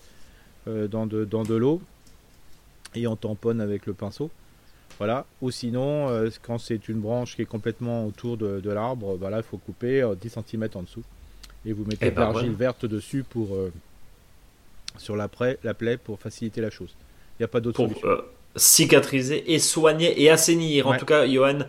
euh, 0.67 0.88
dans 0.88 1.06
de, 1.06 1.25
dans 1.25 1.43
de 1.43 1.56
l'eau 1.56 1.82
et 2.95 3.08
on 3.08 3.15
tamponne 3.15 3.62
avec 3.62 3.86
le 3.86 3.93
pinceau. 3.93 4.30
Voilà. 4.97 5.25
Ou 5.41 5.51
sinon, 5.51 6.08
quand 6.41 6.58
c'est 6.58 6.88
une 6.88 7.01
branche 7.01 7.36
qui 7.36 7.41
est 7.41 7.45
complètement 7.45 8.06
autour 8.06 8.38
de, 8.38 8.69
l'arbre, 8.69 9.17
bah 9.17 9.30
il 9.36 9.43
faut 9.43 9.58
couper 9.58 10.10
10 10.21 10.38
cm 10.49 10.69
en 10.75 10.84
dessous. 10.84 11.04
Et 11.65 11.73
vous 11.73 11.84
mettez 11.84 12.08
eh 12.08 12.12
de 12.12 12.15
ben 12.15 12.21
l'argile 12.21 12.54
verte 12.54 12.86
dessus 12.86 13.25
pour, 13.30 13.49
sur 14.97 15.17
la, 15.17 15.30
la, 15.65 15.73
plaie 15.73 15.97
pour 15.97 16.17
faciliter 16.17 16.62
la 16.62 16.69
chose. 16.69 16.95
Il 17.38 17.41
n'y 17.41 17.43
a 17.43 17.49
pas 17.49 17.60
d'autre 17.60 17.75
solution. 17.75 18.08
cicatriser 18.56 19.54
et 19.54 19.60
soigner 19.60 20.21
et 20.21 20.30
assainir. 20.30 20.88
En 20.88 20.95
tout 20.95 21.06
cas, 21.06 21.28
Johan, 21.28 21.65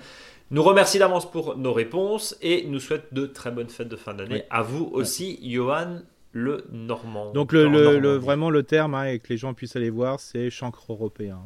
nous 0.50 0.62
remercie 0.62 0.98
d'avance 0.98 1.30
pour 1.30 1.56
nos 1.56 1.72
réponses 1.72 2.36
et 2.40 2.66
nous 2.66 2.80
souhaite 2.80 3.12
de 3.12 3.26
très 3.26 3.50
bonnes 3.50 3.68
fêtes 3.68 3.88
de 3.88 3.96
fin 3.96 4.14
d'année. 4.14 4.44
À 4.50 4.62
vous 4.62 4.88
aussi, 4.92 5.38
Johan 5.42 6.00
le 6.32 6.66
Normand. 6.70 7.32
Donc 7.32 7.52
le, 7.52 8.16
vraiment 8.16 8.50
le 8.50 8.62
terme 8.62 8.94
hein, 8.94 9.06
et 9.06 9.18
que 9.18 9.28
les 9.30 9.38
gens 9.38 9.54
puissent 9.54 9.74
aller 9.74 9.90
voir, 9.90 10.20
c'est 10.20 10.50
chancre 10.50 10.92
européen. 10.92 11.38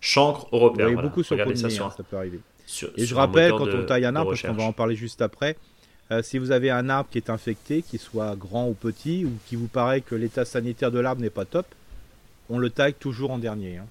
Chancre 0.00 0.46
européen. 0.52 0.88
Il 0.88 0.94
y 0.94 0.98
a 0.98 1.02
beaucoup 1.02 1.24
sur 1.24 1.34
le 1.34 1.56
ça, 1.56 1.66
hein, 1.66 1.90
ça 1.96 2.02
peut 2.04 2.16
arriver. 2.16 2.40
et 2.96 3.04
je 3.04 3.14
rappelle, 3.14 3.50
quand 3.52 3.66
on 3.66 3.84
taille 3.84 4.04
un 4.04 4.14
arbre, 4.14 4.30
parce 4.30 4.42
qu'on 4.42 4.52
va 4.52 4.64
en 4.64 4.72
parler 4.72 4.94
juste 4.94 5.22
après, 5.22 5.56
euh, 6.12 6.22
si 6.22 6.38
vous 6.38 6.52
avez 6.52 6.70
un 6.70 6.88
arbre 6.88 7.10
qui 7.10 7.18
est 7.18 7.30
infecté, 7.30 7.82
qu'il 7.82 7.98
soit 7.98 8.36
grand 8.36 8.68
ou 8.68 8.74
petit, 8.74 9.24
ou 9.24 9.32
qui 9.48 9.56
vous 9.56 9.66
paraît 9.66 10.02
que 10.02 10.14
l'état 10.14 10.44
sanitaire 10.44 10.92
de 10.92 11.00
l'arbre 11.00 11.20
n'est 11.20 11.30
pas 11.30 11.44
top, 11.44 11.66
on 12.48 12.58
le 12.58 12.70
taille 12.70 12.94
toujours 12.94 13.32
en 13.32 13.38
dernier. 13.38 13.78
Hein. 13.78 13.86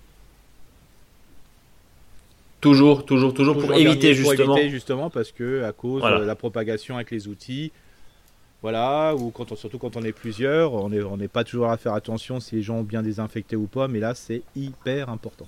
Toujours, 2.65 3.05
toujours, 3.05 3.33
toujours, 3.33 3.57
pour 3.57 3.73
éviter 3.73 4.15
justement. 4.15 4.57
justement 4.57 5.09
parce 5.11 5.31
que 5.31 5.63
à 5.63 5.71
cause 5.71 6.01
de 6.01 6.23
la 6.23 6.35
propagation 6.35 6.95
avec 6.95 7.11
les 7.11 7.27
outils, 7.27 7.71
voilà, 8.63 9.13
ou 9.15 9.29
quand 9.29 9.51
on, 9.51 9.55
surtout 9.55 9.77
quand 9.77 9.95
on 9.95 10.01
est 10.01 10.11
plusieurs, 10.11 10.73
on 10.73 10.89
n'est 10.89 11.03
on 11.03 11.17
pas 11.31 11.43
toujours 11.43 11.69
à 11.69 11.77
faire 11.77 11.93
attention 11.93 12.39
si 12.39 12.55
les 12.55 12.63
gens 12.63 12.77
ont 12.77 12.83
bien 12.83 13.03
désinfecté 13.03 13.55
ou 13.55 13.67
pas, 13.67 13.87
mais 13.87 13.99
là 13.99 14.15
c'est 14.15 14.41
hyper 14.55 15.09
important. 15.09 15.47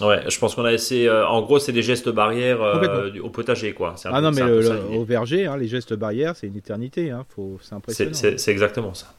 Ouais, 0.00 0.22
je 0.26 0.38
pense 0.38 0.54
qu'on 0.54 0.64
a 0.64 0.72
essayé. 0.72 1.06
Euh, 1.06 1.26
en 1.26 1.42
gros, 1.42 1.58
c'est 1.58 1.72
des 1.72 1.82
gestes 1.82 2.08
barrières 2.08 2.62
euh, 2.62 3.10
au 3.22 3.28
potager, 3.28 3.74
quoi. 3.74 3.94
Ah 4.06 4.22
non, 4.22 4.30
mais 4.32 4.42
au 4.42 5.04
verger, 5.04 5.46
hein, 5.46 5.58
les 5.58 5.68
gestes 5.68 5.92
barrières, 5.92 6.34
c'est 6.34 6.46
une 6.46 6.56
éternité. 6.56 7.10
Hein, 7.10 7.26
c'est 7.60 7.74
impressionnant. 7.74 8.14
C'est 8.14 8.50
exactement 8.50 8.94
ça. 8.94 9.12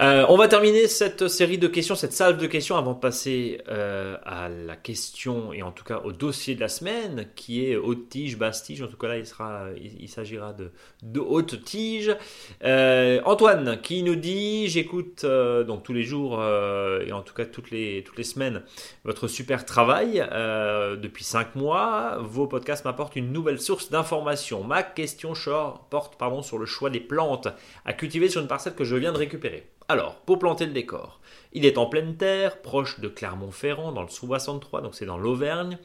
Euh, 0.00 0.24
on 0.30 0.38
va 0.38 0.48
terminer 0.48 0.88
cette 0.88 1.28
série 1.28 1.58
de 1.58 1.68
questions, 1.68 1.94
cette 1.94 2.14
salve 2.14 2.38
de 2.38 2.46
questions, 2.46 2.76
avant 2.78 2.94
de 2.94 2.98
passer 2.98 3.60
euh, 3.68 4.16
à 4.24 4.48
la 4.48 4.74
question 4.74 5.52
et 5.52 5.62
en 5.62 5.70
tout 5.70 5.84
cas 5.84 6.00
au 6.02 6.12
dossier 6.12 6.54
de 6.54 6.60
la 6.60 6.68
semaine, 6.68 7.26
qui 7.36 7.66
est 7.66 7.76
haute 7.76 8.08
tige, 8.08 8.38
basse 8.38 8.62
tige. 8.62 8.80
En 8.80 8.86
tout 8.86 8.96
cas 8.96 9.08
là, 9.08 9.18
il 9.18 9.26
sera, 9.26 9.66
il, 9.76 10.08
s'agira 10.08 10.54
de, 10.54 11.20
haute 11.20 11.62
tige. 11.64 12.16
Euh, 12.64 13.20
Antoine 13.26 13.80
qui 13.82 14.02
nous 14.02 14.16
dit, 14.16 14.66
j'écoute 14.68 15.26
donc 15.26 15.82
tous 15.82 15.92
les 15.92 16.04
jours 16.04 16.42
et 16.42 17.12
en 17.12 17.20
tout 17.20 17.34
cas 17.34 17.44
toutes 17.44 17.70
les 17.70 18.02
toutes 18.04 18.16
les 18.16 18.24
semaines 18.24 18.62
votre 19.04 19.28
super 19.28 19.66
travail 19.66 20.26
depuis 21.02 21.24
cinq 21.24 21.54
mois. 21.54 22.16
Vos 22.22 22.46
podcasts 22.46 22.86
m'apportent 22.86 23.16
une 23.16 23.30
nouvelle 23.30 23.60
source 23.60 23.90
d'information. 23.90 24.64
Ma 24.64 24.82
question 24.82 25.34
porte 25.90 26.16
pardon 26.16 26.40
sur 26.40 26.58
le 26.58 26.64
choix 26.64 26.88
des 26.88 27.00
plantes 27.00 27.48
à 27.84 27.92
cultiver 27.92 28.30
sur 28.30 28.40
une 28.40 28.48
parcelle 28.48 28.74
que 28.74 28.84
je 28.84 28.96
viens 28.96 29.12
de 29.12 29.18
récupérer. 29.18 29.66
Alors, 29.88 30.16
pour 30.20 30.38
planter 30.38 30.66
le 30.66 30.72
décor, 30.72 31.20
il 31.52 31.66
est 31.66 31.78
en 31.78 31.86
pleine 31.86 32.16
terre, 32.16 32.62
proche 32.62 33.00
de 33.00 33.08
Clermont-Ferrand, 33.08 33.92
dans 33.92 34.02
le 34.02 34.08
sous-63, 34.08 34.82
donc 34.82 34.94
c'est 34.94 35.06
dans 35.06 35.18
l'Auvergne. 35.18 35.78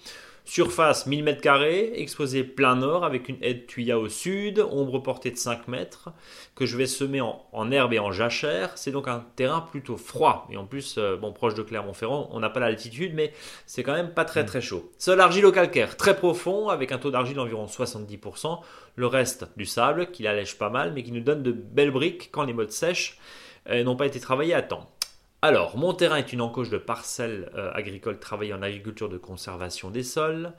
Surface 0.46 1.08
1000 1.08 1.26
m2, 1.26 1.92
exposé 1.96 2.46
plein 2.46 2.78
nord 2.78 3.04
avec 3.04 3.28
une 3.28 3.36
aide 3.42 3.68
tuya 3.68 4.00
au 4.00 4.08
sud, 4.08 4.66
ombre 4.72 5.00
portée 5.00 5.30
de 5.30 5.36
5 5.36 5.68
mètres, 5.68 6.10
que 6.56 6.66
je 6.66 6.78
vais 6.78 6.86
semer 6.86 7.20
en, 7.20 7.72
herbe 7.72 7.92
et 7.92 8.00
en 8.00 8.14
jachère. 8.14 8.72
C'est 8.76 8.92
donc 8.92 9.10
un 9.10 9.26
terrain 9.36 9.60
plutôt 9.60 9.98
froid. 9.98 10.48
Et 10.50 10.56
en 10.56 10.66
plus, 10.66 10.96
euh, 10.98 11.18
bon, 11.18 11.34
proche 11.34 11.54
de 11.54 11.64
Clermont-Ferrand, 11.64 12.30
on 12.32 12.40
n'a 12.40 12.50
pas 12.50 12.62
l'altitude, 12.62 13.14
mais 13.14 13.34
c'est 13.66 13.84
quand 13.84 13.92
même 13.92 14.14
pas 14.14 14.24
très 14.24 14.46
très 14.46 14.62
chaud. 14.62 14.90
Sol 14.98 15.20
argilo-calcaire 15.20 15.98
très 15.98 16.16
profond, 16.16 16.70
avec 16.70 16.94
un 16.94 16.98
taux 16.98 17.12
d'argile 17.12 17.36
d'environ 17.36 17.66
70%. 17.66 18.62
Le 18.96 19.06
reste 19.06 19.50
du 19.58 19.66
sable, 19.66 20.12
qui 20.12 20.24
l'allège 20.24 20.58
pas 20.58 20.70
mal, 20.70 20.94
mais 20.94 21.04
qui 21.04 21.12
nous 21.12 21.20
donne 21.20 21.44
de 21.44 21.52
belles 21.52 21.92
briques 21.92 22.30
quand 22.32 22.44
les 22.44 22.54
modes 22.54 22.72
sèches 22.72 23.18
euh, 23.18 23.47
n'ont 23.70 23.96
pas 23.96 24.06
été 24.06 24.20
travaillés 24.20 24.54
à 24.54 24.62
temps. 24.62 24.90
Alors, 25.44 25.78
mon 25.78 25.94
terrain 25.94 26.16
est 26.16 26.34
une 26.34 26.42
encoche 26.42 26.72
de 26.72 26.80
parcelles 26.80 27.52
euh, 27.56 27.72
agricoles 27.76 28.20
travaillées 28.20 28.56
en 28.56 28.64
agriculture 28.64 29.08
de 29.08 29.20
conservation 29.20 29.92
des 29.92 30.02
sols, 30.02 30.52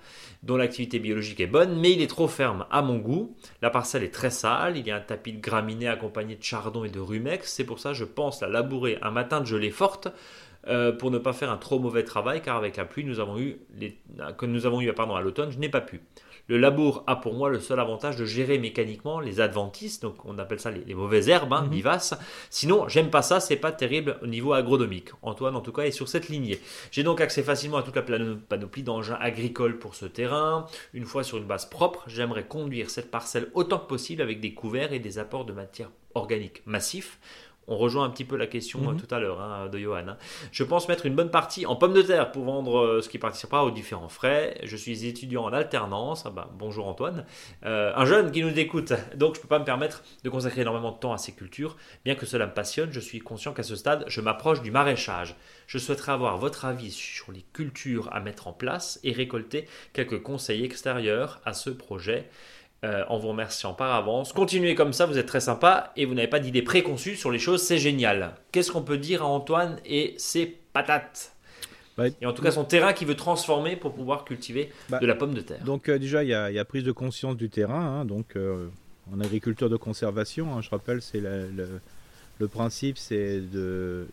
dont 0.44 0.56
l'activité 0.56 1.00
biologique 1.00 1.40
est 1.40 1.48
bonne, 1.48 1.80
mais 1.80 1.90
il 1.90 2.00
est 2.00 2.06
trop 2.06 2.28
ferme 2.28 2.64
à 2.70 2.80
mon 2.80 2.98
goût. 2.98 3.34
La 3.60 3.70
parcelle 3.70 4.04
est 4.04 4.14
très 4.14 4.30
sale, 4.30 4.76
il 4.76 4.86
y 4.86 4.92
a 4.92 4.96
un 4.96 5.00
tapis 5.00 5.32
de 5.32 5.40
graminées 5.40 5.88
accompagné 5.88 6.36
de 6.36 6.44
chardon 6.44 6.84
et 6.84 6.90
de 6.90 7.00
rumex, 7.00 7.52
c'est 7.52 7.64
pour 7.64 7.80
ça 7.80 7.88
que 7.88 7.96
je 7.96 8.04
pense 8.04 8.40
la 8.40 8.46
labourer 8.46 8.98
un 9.02 9.10
matin 9.10 9.40
de 9.40 9.46
gelée 9.46 9.72
forte 9.72 10.08
euh, 10.68 10.92
pour 10.92 11.10
ne 11.10 11.18
pas 11.18 11.32
faire 11.32 11.50
un 11.50 11.56
trop 11.56 11.80
mauvais 11.80 12.04
travail, 12.04 12.40
car 12.40 12.56
avec 12.56 12.76
la 12.76 12.84
pluie 12.84 13.02
que 13.02 13.08
nous 13.08 13.20
avons 14.66 14.80
eu 14.80 14.90
à 14.90 15.20
l'automne, 15.20 15.50
je 15.50 15.58
n'ai 15.58 15.68
pas 15.68 15.80
pu. 15.80 16.02
Le 16.48 16.56
labour 16.56 17.04
a 17.06 17.16
pour 17.16 17.34
moi 17.34 17.50
le 17.50 17.60
seul 17.60 17.78
avantage 17.78 18.16
de 18.16 18.24
gérer 18.24 18.58
mécaniquement 18.58 19.20
les 19.20 19.40
adventices, 19.40 20.00
donc 20.00 20.24
on 20.24 20.38
appelle 20.38 20.58
ça 20.58 20.70
les, 20.70 20.94
mauvaises 20.94 21.28
herbes 21.28 21.52
hein, 21.52 21.62
mhm. 21.62 21.70
vivaces. 21.70 22.14
Sinon, 22.48 22.88
j'aime 22.88 23.10
pas 23.10 23.20
ça, 23.20 23.38
c'est 23.38 23.56
pas 23.56 23.70
terrible 23.70 24.18
au 24.22 24.26
niveau 24.26 24.54
agronomique. 24.54 25.10
Antoine, 25.20 25.56
en 25.56 25.60
tout 25.60 25.72
cas, 25.72 25.82
est 25.82 25.90
sur 25.90 26.08
cette 26.08 26.30
lignée. 26.30 26.58
J'ai 26.90 27.02
donc 27.02 27.20
accès 27.20 27.42
facilement 27.42 27.76
à 27.76 27.82
toute 27.82 27.96
la 27.96 28.02
panoplie 28.02 28.82
d'engins 28.82 29.18
agricoles 29.20 29.78
pour 29.78 29.94
ce 29.94 30.06
terrain. 30.06 30.64
Une 30.94 31.04
fois 31.04 31.22
sur 31.22 31.36
une 31.36 31.44
base 31.44 31.66
propre, 31.66 32.04
j'aimerais 32.06 32.46
conduire 32.46 32.88
cette 32.88 33.10
parcelle 33.10 33.50
autant 33.52 33.78
que 33.78 33.86
possible 33.86 34.22
avec 34.22 34.40
des 34.40 34.54
couverts 34.54 34.94
et 34.94 35.00
des 35.00 35.18
apports 35.18 35.44
de 35.44 35.52
matière 35.52 35.90
organique 36.14 36.62
massifs 36.66 37.18
on 37.68 37.76
rejoint 37.76 38.04
un 38.04 38.10
petit 38.10 38.24
peu 38.24 38.36
la 38.36 38.46
question 38.46 38.80
euh, 38.80 38.92
mhm. 38.92 39.00
tout 39.00 39.14
à 39.14 39.20
l'heure 39.20 39.40
hein, 39.40 39.68
de 39.68 39.78
Johan. 39.78 40.08
Hein. 40.08 40.16
Je 40.50 40.64
pense 40.64 40.88
mettre 40.88 41.06
une 41.06 41.14
bonne 41.14 41.30
partie 41.30 41.66
en 41.66 41.76
pommes 41.76 41.92
de 41.92 42.02
terre 42.02 42.32
pour 42.32 42.44
vendre 42.44 42.78
euh, 42.78 43.02
ce 43.02 43.08
qui 43.08 43.18
participera 43.18 43.64
aux 43.64 43.70
différents 43.70 44.08
frais. 44.08 44.58
Je 44.64 44.76
suis 44.76 45.06
étudiant 45.06 45.44
en 45.44 45.52
alternance. 45.52 46.24
Ah 46.26 46.30
bah, 46.30 46.50
bonjour 46.58 46.88
Antoine. 46.88 47.24
Euh, 47.64 47.92
un 47.94 48.06
jeune 48.06 48.32
qui 48.32 48.42
nous 48.42 48.58
écoute. 48.58 48.92
Donc 49.16 49.34
je 49.34 49.40
ne 49.40 49.42
peux 49.42 49.48
pas 49.48 49.58
me 49.58 49.64
permettre 49.64 50.02
de 50.24 50.30
consacrer 50.30 50.62
énormément 50.62 50.92
de 50.92 50.98
temps 50.98 51.12
à 51.12 51.18
ces 51.18 51.32
cultures. 51.32 51.76
Bien 52.04 52.14
que 52.14 52.26
cela 52.26 52.46
me 52.46 52.54
passionne, 52.54 52.90
je 52.90 53.00
suis 53.00 53.20
conscient 53.20 53.52
qu'à 53.52 53.62
ce 53.62 53.76
stade, 53.76 54.04
je 54.08 54.20
m'approche 54.20 54.62
du 54.62 54.70
maraîchage. 54.70 55.36
Je 55.66 55.78
souhaiterais 55.78 56.12
avoir 56.12 56.38
votre 56.38 56.64
avis 56.64 56.90
sur 56.90 57.30
les 57.30 57.44
cultures 57.52 58.08
à 58.12 58.20
mettre 58.20 58.48
en 58.48 58.52
place 58.52 58.98
et 59.04 59.12
récolter 59.12 59.66
quelques 59.92 60.22
conseils 60.22 60.64
extérieurs 60.64 61.40
à 61.44 61.52
ce 61.52 61.70
projet. 61.70 62.30
Euh, 62.84 63.02
en 63.08 63.18
vous 63.18 63.26
remerciant 63.30 63.74
par 63.74 63.92
avance. 63.92 64.32
Continuez 64.32 64.76
comme 64.76 64.92
ça, 64.92 65.04
vous 65.04 65.18
êtes 65.18 65.26
très 65.26 65.40
sympa 65.40 65.92
et 65.96 66.04
vous 66.04 66.14
n'avez 66.14 66.28
pas 66.28 66.38
d'idées 66.38 66.62
préconçues 66.62 67.16
sur 67.16 67.32
les 67.32 67.40
choses, 67.40 67.60
c'est 67.60 67.76
génial. 67.76 68.36
Qu'est-ce 68.52 68.70
qu'on 68.70 68.82
peut 68.82 68.98
dire 68.98 69.22
à 69.22 69.26
Antoine 69.26 69.80
et 69.84 70.14
ses 70.16 70.46
patates 70.72 71.32
bah, 71.96 72.04
et 72.20 72.26
en 72.26 72.32
tout 72.32 72.40
cas 72.40 72.52
son 72.52 72.62
terrain 72.62 72.92
qui 72.92 73.04
veut 73.04 73.16
transformer 73.16 73.74
pour 73.74 73.92
pouvoir 73.92 74.24
cultiver 74.24 74.70
bah, 74.88 75.00
de 75.00 75.06
la 75.06 75.16
pomme 75.16 75.34
de 75.34 75.40
terre. 75.40 75.58
Donc 75.64 75.88
euh, 75.88 75.98
déjà 75.98 76.22
il 76.22 76.28
y, 76.28 76.32
a 76.32 76.64
prise 76.64 76.84
de 76.84 76.92
conscience 76.92 77.36
du 77.36 77.50
terrain, 77.50 78.02
hein. 78.02 78.04
donc 78.04 78.36
euh, 78.36 78.68
en 79.12 79.20
agriculture 79.20 79.68
de 79.68 79.76
conservation, 79.76 80.56
hein, 80.56 80.60
je 80.62 80.70
rappelle 80.70 81.02
c'est 81.02 81.20
le, 81.20 82.46
principe 82.46 82.96
c'est 82.96 83.40
de, 83.40 84.06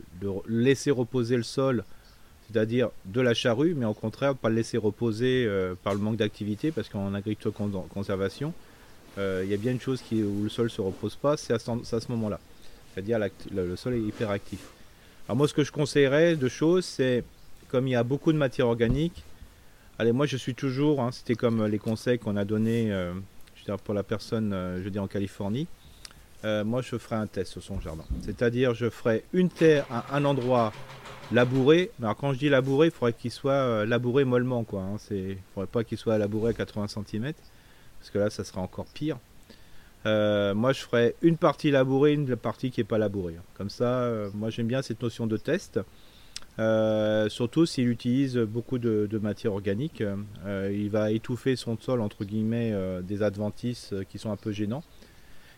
laisser 0.47 0.89
reposer 0.89 1.37
le 1.37 1.43
sol 1.43 1.83
c'est-à-dire 2.51 2.89
de 3.05 3.21
la 3.21 3.33
charrue, 3.33 3.73
mais 3.75 3.85
au 3.85 3.93
contraire, 3.93 4.35
pas 4.35 4.49
le 4.49 4.55
laisser 4.55 4.77
reposer 4.77 5.45
euh, 5.47 5.75
par 5.83 5.93
le 5.93 5.99
manque 5.99 6.17
d'activité, 6.17 6.71
parce 6.71 6.89
qu'en 6.89 7.13
agriculture 7.13 7.53
conservation, 7.89 8.53
euh, 9.17 9.41
il 9.43 9.49
y 9.49 9.53
a 9.53 9.57
bien 9.57 9.71
une 9.71 9.81
chose 9.81 10.03
où 10.11 10.43
le 10.43 10.49
sol 10.49 10.65
ne 10.65 10.69
se 10.69 10.81
repose 10.81 11.15
pas, 11.15 11.37
c'est 11.37 11.53
à, 11.53 11.59
ce 11.59 12.11
moment-là. 12.11 12.39
C'est-à-dire 12.93 13.19
le, 13.53 13.75
sol 13.75 13.95
est 13.95 14.01
hyper 14.01 14.29
actif. 14.29 14.59
Alors 15.27 15.37
moi, 15.37 15.47
ce 15.47 15.53
que 15.53 15.63
je 15.63 15.71
conseillerais 15.71 16.35
de 16.35 16.47
choses, 16.47 16.85
c'est, 16.85 17.23
comme 17.69 17.87
il 17.87 17.91
y 17.91 17.95
a 17.95 18.03
beaucoup 18.03 18.31
de 18.31 18.37
matière 18.37 18.67
organique, 18.67 19.23
allez, 19.97 20.11
moi 20.11 20.25
je 20.25 20.37
suis 20.37 20.53
toujours, 20.53 21.01
hein, 21.01 21.11
c'était 21.11 21.35
comme 21.35 21.65
les 21.65 21.79
conseils 21.79 22.19
qu'on 22.19 22.37
a 22.37 22.45
donnés 22.45 22.91
euh, 22.91 23.13
pour 23.83 23.95
la 23.95 24.03
personne, 24.03 24.51
je 24.83 24.87
dis 24.89 24.99
en 24.99 25.07
Californie, 25.07 25.67
moi 26.63 26.81
je 26.81 26.97
ferai 26.97 27.15
un 27.15 27.27
test 27.27 27.51
sur 27.51 27.63
son 27.63 27.79
jardin. 27.81 28.05
C'est-à-dire, 28.21 28.73
je 28.73 28.89
ferai 28.89 29.23
une 29.33 29.49
terre 29.49 29.85
à 29.89 30.15
un 30.15 30.25
endroit 30.25 30.71
labouré. 31.31 31.91
Alors 32.01 32.15
quand 32.15 32.33
je 32.33 32.39
dis 32.39 32.49
labouré, 32.49 32.87
il 32.87 32.91
faudrait 32.91 33.13
qu'il 33.13 33.31
soit 33.31 33.53
euh, 33.53 33.85
labouré 33.85 34.23
mollement 34.25 34.63
quoi. 34.63 34.81
Hein. 34.81 34.97
C'est, 34.99 35.37
faudrait 35.53 35.67
pas 35.67 35.83
qu'il 35.83 35.97
soit 35.97 36.17
labouré 36.17 36.51
à 36.51 36.53
80 36.53 36.87
cm 36.87 37.33
parce 37.99 38.09
que 38.11 38.19
là 38.19 38.29
ça 38.29 38.43
serait 38.43 38.61
encore 38.61 38.85
pire. 38.85 39.17
Euh, 40.05 40.53
moi 40.53 40.71
je 40.71 40.81
ferais 40.81 41.15
une 41.21 41.37
partie 41.37 41.71
labourée, 41.71 42.13
une 42.13 42.35
partie 42.35 42.69
qui 42.69 42.81
est 42.81 42.85
pas 42.85 42.97
labourée. 42.97 43.35
Hein. 43.37 43.43
Comme 43.57 43.69
ça, 43.69 44.01
euh, 44.01 44.29
moi 44.33 44.49
j'aime 44.49 44.67
bien 44.67 44.81
cette 44.81 45.01
notion 45.01 45.27
de 45.27 45.37
test. 45.37 45.79
surtout 47.29 47.65
s'il 47.65 47.89
utilise 47.89 48.37
beaucoup 48.37 48.77
de, 48.77 49.07
de 49.09 49.17
matière 49.17 49.53
organique, 49.53 50.03
il 50.45 50.89
va 50.89 51.11
étouffer 51.11 51.55
son 51.55 51.77
sol 51.77 52.01
entre 52.01 52.23
guillemets 52.23 52.73
des 53.03 53.23
adventices 53.23 53.93
qui 54.09 54.19
sont 54.19 54.31
un 54.31 54.37
peu 54.37 54.51
gênants. 54.51 54.83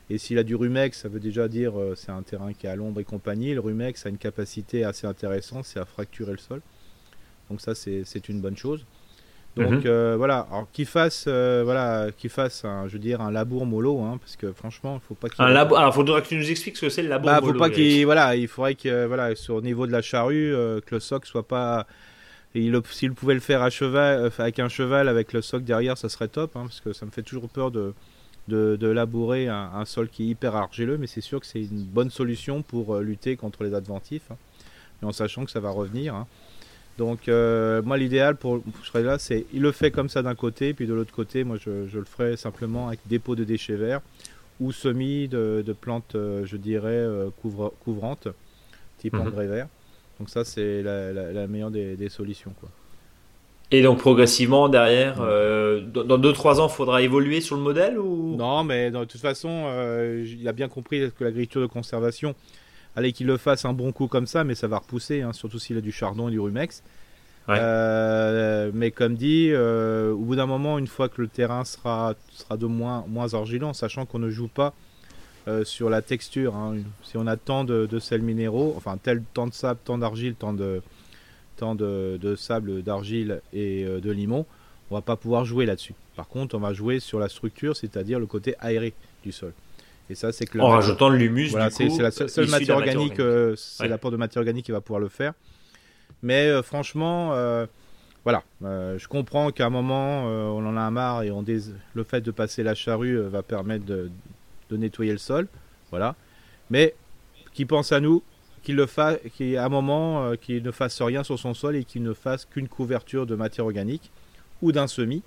Et 0.10 0.17
s'il 0.17 0.38
a 0.38 0.43
du 0.43 0.56
rumex, 0.56 1.02
ça 1.02 1.10
veut 1.10 1.20
déjà 1.20 1.48
dire 1.48 1.78
euh, 1.78 1.93
c'est 1.96 2.12
un 2.12 2.22
terrain 2.22 2.54
qui 2.54 2.65
est 2.65 2.70
à 2.70 2.76
l'ombre 2.76 3.02
et 3.02 3.04
compagnie. 3.04 3.54
Le 3.54 3.60
rumex 3.60 4.06
a 4.06 4.10
une 4.10 4.17
capacité 4.17 4.86
assez 4.86 5.06
intéressante, 5.06 5.65
c'est 5.65 5.80
à 5.80 5.86
fracturer 5.86 6.32
le 6.32 6.38
sol. 6.38 6.62
Donc 7.50 7.62
ça 7.62 7.76
c'est 7.76 8.30
une 8.30 8.41
bonne 8.41 8.58
chose. 8.58 8.86
Donc 9.58 9.72
mhm. 9.72 9.82
euh, 9.86 10.15
voilà, 10.17 10.48
alors 10.52 10.67
qu'il 10.72 10.86
fasse, 10.86 11.26
euh, 11.28 11.63
voilà, 11.65 12.10
qu'il 12.15 12.30
fasse, 12.30 12.63
un, 12.63 12.88
je 12.88 12.93
veux 12.93 13.00
dire, 13.00 13.22
un 13.22 13.32
labour 13.32 13.65
mollo, 13.65 14.02
hein, 14.02 14.20
parce 14.22 14.36
que 14.36 14.52
franchement, 14.52 15.02
il 15.02 15.08
faut 15.08 15.15
pas 15.15 15.30
qu'il. 15.30 15.43
Un 15.43 15.50
labour. 15.50 15.80
Alors, 15.80 15.96
faudra 15.96 16.22
que 16.22 16.28
tu 16.28 16.36
nous 16.36 16.50
expliques 16.52 16.78
ce 16.78 16.82
que 16.82 16.89
c'est 16.89 17.02
le 17.02 17.10
labour 17.10 17.32
bah, 17.32 17.41
mollo. 17.41 17.54
Faut 17.54 17.60
pas 17.60 17.72
qu'il, 17.72 18.06
voilà, 18.06 18.36
il 18.36 18.48
faudrait 18.48 18.76
que, 18.76 19.08
voilà, 19.08 19.36
sur 19.36 19.56
le 19.56 19.62
niveau 19.63 19.88
de 19.88 19.91
la 19.91 20.04
charrue, 20.04 20.54
que 20.86 20.96
le 20.96 21.00
soc 21.00 21.26
soit 21.26 21.48
pas. 21.48 21.88
S'il 22.54 23.13
pouvait 23.13 23.34
le 23.34 23.39
faire 23.39 23.62
à 23.62 23.70
cheval, 23.70 24.32
avec 24.38 24.60
un 24.60 24.70
cheval, 24.70 25.10
avec 25.10 25.34
le 25.34 25.41
soc 25.41 25.63
derrière, 25.63 25.98
ça 25.98 26.08
serait 26.08 26.28
top, 26.28 26.56
hein, 26.56 26.63
parce 26.63 26.80
que 26.80 26.93
ça 26.93 27.06
me 27.06 27.12
fait 27.12 27.24
toujours 27.24 27.50
peur 27.50 27.72
de, 27.72 27.93
de, 28.47 28.88
labourer 28.88 29.47
un, 29.47 29.86
sol 29.86 30.10
qui 30.10 30.23
est 30.23 30.27
hyper 30.27 30.55
argileux, 30.55 30.97
mais 30.97 31.07
c'est 31.07 31.21
sûr 31.21 31.39
que 31.39 31.45
c'est 31.45 31.62
une 31.62 31.83
bonne 31.83 32.10
solution 32.10 32.62
pour 32.62 32.95
euh, 32.95 33.01
lutter 33.01 33.36
contre 33.36 33.63
les 33.63 33.73
adventifs, 33.73 34.31
hein, 34.31 34.38
en 35.01 35.12
sachant 35.12 35.45
que 35.45 35.51
ça 35.51 35.60
va 35.60 35.69
revenir. 35.69 36.15
Hein. 36.15 36.27
Donc 36.97 37.27
euh, 37.27 37.81
moi 37.83 37.97
l'idéal 37.97 38.36
pour 38.36 38.63
je 38.81 38.88
serais 38.88 39.03
là, 39.03 39.19
c'est 39.19 39.45
il 39.53 39.62
le 39.62 39.71
fait 39.71 39.91
comme 39.91 40.10
ça 40.10 40.23
d'un 40.23 40.33
côté, 40.36 40.73
puis 40.73 40.88
de 40.88 40.93
l'autre 40.93 41.13
côté, 41.13 41.43
moi 41.43 41.57
je, 41.63 41.97
le 41.97 42.05
ferai 42.05 42.38
simplement 42.38 42.88
avec 42.88 42.99
dépôt 43.05 43.36
de 43.36 43.43
déchets 43.43 43.75
verts 43.75 44.01
ou 44.60 44.71
semis 44.71 45.27
de, 45.27 45.75
plantes, 45.79 46.15
euh, 46.15 46.43
je 46.45 46.57
dirais, 46.57 47.05
couvrantes, 47.83 48.27
type 48.97 49.13
mhm. 49.13 49.21
engrais 49.21 49.47
vert. 49.47 49.67
Donc 50.19 50.29
ça 50.29 50.43
c'est 50.43 50.81
la, 50.81 51.47
meilleure 51.47 51.69
des, 51.69 51.95
des 51.95 52.10
solutions. 52.10 52.53
Quoi. 52.60 52.69
Et 53.69 53.82
donc 53.82 53.99
progressivement 53.99 54.69
derrière, 54.69 55.17
euh, 55.19 55.82
dans 55.82 56.17
2-3 56.17 56.62
ans, 56.62 56.67
il 56.67 56.73
faudra 56.73 57.01
évoluer 57.01 57.41
sur 57.41 57.58
le 57.58 57.62
modèle 57.62 57.99
ou? 57.99 58.36
Non, 58.38 58.63
mais 58.63 58.91
de 58.91 59.03
toute 59.03 59.19
façon, 59.19 59.63
euh, 59.65 60.25
il 60.25 60.47
a 60.47 60.53
bien 60.53 60.69
compris 60.69 61.12
que 61.12 61.23
l'agriculture 61.23 61.62
de 61.62 61.65
conservation, 61.65 62.34
allez 62.95 63.12
qu'il 63.12 63.27
le 63.27 63.36
fasse 63.36 63.65
un 63.65 63.73
bon 63.73 63.91
coup 63.91 64.08
comme 64.08 64.25
ça, 64.25 64.45
mais 64.45 64.56
ça 64.56 64.67
va 64.67 64.77
repousser, 64.77 65.21
hein, 65.21 65.34
surtout 65.34 65.60
s'il 65.60 65.77
a 65.77 65.82
du 65.82 65.91
chardon 65.91 66.30
et 66.30 66.32
du 66.32 66.39
rumex. 66.39 66.82
Euh, 67.49 68.71
mais 68.73 68.91
comme 68.91 69.15
dit, 69.15 69.53
au 69.53 70.17
bout 70.17 70.38
d'un 70.38 70.45
moment, 70.45 70.77
une 70.77 70.88
fois 70.88 71.10
que 71.10 71.21
le 71.21 71.27
terrain 71.27 71.65
sera, 71.65 72.15
sera 72.30 72.56
de 72.56 72.67
moins, 72.67 73.03
moins 73.08 73.34
argileux, 73.34 73.73
sachant 73.73 74.06
qu'on 74.06 74.19
ne 74.19 74.30
joue 74.30 74.47
pas 74.47 74.73
sur 75.63 75.89
la 75.89 76.01
texture, 76.01 76.56
hein, 76.56 76.75
si 77.03 77.17
on 77.17 77.27
a 77.27 77.36
tant 77.36 77.65
de, 77.65 77.86
de 77.86 77.99
sels 77.99 78.21
minéraux, 78.21 78.73
enfin 78.77 78.97
tel 79.01 79.23
tant 79.34 79.47
de 79.47 79.53
sable, 79.53 79.80
tant 79.84 79.97
d'argile, 79.97 80.36
tant 80.36 80.53
de 80.53 80.82
tant 81.58 81.76
de, 81.76 82.36
sable, 82.38 82.82
d'argile 82.84 83.41
et 83.54 83.84
euh, 83.84 84.00
de 84.00 84.12
limon, 84.12 84.46
on 84.89 84.96
va 84.96 85.02
pas 85.02 85.15
pouvoir 85.15 85.46
jouer 85.46 85.65
là-dessus. 85.65 85.93
Par 86.15 86.28
contre, 86.28 86.56
on 86.56 86.60
va 86.60 86.74
jouer 86.74 87.00
sur 87.00 87.20
la 87.20 87.30
structure, 87.30 87.76
c'est-à-dire 87.76 88.20
le 88.20 88.26
côté 88.26 88.56
aéré 88.60 88.93
du 89.24 89.32
sol. 89.32 89.54
Et 90.10 90.15
ça, 90.15 90.32
c'est 90.32 90.46
que 90.46 90.58
en 90.60 90.70
rajoutant 90.70 91.10
de 91.10 91.15
l'humus. 91.15 91.50
Voilà, 91.50 91.70
c'est 91.70 91.89
la 91.98 92.12
seule, 92.12 92.50
matière 92.50 92.78
organique, 92.78 93.20
euh, 93.20 93.56
c'est 93.58 93.89
l'apport 93.89 94.12
de 94.12 94.17
matière 94.17 94.41
organique 94.41 94.65
qui 94.65 94.72
va 94.72 94.80
pouvoir 94.80 95.02
le 95.02 95.10
faire. 95.10 95.34
Mais 96.24 96.48
euh, 96.48 96.63
franchement, 96.63 97.32
voilà, 98.24 98.43
je 98.62 99.08
comprends 99.08 99.52
qu'à 99.52 99.65
un 99.65 99.70
moment, 99.70 100.26
on 100.26 100.65
en 100.65 100.78
a 100.78 100.89
marre 100.91 101.24
et 101.24 101.32
on 101.32 101.43
le 101.93 102.04
fait 102.04 102.22
de 102.22 102.32
passer 102.32 102.63
la 102.63 102.76
charrue 102.76 103.17
va 103.17 103.43
permettre 103.43 103.86
de, 103.86 104.10
de 104.70 104.78
nettoyer 104.78 105.12
le 105.12 105.17
sol, 105.17 105.48
voilà. 105.91 106.15
Mais 106.70 106.96
qui 107.54 107.65
pense 107.65 107.91
à 107.91 108.00
nous, 108.00 108.22
qu'il 108.63 108.76
le 108.76 108.86
fasse, 108.86 109.17
qu'à 109.38 109.65
un 109.65 109.70
moment, 109.70 110.26
euh, 110.26 110.36
qu'il 110.36 110.63
ne 110.63 110.72
fasse 110.72 111.02
rien 111.02 111.24
sur 111.24 111.39
son 111.39 111.54
sol 111.54 111.76
et 111.76 111.84
qu'il 111.84 112.04
ne 112.04 112.13
fasse 112.13 112.46
qu'une 112.46 112.67
couverture 112.67 113.26
de 113.26 113.36
matière 113.36 113.65
organique 113.65 114.12
ou 114.62 114.72
d'un 114.72 114.88
semis 114.88 115.24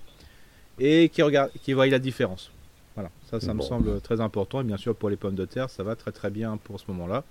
et 0.78 1.08
qu'il 1.08 1.24
regarde, 1.24 1.50
qu'il 1.62 1.74
voie 1.74 1.86
la 1.86 1.98
différence. 1.98 2.50
Voilà, 2.94 3.10
ça, 3.30 3.40
ça 3.40 3.54
me 3.54 3.62
semble 3.62 4.00
très 4.00 4.20
important. 4.20 4.60
Et 4.60 4.64
bien 4.64 4.76
sûr, 4.76 4.94
pour 4.94 5.10
les 5.10 5.16
pommes 5.16 5.34
de 5.34 5.44
terre, 5.44 5.70
ça 5.70 5.82
va 5.82 5.94
très 5.94 6.12
très 6.12 6.30
bien 6.30 6.56
pour 6.56 6.80
ce 6.80 6.84
moment-là. 6.88 7.24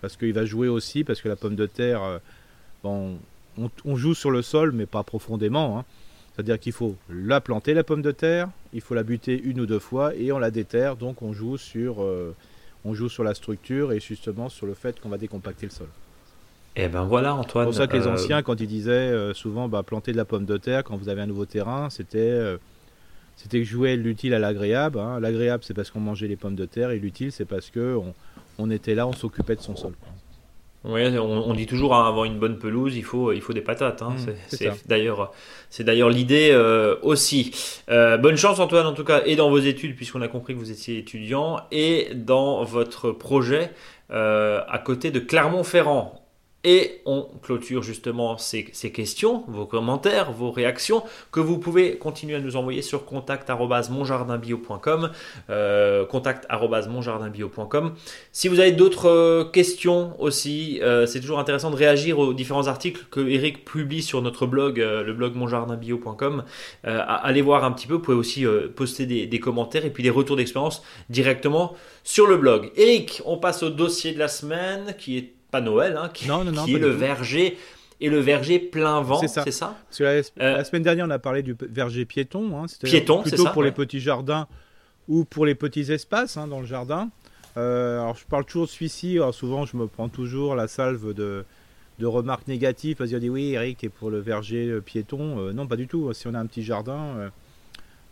Parce 0.00 0.16
qu'il 0.16 0.32
va 0.32 0.44
jouer 0.44 0.68
aussi, 0.68 1.04
parce 1.04 1.20
que 1.20 1.28
la 1.28 1.36
pomme 1.36 1.56
de 1.56 1.66
terre, 1.66 2.02
euh, 2.02 2.18
bon, 2.82 3.18
on, 3.84 3.96
joue 3.96 4.14
sur 4.14 4.30
le 4.30 4.42
sol, 4.42 4.72
mais 4.72 4.86
pas 4.86 5.02
profondément. 5.02 5.78
Hein. 5.78 5.84
C'est-à-dire 6.34 6.58
qu'il 6.58 6.72
faut 6.72 6.96
la 7.10 7.40
planter, 7.40 7.74
la 7.74 7.84
pomme 7.84 8.02
de 8.02 8.12
terre, 8.12 8.48
il 8.72 8.80
faut 8.80 8.94
la 8.94 9.02
buter 9.02 9.38
une 9.42 9.60
ou 9.60 9.66
deux 9.66 9.78
fois 9.78 10.14
et 10.14 10.32
on 10.32 10.38
la 10.38 10.50
déterre. 10.50 10.96
Donc 10.96 11.22
on 11.22 11.32
joue 11.32 11.58
sur, 11.58 12.02
euh, 12.02 12.34
on 12.84 12.94
joue 12.94 13.08
sur 13.08 13.24
la 13.24 13.34
structure 13.34 13.92
et 13.92 14.00
justement 14.00 14.48
sur 14.48 14.66
le 14.66 14.74
fait 14.74 15.00
qu'on 15.00 15.08
va 15.08 15.18
décompacter 15.18 15.66
le 15.66 15.72
sol. 15.72 15.88
Et 16.76 16.84
eh 16.84 16.88
ben 16.88 17.04
voilà 17.04 17.34
Antoine. 17.34 17.64
C'est 17.64 17.70
pour 17.70 17.74
ça 17.74 17.86
que 17.88 17.96
les 17.96 18.06
euh, 18.06 18.12
anciens, 18.12 18.42
quand 18.42 18.60
ils 18.60 18.68
disaient 18.68 18.92
euh, 18.92 19.34
souvent 19.34 19.68
bah, 19.68 19.82
planter 19.82 20.12
de 20.12 20.16
la 20.16 20.24
pomme 20.24 20.44
de 20.44 20.56
terre 20.56 20.84
quand 20.84 20.96
vous 20.96 21.08
avez 21.08 21.20
un 21.20 21.26
nouveau 21.26 21.44
terrain, 21.44 21.90
c'était 21.90 22.56
c'était 23.36 23.64
jouer 23.64 23.96
l'utile 23.96 24.34
à 24.34 24.38
l'agréable. 24.38 24.98
Hein. 24.98 25.18
L'agréable 25.18 25.64
c'est 25.64 25.74
parce 25.74 25.90
qu'on 25.90 26.00
mangeait 26.00 26.28
les 26.28 26.36
pommes 26.36 26.54
de 26.54 26.66
terre 26.66 26.90
et 26.90 26.98
l'utile 26.98 27.32
c'est 27.32 27.44
parce 27.44 27.70
que 27.70 27.98
on, 28.58 28.70
était 28.70 28.94
là, 28.94 29.06
on 29.06 29.12
s'occupait 29.12 29.56
de 29.56 29.62
son 29.62 29.74
sol. 29.74 29.94
Oui, 30.84 31.02
on, 31.18 31.52
dit 31.52 31.66
toujours 31.66 31.94
hein, 31.94 32.08
avant 32.08 32.24
une 32.24 32.38
bonne 32.38 32.58
pelouse, 32.58 32.96
il 32.96 33.04
faut, 33.04 33.32
il 33.32 33.42
faut 33.42 33.52
des 33.52 33.60
patates. 33.60 34.00
Hein. 34.00 34.14
Mmh, 34.16 34.32
c'est 34.48 34.88
d'ailleurs, 34.88 35.30
c'est 35.68 35.84
d'ailleurs 35.84 36.08
l'idée 36.08 36.50
euh, 36.52 36.96
aussi. 37.02 37.52
Euh, 37.90 38.16
bonne 38.16 38.36
chance 38.36 38.60
Antoine 38.60 38.86
en 38.86 38.94
tout 38.94 39.04
cas 39.04 39.20
et 39.26 39.36
dans 39.36 39.50
vos 39.50 39.58
études 39.58 39.94
puisqu'on 39.94 40.22
a 40.22 40.28
compris 40.28 40.54
que 40.54 40.58
vous 40.58 40.70
étiez 40.70 40.96
étudiant 40.96 41.60
et 41.70 42.08
dans 42.14 42.64
votre 42.64 43.10
projet 43.10 43.72
euh, 44.10 44.62
à 44.68 44.78
côté 44.78 45.10
de 45.10 45.20
Clermont-Ferrand. 45.20 46.19
Et 46.62 47.00
on 47.06 47.26
clôture 47.42 47.82
justement 47.82 48.36
ces, 48.36 48.64
questions, 48.64 49.44
vos 49.48 49.64
commentaires, 49.64 50.30
vos 50.30 50.50
réactions 50.50 51.02
que 51.32 51.40
vous 51.40 51.56
pouvez 51.56 51.96
continuer 51.96 52.34
à 52.34 52.40
nous 52.40 52.56
envoyer 52.56 52.82
sur 52.82 53.06
contact@monjardinbio.com, 53.06 55.10
euh, 55.48 56.04
contact@monjardinbio.com. 56.04 57.94
Si 58.32 58.48
vous 58.48 58.60
avez 58.60 58.72
d'autres 58.72 59.08
euh, 59.08 59.44
questions 59.44 60.20
aussi, 60.20 60.80
euh, 60.82 61.06
c'est 61.06 61.20
toujours 61.20 61.38
intéressant 61.38 61.70
de 61.70 61.76
réagir 61.76 62.18
aux 62.18 62.34
différents 62.34 62.66
articles 62.66 63.06
que 63.10 63.26
Eric 63.26 63.64
publie 63.64 64.02
sur 64.02 64.20
notre 64.20 64.46
blog, 64.46 64.80
le 64.80 65.12
blog 65.14 65.36
monjardinbio.com. 65.36 66.44
allez 66.84 67.40
voir 67.40 67.64
un 67.64 67.72
petit 67.72 67.86
peu. 67.86 67.94
Vous 67.94 68.00
pouvez 68.00 68.18
aussi 68.18 68.44
poster 68.76 69.06
des, 69.06 69.40
commentaires 69.40 69.86
et 69.86 69.90
puis 69.90 70.02
des 70.02 70.10
retours 70.10 70.36
d'expérience 70.36 70.82
directement 71.08 71.74
sur 72.04 72.26
le 72.26 72.36
blog. 72.36 72.70
Eric, 72.76 73.22
on 73.24 73.38
passe 73.38 73.62
au 73.62 73.70
dossier 73.70 74.12
de 74.12 74.18
la 74.18 74.28
semaine 74.28 74.94
qui 74.98 75.16
est 75.16 75.39
pas 75.50 75.60
Noël, 75.60 75.96
hein, 75.96 76.10
qui, 76.12 76.26
est 76.26 76.78
le 76.78 76.90
verger 76.90 77.56
et 78.00 78.08
le 78.08 78.18
verger 78.18 78.58
plein 78.58 79.02
vent, 79.02 79.20
c'est 79.20 79.28
ça. 79.50 79.76
Parce 79.86 79.98
que 79.98 80.04
la, 80.04 80.22
euh, 80.40 80.64
semaine 80.64 80.82
dernière, 80.82 81.06
on 81.06 81.10
a 81.10 81.18
parlé 81.18 81.42
du 81.42 81.54
verger 81.60 82.06
piéton. 82.06 82.56
Hein, 82.56 82.66
piéton, 82.82 83.22
plutôt 83.22 83.46
pour 83.52 83.62
les 83.62 83.72
petits 83.72 84.00
jardins 84.00 84.46
ou 85.08 85.24
pour 85.24 85.44
les 85.44 85.54
petits 85.54 85.92
espaces 85.92 86.36
hein, 86.36 86.46
dans 86.46 86.60
le 86.60 86.66
jardin. 86.66 87.10
Euh, 87.56 88.00
alors, 88.00 88.16
je 88.16 88.24
parle 88.24 88.44
toujours 88.44 88.66
de 88.66 88.70
celui-ci. 88.70 89.18
souvent, 89.32 89.66
je 89.66 89.76
me 89.76 89.86
prends 89.86 90.08
toujours 90.08 90.54
la 90.54 90.66
salve 90.66 91.12
de, 91.12 91.44
de 91.98 92.06
remarques 92.06 92.48
négatives 92.48 92.96
parce 92.96 93.10
qu'on 93.10 93.18
dit 93.18 93.28
oui, 93.28 93.52
Eric, 93.52 93.84
est 93.84 93.90
pour 93.90 94.10
le 94.10 94.18
verger 94.18 94.68
euh, 94.68 94.80
piéton. 94.80 95.52
non, 95.52 95.66
pas 95.66 95.76
du 95.76 95.86
tout. 95.86 96.10
Si 96.14 96.26
on 96.26 96.32
a 96.32 96.38
un 96.38 96.46
petit 96.46 96.62
jardin, 96.62 97.30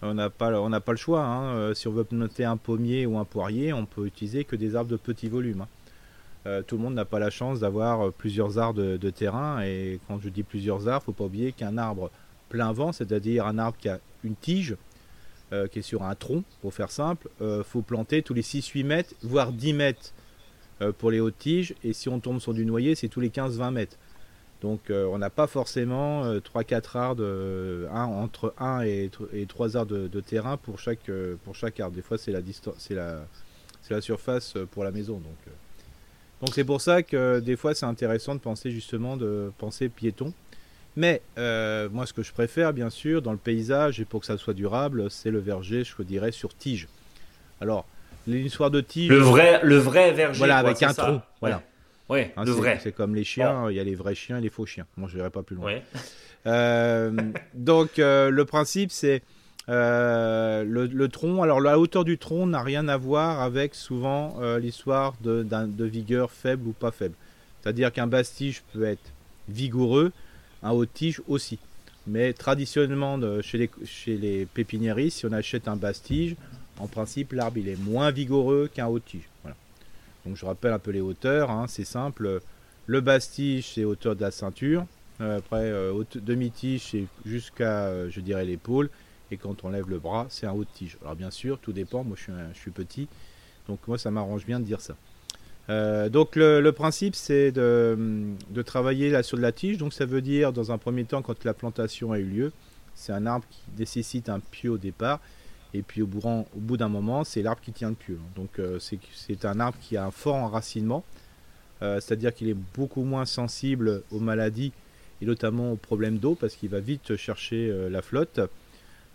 on 0.03 0.13
n'a 0.13 0.29
pas, 0.29 0.61
on 0.61 0.69
n'a 0.69 0.81
pas 0.81 0.93
le 0.93 0.99
choix. 0.99 1.73
si 1.75 1.89
on 1.89 1.93
veut 1.93 2.07
noter 2.11 2.45
un 2.45 2.59
pommier 2.59 3.07
ou 3.07 3.17
un 3.17 3.25
poirier, 3.25 3.73
on 3.73 3.87
peut 3.87 4.05
utiliser 4.05 4.45
que 4.45 4.55
des 4.55 4.77
arbres 4.77 4.91
de 4.91 4.97
petit 4.97 5.31
volume. 5.31 5.65
Euh, 6.49 6.63
tout 6.63 6.77
le 6.77 6.83
monde 6.83 6.95
n'a 6.95 7.05
pas 7.05 7.19
la 7.19 7.29
chance 7.29 7.61
d'avoir 7.61 8.07
euh, 8.07 8.11
plusieurs 8.11 8.59
arbres 8.59 8.81
de, 8.81 9.11
terrain. 9.11 9.61
Et 9.63 10.01
quand 10.09 10.19
je 10.19 10.31
dis 10.31 10.43
plusieurs 10.43 10.81
ne 10.81 10.99
faut 11.01 11.13
pas 11.13 11.25
oublier 11.25 11.53
qu'un 11.53 11.77
arbre 11.77 12.11
plein 12.49 12.73
vent, 12.73 12.93
c'est-à-dire 12.93 13.47
un 13.47 13.59
arbre 13.59 13.77
qui 13.79 13.89
a 13.91 14.01
une 14.25 14.35
tige, 14.35 14.77
euh, 15.53 15.67
qui 15.67 15.81
est 15.81 15.83
sur 15.83 16.03
un 16.05 16.15
tronc, 16.15 16.45
pour 16.63 16.73
faire 16.73 16.91
simple, 16.91 17.29
il 17.41 17.63
faut 17.65 17.83
planter 17.83 18.23
tous 18.23 18.35
les 18.35 18.43
6-8 18.43 18.85
mètres, 18.85 19.15
voire 19.23 19.53
10 19.53 19.73
mètres 19.75 20.13
pour 20.99 21.11
les 21.11 21.21
hautes 21.21 21.39
tiges. 21.39 21.75
Et 21.85 21.93
si 21.93 22.09
on 22.09 22.19
tombe 22.21 22.41
sur 22.41 22.55
du 22.55 22.65
noyer, 22.65 22.95
c'est 22.95 23.09
tous 23.09 23.21
les 23.21 23.31
15-20 23.31 23.71
mètres. 23.73 23.97
Donc 24.63 24.91
on 24.91 25.19
n'a 25.19 25.31
pas 25.31 25.47
forcément 25.47 26.25
3-4 26.35 26.97
arbres, 26.97 27.89
entre 27.93 28.55
1 28.59 28.83
et, 28.83 29.11
3 29.47 29.77
arbres 29.77 30.09
de, 30.09 30.21
terrain 30.21 30.57
pour 30.57 30.79
chaque, 30.79 31.09
arbre. 31.81 31.95
Des 31.95 32.03
fois 32.03 32.17
c'est 32.19 32.33
la, 32.33 34.01
surface 34.01 34.55
pour 34.71 34.85
la 34.85 34.91
maison. 34.91 35.21
Donc 36.41 36.55
c'est 36.55 36.65
pour 36.65 36.81
ça 36.81 37.03
que 37.03 37.41
des 37.41 37.57
fois 37.57 37.75
c'est 37.75 37.87
intéressant 37.87 38.35
de 38.35 38.41
penser 38.41 38.71
justement 38.71 39.17
de 39.17 39.51
penser 39.59 39.89
piéton. 39.89 40.33
Mais 40.97 41.23
euh, 41.39 41.89
moi 41.93 42.07
ce 42.07 42.13
que 42.13 42.23
je 42.23 42.33
préfère 42.33 42.73
bien 42.73 42.91
sûr 42.91 43.23
dans 43.23 43.33
le 43.33 43.39
paysage 43.39 44.01
et 44.01 44.05
pour 44.05 44.21
que 44.21 44.27
ça 44.27 44.37
soit 44.37 44.55
durable, 44.55 45.11
c'est 45.11 45.31
le 45.31 45.39
verger, 45.39 45.85
je 45.85 46.03
dirais, 46.03 46.33
sur 46.33 46.57
tige. 46.57 46.89
Alors 47.61 47.87
l'histoire 48.27 48.71
de 48.71 48.81
tige. 48.81 49.11
Le 49.11 49.19
vrai, 49.19 49.61
le 49.63 49.77
vrai 49.77 50.13
verger. 50.13 50.39
Voilà, 50.39 50.59
avec 50.59 50.83
un 50.83 50.93
tronc. 50.93 51.23
Voilà. 51.41 51.63
Ouais, 52.09 52.33
hein, 52.37 52.45
le 52.45 52.53
vrai. 52.53 52.79
C'est 52.83 52.93
comme 52.93 53.15
les 53.15 53.25
chiens, 53.25 53.71
il 53.71 53.77
y 53.77 53.81
a 53.81 53.85
les 53.85 53.95
vrais 53.95 54.15
chiens 54.15 54.39
et 54.39 54.41
les 54.41 54.49
faux 54.49 54.67
chiens. 54.67 54.87
Moi 54.97 55.09
je 55.11 55.17
n'irai 55.17 55.31
pas 55.31 55.43
plus 55.43 55.57
loin. 55.57 55.73
Euh, 56.47 57.11
donc 57.55 57.99
euh, 57.99 58.31
le 58.31 58.45
principe 58.45 58.93
c'est 58.93 59.23
euh, 59.69 60.65
le, 60.65 61.09
tronc, 61.09 61.43
alors 61.43 61.61
la 61.61 61.79
hauteur 61.79 62.05
du 62.05 62.17
tronc 62.17 62.47
n'a 62.47 62.63
rien 62.63 62.89
à 62.89 62.97
voir 62.97 63.43
avec 63.43 63.75
souvent 63.75 64.37
euh, 64.41 64.59
l'histoire 64.59 65.15
de, 65.21 65.45
vigueur 65.85 66.31
faible 66.31 66.69
ou 66.69 66.73
pas 66.73 66.91
faible. 66.91 67.15
C'est-à-dire 67.61 67.93
qu'un 67.93 68.07
basse-tige 68.07 68.63
peut 68.73 68.85
être 68.85 69.13
vigoureux, 69.49 70.13
un 70.63 70.71
haut-tige 70.71 71.21
aussi. 71.29 71.59
Mais 72.07 72.33
traditionnellement, 72.33 73.21
chez, 73.43 73.59
les, 73.59 73.71
chez 73.85 74.49
pépiniéristes, 74.55 75.19
si 75.19 75.27
on 75.27 75.33
achète 75.33 75.69
un 75.69 75.77
basse-tige, 75.77 76.37
en 76.79 76.87
principe, 76.87 77.33
l'arbre 77.33 77.59
il 77.59 77.69
est 77.69 77.79
moins 77.79 78.11
vigoureux 78.11 78.71
qu'un 78.73 78.87
haut-tige. 78.87 79.29
Voilà. 79.43 79.57
Donc 80.25 80.37
je 80.37 80.47
rappelle 80.47 80.73
un 80.73 80.79
peu 80.79 80.93
les 80.93 81.01
hauteurs, 81.01 81.51
hein, 81.51 81.67
c'est 81.69 81.85
simple. 81.85 82.41
Le 82.87 83.01
basse-tige, 83.03 83.73
c'est 83.75 83.85
hauteur 83.85 84.17
de 84.17 84.23
la 84.23 84.31
ceinture. 84.31 84.87
Euh, 85.21 85.39
après, 85.39 85.71
demi-tige, 86.15 86.89
c'est 86.93 87.05
jusqu'à, 87.27 88.09
je 88.09 88.21
dirais, 88.21 88.47
l'épaule 88.47 88.89
et 89.31 89.37
quand 89.37 89.65
on 89.65 89.71
lève 89.71 89.89
le 89.89 89.99
bras, 89.99 90.27
c'est 90.29 90.47
un 90.47 90.53
haut 90.53 90.65
de 90.65 90.71
tige. 90.73 90.99
Alors 91.03 91.17
bien 91.17 91.31
sûr, 91.31 91.59
tout 91.59 91.73
dépend, 91.73 92.05
moi 92.05 92.17
je 92.17 92.23
suis, 92.23 92.33
je 92.55 92.59
suis 92.59 92.71
petit, 92.71 93.09
donc 93.69 93.79
moi 93.87 93.99
ça 93.99 94.11
m'arrange 94.11 94.47
bien 94.47 94.61
de 94.61 94.65
dire 94.65 94.81
ça. 94.81 94.95
Euh, 95.71 96.09
donc 96.09 96.35
le, 96.37 96.71
principe 96.71 97.15
c'est 97.15 97.53
de, 97.53 98.63
travailler 98.65 99.11
là 99.11 99.23
sur 99.23 99.37
de 99.37 99.43
la 99.43 99.53
tige, 99.53 99.79
donc 99.79 99.93
ça 99.93 100.07
veut 100.07 100.23
dire 100.23 100.53
dans 100.53 100.73
un 100.73 100.79
premier 100.79 101.05
temps 101.05 101.21
quand 101.21 101.45
la 101.45 101.55
plantation 101.55 102.13
a 102.13 102.19
eu 102.19 102.25
lieu, 102.25 102.53
c'est 102.95 103.13
un 103.13 103.27
arbre 103.27 103.45
qui 103.51 103.61
nécessite 103.79 104.29
un 104.29 104.41
pieu 104.41 104.71
au 104.71 104.79
départ, 104.79 105.21
et 105.75 105.83
puis 105.83 106.01
au 106.01 106.07
bout, 106.07 106.27
au 106.27 106.61
bout 106.61 106.79
d'un 106.79 106.89
moment 106.89 107.23
c'est 107.23 107.43
l'arbre 107.43 107.61
qui 107.61 107.73
tient 107.73 107.91
le 107.91 107.97
pieu. 107.97 108.19
Donc 108.35 108.59
euh, 108.59 108.79
c'est 108.81 109.45
un 109.45 109.61
arbre 109.61 109.79
qui 109.81 109.99
a 109.99 110.07
un 110.07 110.11
fort 110.11 110.37
enracinement, 110.37 111.05
euh, 111.83 112.01
c'est-à-dire 112.01 112.35
qu'il 112.35 112.49
est 112.49 112.57
beaucoup 112.75 113.05
moins 113.05 113.27
sensible 113.27 114.03
aux 114.11 114.21
maladies 114.21 114.73
et 115.21 115.27
notamment 115.27 115.73
aux 115.73 115.77
problèmes 115.77 116.17
d'eau 116.17 116.35
parce 116.35 116.55
qu'il 116.55 116.71
va 116.71 116.81
vite 116.81 117.17
chercher 117.17 117.89
la 117.91 118.03
flotte. 118.03 118.41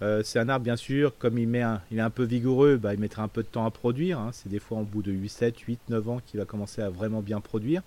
Euh, 0.03 0.21
c'est 0.23 0.37
un 0.37 0.49
arbre, 0.49 0.65
bien 0.65 0.75
sûr, 0.75 1.17
comme 1.17 1.37
il, 1.37 1.47
met 1.47 1.63
est 1.91 1.99
un 1.99 2.09
peu 2.09 2.23
vigoureux, 2.23 2.75
bah, 2.75 2.93
il 2.93 2.99
mettra 2.99 3.23
un 3.23 3.29
peu 3.29 3.41
de 3.41 3.47
temps 3.47 3.65
à 3.65 3.71
produire. 3.71 4.19
Hein. 4.19 4.31
C'est 4.33 4.49
des 4.49 4.59
fois 4.59 4.79
au 4.79 4.83
bout 4.83 5.01
de 5.01 5.13
8, 5.13 5.29
7, 5.29 5.59
8, 5.59 5.79
9 5.89 6.09
ans 6.09 6.21
qu'il 6.25 6.39
va 6.39 6.45
commencer 6.45 6.81
à 6.81 6.89
vraiment 6.89 7.21
bien 7.21 7.39
produire. 7.39 7.81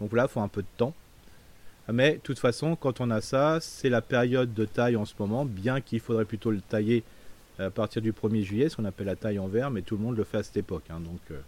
Donc 0.00 0.12
là, 0.12 0.26
il 0.28 0.32
faut 0.32 0.40
un 0.40 0.48
peu 0.48 0.62
de 0.62 0.68
temps. 0.76 0.94
Mais 1.90 2.14
de 2.14 2.18
toute 2.18 2.38
façon, 2.38 2.76
quand 2.76 3.00
on 3.00 3.10
a 3.10 3.20
ça, 3.20 3.58
c'est 3.60 3.88
la 3.88 4.02
période 4.02 4.54
de 4.54 4.64
taille 4.66 4.94
en 4.94 5.04
ce 5.04 5.14
moment, 5.18 5.44
bien 5.44 5.80
qu'il 5.80 6.00
faudrait 6.00 6.26
plutôt 6.26 6.50
le 6.50 6.60
tailler 6.60 7.02
à 7.58 7.70
partir 7.70 8.02
du 8.02 8.12
1er 8.12 8.42
juillet, 8.42 8.68
ce 8.68 8.76
qu'on 8.76 8.84
appelle 8.84 9.06
la 9.06 9.16
taille 9.16 9.38
en 9.38 9.48
verre, 9.48 9.70
mais 9.70 9.82
tout 9.82 9.96
le 9.96 10.02
monde 10.02 10.16
le 10.16 10.22
fait 10.24 10.38
à 10.38 10.42
cette 10.42 10.58
époque. 10.58 10.84
Hein. 10.90 11.00
donc 11.00 11.18
euh, 11.30 11.40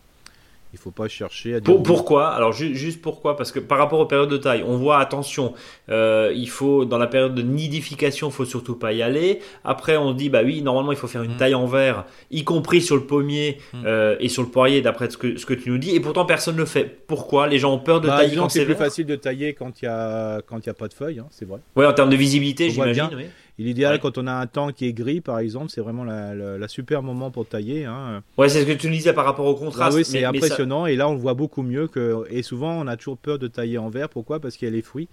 il 0.73 0.79
faut 0.79 0.91
pas 0.91 1.09
chercher 1.09 1.55
à 1.55 1.61
dire. 1.61 1.83
pourquoi? 1.83 2.29
Alors 2.29 2.53
juste 2.53 3.03
pourquoi? 3.03 3.37
Parce 3.37 3.51
que 3.51 3.59
par 3.59 3.79
rapport 3.79 3.99
aux 3.99 4.07
périodes 4.07 4.31
de 4.31 4.37
taille, 4.37 4.64
on 4.66 4.77
voit 4.77 4.99
attention. 4.99 5.55
Euh, 5.89 6.33
il 6.35 6.49
faut 6.49 6.85
dans 6.85 6.99
la 6.99 7.07
période 7.07 7.35
de 7.35 7.43
nidification, 7.43 8.31
faut 8.31 8.45
surtout 8.45 8.77
pas 8.77 8.93
y 8.93 9.03
aller. 9.03 9.41
Après, 9.64 9.97
on 9.97 10.12
dit 10.12 10.29
bah 10.29 10.43
oui, 10.45 10.62
normalement 10.62 10.93
il 10.93 10.99
faut 10.99 11.09
faire 11.09 11.23
une 11.23 11.35
mm. 11.35 11.39
taille 11.39 11.55
en 11.55 11.66
verre, 11.66 12.05
y 12.31 12.45
compris 12.45 12.81
sur 12.81 12.97
le 12.97 13.03
pommier 13.03 13.59
mm. 13.73 13.83
euh, 13.85 14.16
et 14.21 14.29
sur 14.29 14.43
le 14.43 14.49
poirier, 14.49 14.81
d'après 14.81 15.11
ce 15.11 15.16
que 15.16 15.37
ce 15.37 15.47
que 15.47 15.55
tu 15.55 15.71
nous 15.71 15.79
dis. 15.79 15.95
Et 15.95 16.01
pourtant 16.01 16.25
personne 16.25 16.55
ne 16.55 16.61
le 16.61 16.66
fait. 16.66 16.85
Pourquoi? 17.07 17.49
Les 17.49 17.59
gens 17.59 17.75
ont 17.75 17.79
peur 17.79 18.01
de 18.01 18.09
bah, 18.09 18.18
tailler 18.18 18.37
quand 18.37 18.49
c'est 18.49 18.64
plus 18.64 18.75
facile 18.75 19.07
de 19.07 19.16
tailler 19.16 19.55
quand 19.55 19.83
il 19.83 19.87
y 19.87 19.89
a 19.89 20.41
quand 20.47 20.59
il 20.59 20.66
y 20.66 20.71
a 20.71 20.75
pas 20.75 20.89
de 20.89 20.95
feuilles, 20.95 21.18
hein, 21.18 21.27
c'est 21.31 21.49
vrai. 21.49 21.59
Oui, 21.75 21.85
en 21.85 21.93
termes 21.93 22.11
de 22.11 22.16
visibilité, 22.16 22.71
j'imagine. 22.71 23.11
Oui. 23.16 23.25
L'idéal, 23.64 24.00
quand 24.00 24.16
on 24.16 24.26
a 24.26 24.32
un 24.32 24.46
temps 24.46 24.72
qui 24.72 24.86
est 24.86 24.94
gris, 24.94 25.20
par 25.20 25.38
exemple, 25.38 25.70
c'est 25.70 25.82
vraiment 25.82 26.04
la, 26.04 26.68
super 26.68 27.02
moment 27.02 27.30
pour 27.30 27.46
tailler. 27.46 27.84
Hein. 27.84 28.22
Ouais, 28.38 28.48
c'est 28.48 28.62
ce 28.62 28.66
que 28.66 28.72
tu 28.72 28.86
nous 28.86 28.94
disais 28.94 29.12
par 29.12 29.26
rapport 29.26 29.44
au 29.44 29.54
contraste. 29.54 29.92
Ah 29.92 29.96
oui, 29.96 30.04
c'est 30.04 30.24
impressionnant. 30.24 30.86
Et 30.86 30.96
là, 30.96 31.08
on 31.08 31.12
le 31.12 31.20
voit 31.20 31.34
beaucoup 31.34 31.62
mieux. 31.62 31.86
que 31.86 32.24
Et 32.30 32.42
souvent, 32.42 32.72
on 32.80 32.86
a 32.86 32.96
toujours 32.96 33.18
peur 33.18 33.38
de 33.38 33.48
tailler 33.48 33.76
en 33.76 33.90
vert. 33.90 34.08
Pourquoi? 34.08 34.40
Parce 34.40 34.56
qu'il 34.56 34.66
y 34.66 34.70
a 34.70 34.74
les 34.74 34.80
fruits. 34.80 35.08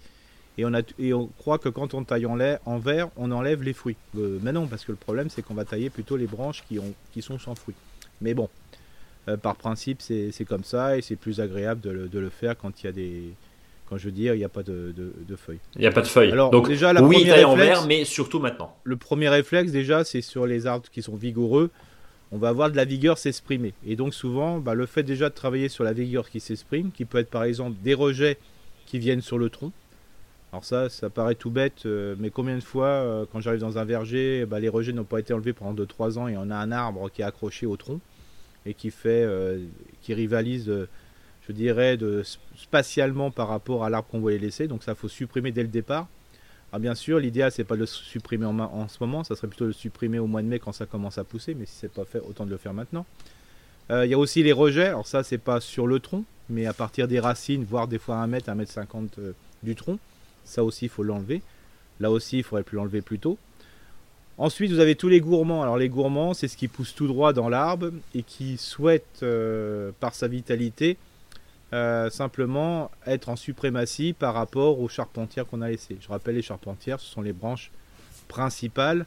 Et 0.56 0.64
on, 0.64 0.72
a, 0.72 0.80
et 0.98 1.12
on 1.12 1.26
croit 1.26 1.58
que 1.58 1.68
quand 1.68 1.92
on 1.92 2.04
taille 2.04 2.26
en, 2.26 2.38
en 2.64 2.78
vert, 2.78 3.10
on 3.16 3.30
enlève 3.32 3.62
les 3.62 3.74
fruits. 3.74 3.96
Euh, 4.16 4.38
mais 4.42 4.52
non, 4.52 4.66
parce 4.66 4.84
que 4.84 4.92
le 4.92 4.96
problème, 4.96 5.28
c'est 5.28 5.42
qu'on 5.42 5.54
va 5.54 5.66
tailler 5.66 5.90
plutôt 5.90 6.16
les 6.16 6.26
branches 6.26 6.64
qui, 6.66 6.78
ont, 6.78 6.94
qui 7.12 7.20
sont 7.20 7.38
sans 7.38 7.54
fruits. 7.54 7.76
Mais 8.22 8.32
bon, 8.32 8.48
euh, 9.28 9.36
par 9.36 9.56
principe, 9.56 10.00
c'est 10.00 10.44
comme 10.48 10.64
ça. 10.64 10.96
Et 10.96 11.02
c'est 11.02 11.16
plus 11.16 11.40
agréable 11.40 11.82
de 11.82 12.08
de 12.08 12.18
le 12.18 12.30
faire 12.30 12.56
quand 12.56 12.82
il 12.82 12.86
y 12.86 12.88
a 12.88 12.92
des 12.92 13.22
quand 13.88 13.96
je 13.96 14.04
veux 14.04 14.12
dire, 14.12 14.34
il 14.34 14.38
n'y 14.38 14.44
a 14.44 14.50
pas 14.50 14.62
de, 14.62 14.92
feuilles. 15.36 15.60
Il 15.76 15.80
n'y 15.80 15.86
a 15.86 15.92
pas 15.92 16.02
de 16.02 16.06
feuilles. 16.06 16.30
Alors, 16.30 16.50
Donc, 16.50 16.68
déjà, 16.68 16.92
la 16.92 17.02
oui, 17.02 17.26
taille 17.26 17.44
en 17.44 17.56
vert, 17.56 17.86
mais 17.86 18.04
surtout 18.04 18.38
maintenant. 18.38 18.76
Le 18.84 18.96
premier 18.96 19.28
réflexe, 19.28 19.72
déjà, 19.72 20.04
c'est 20.04 20.20
sur 20.20 20.46
les 20.46 20.66
arbres 20.66 20.86
qui 20.92 21.02
sont 21.02 21.16
vigoureux. 21.16 21.70
On 22.30 22.36
va 22.36 22.50
avoir 22.50 22.70
de 22.70 22.76
la 22.76 22.84
vigueur 22.84 23.16
s'exprimer. 23.16 23.72
Et 23.86 23.96
donc, 23.96 24.12
souvent, 24.12 24.58
bah, 24.58 24.74
le 24.74 24.84
fait 24.84 25.02
déjà 25.02 25.30
de 25.30 25.34
travailler 25.34 25.70
sur 25.70 25.84
la 25.84 25.94
vigueur 25.94 26.28
qui 26.28 26.40
s'exprime, 26.40 26.90
qui 26.92 27.06
peut 27.06 27.18
être 27.18 27.30
par 27.30 27.44
exemple 27.44 27.76
des 27.82 27.94
rejets 27.94 28.36
qui 28.84 28.98
viennent 28.98 29.22
sur 29.22 29.38
le 29.38 29.48
tronc, 29.48 29.72
Alors 30.52 30.64
ça, 30.64 30.90
ça 30.90 31.08
paraît 31.08 31.34
tout 31.34 31.50
bête, 31.50 31.84
euh, 31.86 32.14
mais 32.18 32.28
combien 32.28 32.56
de 32.56 32.62
fois, 32.62 32.86
euh, 32.86 33.24
quand 33.30 33.40
j'arrive 33.40 33.60
dans 33.60 33.78
un 33.78 33.84
verger, 33.84 34.44
bah, 34.46 34.60
les 34.60 34.68
rejets 34.68 34.92
n'ont 34.92 35.04
pas 35.04 35.20
été 35.20 35.32
enlevés 35.32 35.54
pendant 35.54 35.74
2-3 35.74 36.18
ans 36.18 36.28
et 36.28 36.36
on 36.36 36.50
a 36.50 36.56
un 36.56 36.72
arbre 36.72 37.10
qui 37.10 37.22
est 37.22 37.24
accroché 37.24 37.66
au 37.66 37.76
tronc 37.76 38.00
et 38.66 38.74
qui 38.74 38.90
fait, 38.90 39.24
euh, 39.24 39.58
qui 40.02 40.14
rivalise, 40.14 40.70
je 41.48 41.52
dirais, 41.52 41.96
de, 41.96 42.22
spatialement 42.56 43.30
par 43.30 43.48
rapport 43.48 43.84
à 43.84 43.90
l'arbre 43.90 44.08
qu'on 44.08 44.20
voulait 44.20 44.38
laisser. 44.38 44.68
Donc 44.68 44.82
ça, 44.82 44.94
faut 44.94 45.08
supprimer 45.08 45.52
dès 45.52 45.62
le 45.62 45.68
départ. 45.68 46.06
Alors 46.70 46.80
bien 46.80 46.94
sûr, 46.94 47.18
l'idéal 47.18 47.50
c'est 47.50 47.64
pas 47.64 47.76
de 47.76 47.80
le 47.80 47.86
supprimer 47.86 48.44
en, 48.44 48.58
en, 48.58 48.88
ce 48.88 48.98
moment, 49.00 49.24
ça 49.24 49.34
serait 49.34 49.48
plutôt 49.48 49.64
de 49.64 49.68
le 49.68 49.74
supprimer 49.74 50.18
au 50.18 50.26
mois 50.26 50.42
de 50.42 50.48
mai 50.48 50.58
quand 50.58 50.72
ça 50.72 50.84
commence 50.84 51.16
à 51.16 51.24
pousser, 51.24 51.54
mais 51.54 51.64
si 51.64 51.72
c'est 51.74 51.90
pas 51.90 52.04
fait, 52.04 52.20
autant 52.20 52.44
de 52.44 52.50
le 52.50 52.58
faire 52.58 52.74
maintenant. 52.74 53.06
Il 53.90 54.10
y 54.10 54.12
a 54.12 54.18
aussi 54.18 54.42
les 54.42 54.52
rejets. 54.52 54.88
Alors 54.88 55.06
ça, 55.06 55.22
c'est 55.22 55.38
pas 55.38 55.60
sur 55.60 55.86
le 55.86 55.98
tronc, 55.98 56.24
mais 56.50 56.66
à 56.66 56.74
partir 56.74 57.08
des 57.08 57.20
racines, 57.20 57.64
voire 57.64 57.88
des 57.88 57.98
fois 57.98 58.16
1 58.16 58.26
mètre, 58.26 58.50
1 58.50 58.54
mètre 58.54 58.70
50 58.70 59.18
du 59.62 59.74
tronc. 59.74 59.98
Ça 60.44 60.62
aussi, 60.62 60.86
il 60.86 60.88
faut 60.90 61.02
l'enlever. 61.02 61.40
Là 61.98 62.10
aussi, 62.10 62.38
il 62.38 62.42
faudrait 62.42 62.64
plus 62.64 62.76
l'enlever 62.76 63.00
plus 63.00 63.18
tôt. 63.18 63.38
Ensuite, 64.36 64.70
vous 64.70 64.78
avez 64.78 64.94
tous 64.94 65.08
les 65.08 65.20
gourmands. 65.20 65.62
Alors 65.62 65.76
les 65.76 65.88
gourmands, 65.88 66.32
c'est 66.32 66.46
ce 66.48 66.56
qui 66.56 66.68
pousse 66.68 66.94
tout 66.94 67.08
droit 67.08 67.32
dans 67.32 67.48
l'arbre 67.48 67.90
et 68.14 68.22
qui 68.22 68.56
souhaite, 68.56 69.20
euh, 69.22 69.90
par 69.98 70.14
sa 70.14 70.28
vitalité, 70.28 70.96
euh, 71.74 72.08
simplement 72.08 72.90
être 73.06 73.28
en 73.28 73.36
suprématie 73.36 74.14
par 74.14 74.32
rapport 74.32 74.80
aux 74.80 74.88
charpentières 74.88 75.46
qu'on 75.46 75.60
a 75.60 75.68
laissées. 75.68 75.98
Je 76.00 76.08
rappelle, 76.08 76.36
les 76.36 76.42
charpentières, 76.42 76.98
ce 76.98 77.06
sont 77.12 77.20
les 77.20 77.34
branches 77.34 77.70
principales 78.26 79.04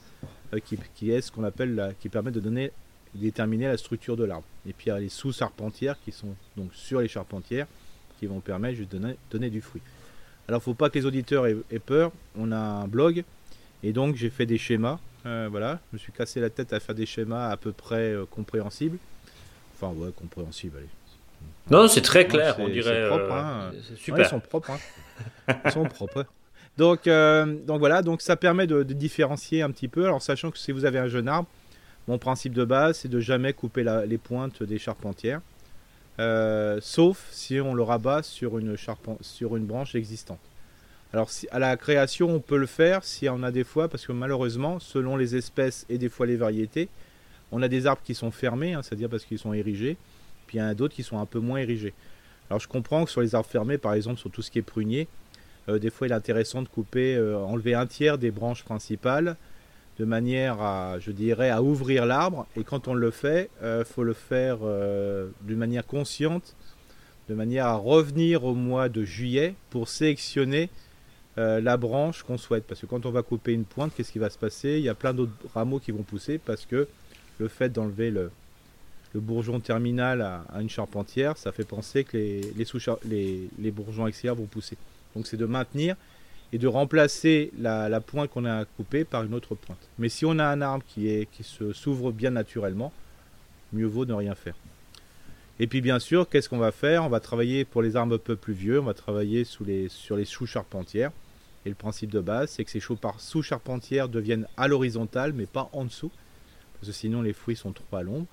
euh, 0.53 0.59
qui, 0.93 1.11
est 1.11 1.21
ce 1.21 1.31
qu'on 1.31 1.43
appelle 1.43 1.95
qui 1.99 2.09
permettent 2.09 2.35
de 2.35 2.39
donner, 2.39 2.71
déterminer 3.15 3.65
la 3.65 3.77
structure 3.77 4.15
de 4.15 4.25
l'arbre. 4.25 4.45
Et 4.67 4.73
puis 4.73 4.87
il 4.87 4.89
y 4.89 4.91
a 4.91 4.99
les 4.99 5.09
sous-charpentières 5.09 5.95
qui 6.05 6.11
sont 6.11 6.35
donc 6.55 6.71
sur 6.73 7.01
les 7.01 7.07
charpentières 7.07 7.65
qui 8.19 8.27
vont 8.27 8.41
permettre 8.41 8.79
de 8.79 9.15
donner, 9.31 9.49
du 9.49 9.61
fruit. 9.61 9.81
Alors, 10.47 10.61
faut 10.61 10.75
pas 10.75 10.91
que 10.91 10.99
les 10.99 11.05
auditeurs 11.07 11.47
aient, 11.47 11.79
peur. 11.79 12.11
On 12.37 12.51
a 12.51 12.57
un 12.57 12.87
blog 12.87 13.23
et 13.81 13.91
donc 13.91 14.17
j'ai 14.17 14.29
fait 14.29 14.45
des 14.45 14.59
schémas. 14.59 14.99
Euh, 15.25 15.47
voilà, 15.49 15.79
je 15.89 15.95
me 15.95 15.99
suis 15.99 16.11
cassé 16.11 16.39
la 16.39 16.51
tête 16.51 16.73
à 16.73 16.79
faire 16.79 16.93
des 16.93 17.07
schémas 17.07 17.49
à 17.49 17.57
peu 17.57 17.71
près 17.71 18.15
compréhensibles. 18.29 18.99
Enfin, 19.73 19.91
ouais, 19.93 20.11
compréhensibles, 20.15 20.77
allez. 20.77 21.00
Non, 21.69 21.87
c'est 21.87 22.01
très 22.01 22.25
clair, 22.25 22.55
on 22.59 22.67
dirait. 22.67 23.07
Propre, 23.07 23.31
hein. 23.31 23.71
super. 23.95 24.25
ils 24.25 24.29
sont 24.29 24.39
propres. 24.39 24.71
Hein. 24.71 25.55
ils 25.65 25.71
sont 25.71 25.85
propres. 25.85 26.25
Donc, 26.77 27.07
euh, 27.07 27.45
donc 27.45 27.79
voilà, 27.79 28.01
donc 28.01 28.21
ça 28.21 28.35
permet 28.35 28.65
de, 28.65 28.83
de, 28.83 28.93
différencier 28.93 29.61
un 29.61 29.71
petit 29.71 29.87
peu. 29.87 30.05
Alors, 30.05 30.21
sachant 30.21 30.51
que 30.51 30.57
si 30.57 30.71
vous 30.71 30.85
avez 30.85 30.99
un 30.99 31.07
jeune 31.07 31.27
arbre, 31.27 31.47
mon 32.07 32.17
principe 32.17 32.53
de 32.53 32.65
base, 32.65 32.99
c'est 32.99 33.09
de 33.09 33.19
jamais 33.19 33.53
couper 33.53 33.83
la, 33.83 34.05
les 34.05 34.17
pointes 34.17 34.63
des 34.63 34.79
charpentières. 34.79 35.41
Euh, 36.19 36.79
sauf 36.81 37.27
si 37.31 37.59
on 37.59 37.73
le 37.73 37.83
rabat 37.83 38.21
sur 38.21 38.59
une, 38.59 38.75
sur 39.21 39.55
une 39.55 39.65
branche 39.65 39.95
existante. 39.95 40.39
Alors 41.13 41.29
à 41.51 41.59
la 41.59 41.75
création, 41.77 42.29
on 42.29 42.39
peut 42.39 42.57
le 42.57 42.67
faire 42.67 43.03
si 43.03 43.27
on 43.27 43.43
a 43.43 43.51
des 43.51 43.63
fois, 43.63 43.89
parce 43.89 44.05
que 44.05 44.11
malheureusement, 44.11 44.79
selon 44.79 45.17
les 45.17 45.35
espèces 45.35 45.85
et 45.89 45.97
des 45.97 46.09
fois 46.09 46.25
les 46.25 46.37
variétés, 46.37 46.89
on 47.51 47.61
a 47.61 47.67
des 47.67 47.85
arbres 47.85 48.01
qui 48.03 48.15
sont 48.15 48.31
fermés, 48.31 48.73
hein, 48.73 48.81
c'est-à-dire 48.81 49.09
parce 49.09 49.25
qu'ils 49.25 49.39
sont 49.39 49.53
érigés, 49.53 49.97
il 50.53 50.57
y 50.57 50.61
en 50.61 50.67
a 50.67 50.73
d'autres 50.73 50.95
qui 50.95 51.03
sont 51.03 51.19
un 51.19 51.25
peu 51.25 51.39
moins 51.39 51.59
érigés. 51.59 51.93
Alors 52.49 52.59
je 52.59 52.67
comprends 52.67 53.05
que 53.05 53.11
sur 53.11 53.21
les 53.21 53.33
arbres 53.33 53.49
fermés, 53.49 53.77
par 53.77 53.93
exemple 53.93 54.19
sur 54.19 54.29
tout 54.29 54.41
ce 54.41 54.51
qui 54.51 54.59
est 54.59 54.63
prunier, 54.63 55.07
euh, 55.69 55.79
des 55.79 55.89
fois 55.89 56.07
il 56.07 56.11
est 56.11 56.15
intéressant 56.15 56.61
de 56.61 56.67
couper, 56.67 57.15
euh, 57.15 57.37
enlever 57.37 57.73
un 57.75 57.85
tiers 57.85 58.17
des 58.17 58.31
branches 58.31 58.63
principales, 58.63 59.37
de 59.99 60.05
manière 60.05 60.61
à, 60.61 60.99
je 60.99 61.11
dirais, 61.11 61.49
à 61.49 61.61
ouvrir 61.61 62.05
l'arbre. 62.05 62.47
Et 62.55 62.63
quand 62.63 62.87
on 62.87 62.93
le 62.93 63.11
fait, 63.11 63.49
il 63.61 63.65
euh, 63.65 63.85
faut 63.85 64.03
le 64.03 64.13
faire 64.13 64.57
d'une 65.43 65.57
manière 65.57 65.85
consciente, 65.85 66.55
de 67.29 67.35
manière 67.35 67.67
à 67.67 67.75
revenir 67.75 68.43
au 68.43 68.53
mois 68.53 68.89
de 68.89 69.03
juillet 69.03 69.55
pour 69.69 69.87
sélectionner 69.87 70.69
la 71.37 71.77
branche 71.77 72.23
qu'on 72.23 72.37
souhaite. 72.37 72.65
Parce 72.67 72.81
que 72.81 72.85
quand 72.85 73.05
on 73.05 73.11
va 73.11 73.23
couper 73.23 73.53
une 73.53 73.63
pointe, 73.63 73.93
qu'est-ce 73.95 74.11
qui 74.11 74.19
va 74.19 74.29
se 74.29 74.37
passer? 74.37 74.77
Il 74.77 74.83
y 74.83 74.89
a 74.89 74.93
plein 74.93 75.13
d'autres 75.13 75.31
rameaux 75.53 75.79
qui 75.79 75.91
vont 75.91 76.03
pousser 76.03 76.37
parce 76.37 76.65
que 76.65 76.87
le 77.39 77.47
fait 77.47 77.69
d'enlever 77.69 78.11
le, 78.11 78.31
le, 79.13 79.19
bourgeon 79.19 79.59
terminal 79.59 80.21
à, 80.21 80.61
une 80.61 80.69
charpentière, 80.69 81.37
ça 81.37 81.51
fait 81.51 81.63
penser 81.63 82.03
que 82.03 82.17
les, 82.17 83.49
les, 83.59 83.71
bourgeons 83.71 84.07
extérieurs 84.07 84.35
vont 84.35 84.45
pousser. 84.45 84.77
Donc 85.15 85.27
c'est 85.27 85.37
de 85.37 85.45
maintenir 85.45 85.95
et 86.53 86.57
de 86.57 86.67
remplacer 86.67 87.51
la, 87.57 88.01
pointe 88.01 88.29
qu'on 88.29 88.45
a 88.45 88.65
coupée 88.65 89.03
par 89.03 89.23
une 89.23 89.33
autre 89.33 89.55
pointe. 89.55 89.89
Mais 89.97 90.09
si 90.09 90.25
on 90.25 90.37
a 90.39 90.45
un 90.45 90.61
arbre 90.61 90.83
qui, 90.87 91.09
est, 91.09 91.29
qui 91.31 91.43
se 91.43 91.73
s'ouvre 91.73 92.11
bien 92.11 92.31
naturellement, 92.31 92.91
mieux 93.73 93.85
vaut 93.85 94.05
ne 94.05 94.13
rien 94.13 94.35
faire. 94.35 94.55
Et 95.59 95.67
puis 95.67 95.81
bien 95.81 95.99
sûr, 95.99 96.27
qu'est-ce 96.27 96.49
qu'on 96.49 96.57
va 96.57 96.71
faire? 96.71 97.05
On 97.05 97.09
va 97.09 97.19
travailler 97.19 97.65
pour 97.65 97.81
les 97.81 97.95
arbres 97.95 98.15
un 98.15 98.17
peu 98.17 98.35
plus 98.35 98.53
vieux, 98.53 98.79
on 98.79 98.85
va 98.85 98.93
travailler 98.93 99.43
sous 99.43 99.63
les, 99.63 99.89
sur 99.89 100.17
les 100.17 100.25
sous-charpentières. 100.25 101.11
Et 101.65 101.69
le 101.69 101.75
principe 101.75 102.09
de 102.09 102.19
base, 102.19 102.51
c'est 102.51 102.65
que 102.65 102.71
ces 102.71 102.79
sous-charpentières 102.79 104.09
deviennent 104.09 104.47
à 104.57 104.67
l'horizontale, 104.67 105.33
mais 105.33 105.45
pas 105.45 105.69
en 105.73 105.85
dessous, 105.85 106.11
parce 106.73 106.87
que 106.87 106.93
sinon 106.93 107.21
les 107.21 107.33
fruits 107.33 107.55
sont 107.55 107.71
trop 107.71 107.95
à 107.95 108.01
l'ombre. 108.01 108.25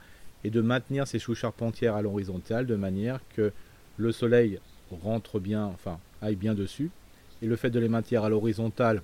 Et 0.44 0.50
de 0.50 0.60
maintenir 0.60 1.06
ces 1.06 1.18
sous-charpentières 1.18 1.96
à 1.96 2.02
l'horizontale 2.02 2.66
de 2.66 2.76
manière 2.76 3.20
que 3.34 3.52
le 3.96 4.12
soleil 4.12 4.60
rentre 5.02 5.40
bien, 5.40 5.64
enfin 5.64 5.98
aille 6.22 6.36
bien 6.36 6.54
dessus, 6.54 6.90
et 7.42 7.46
le 7.46 7.56
fait 7.56 7.70
de 7.70 7.78
les 7.78 7.88
maintenir 7.88 8.24
à 8.24 8.28
l'horizontale 8.28 9.02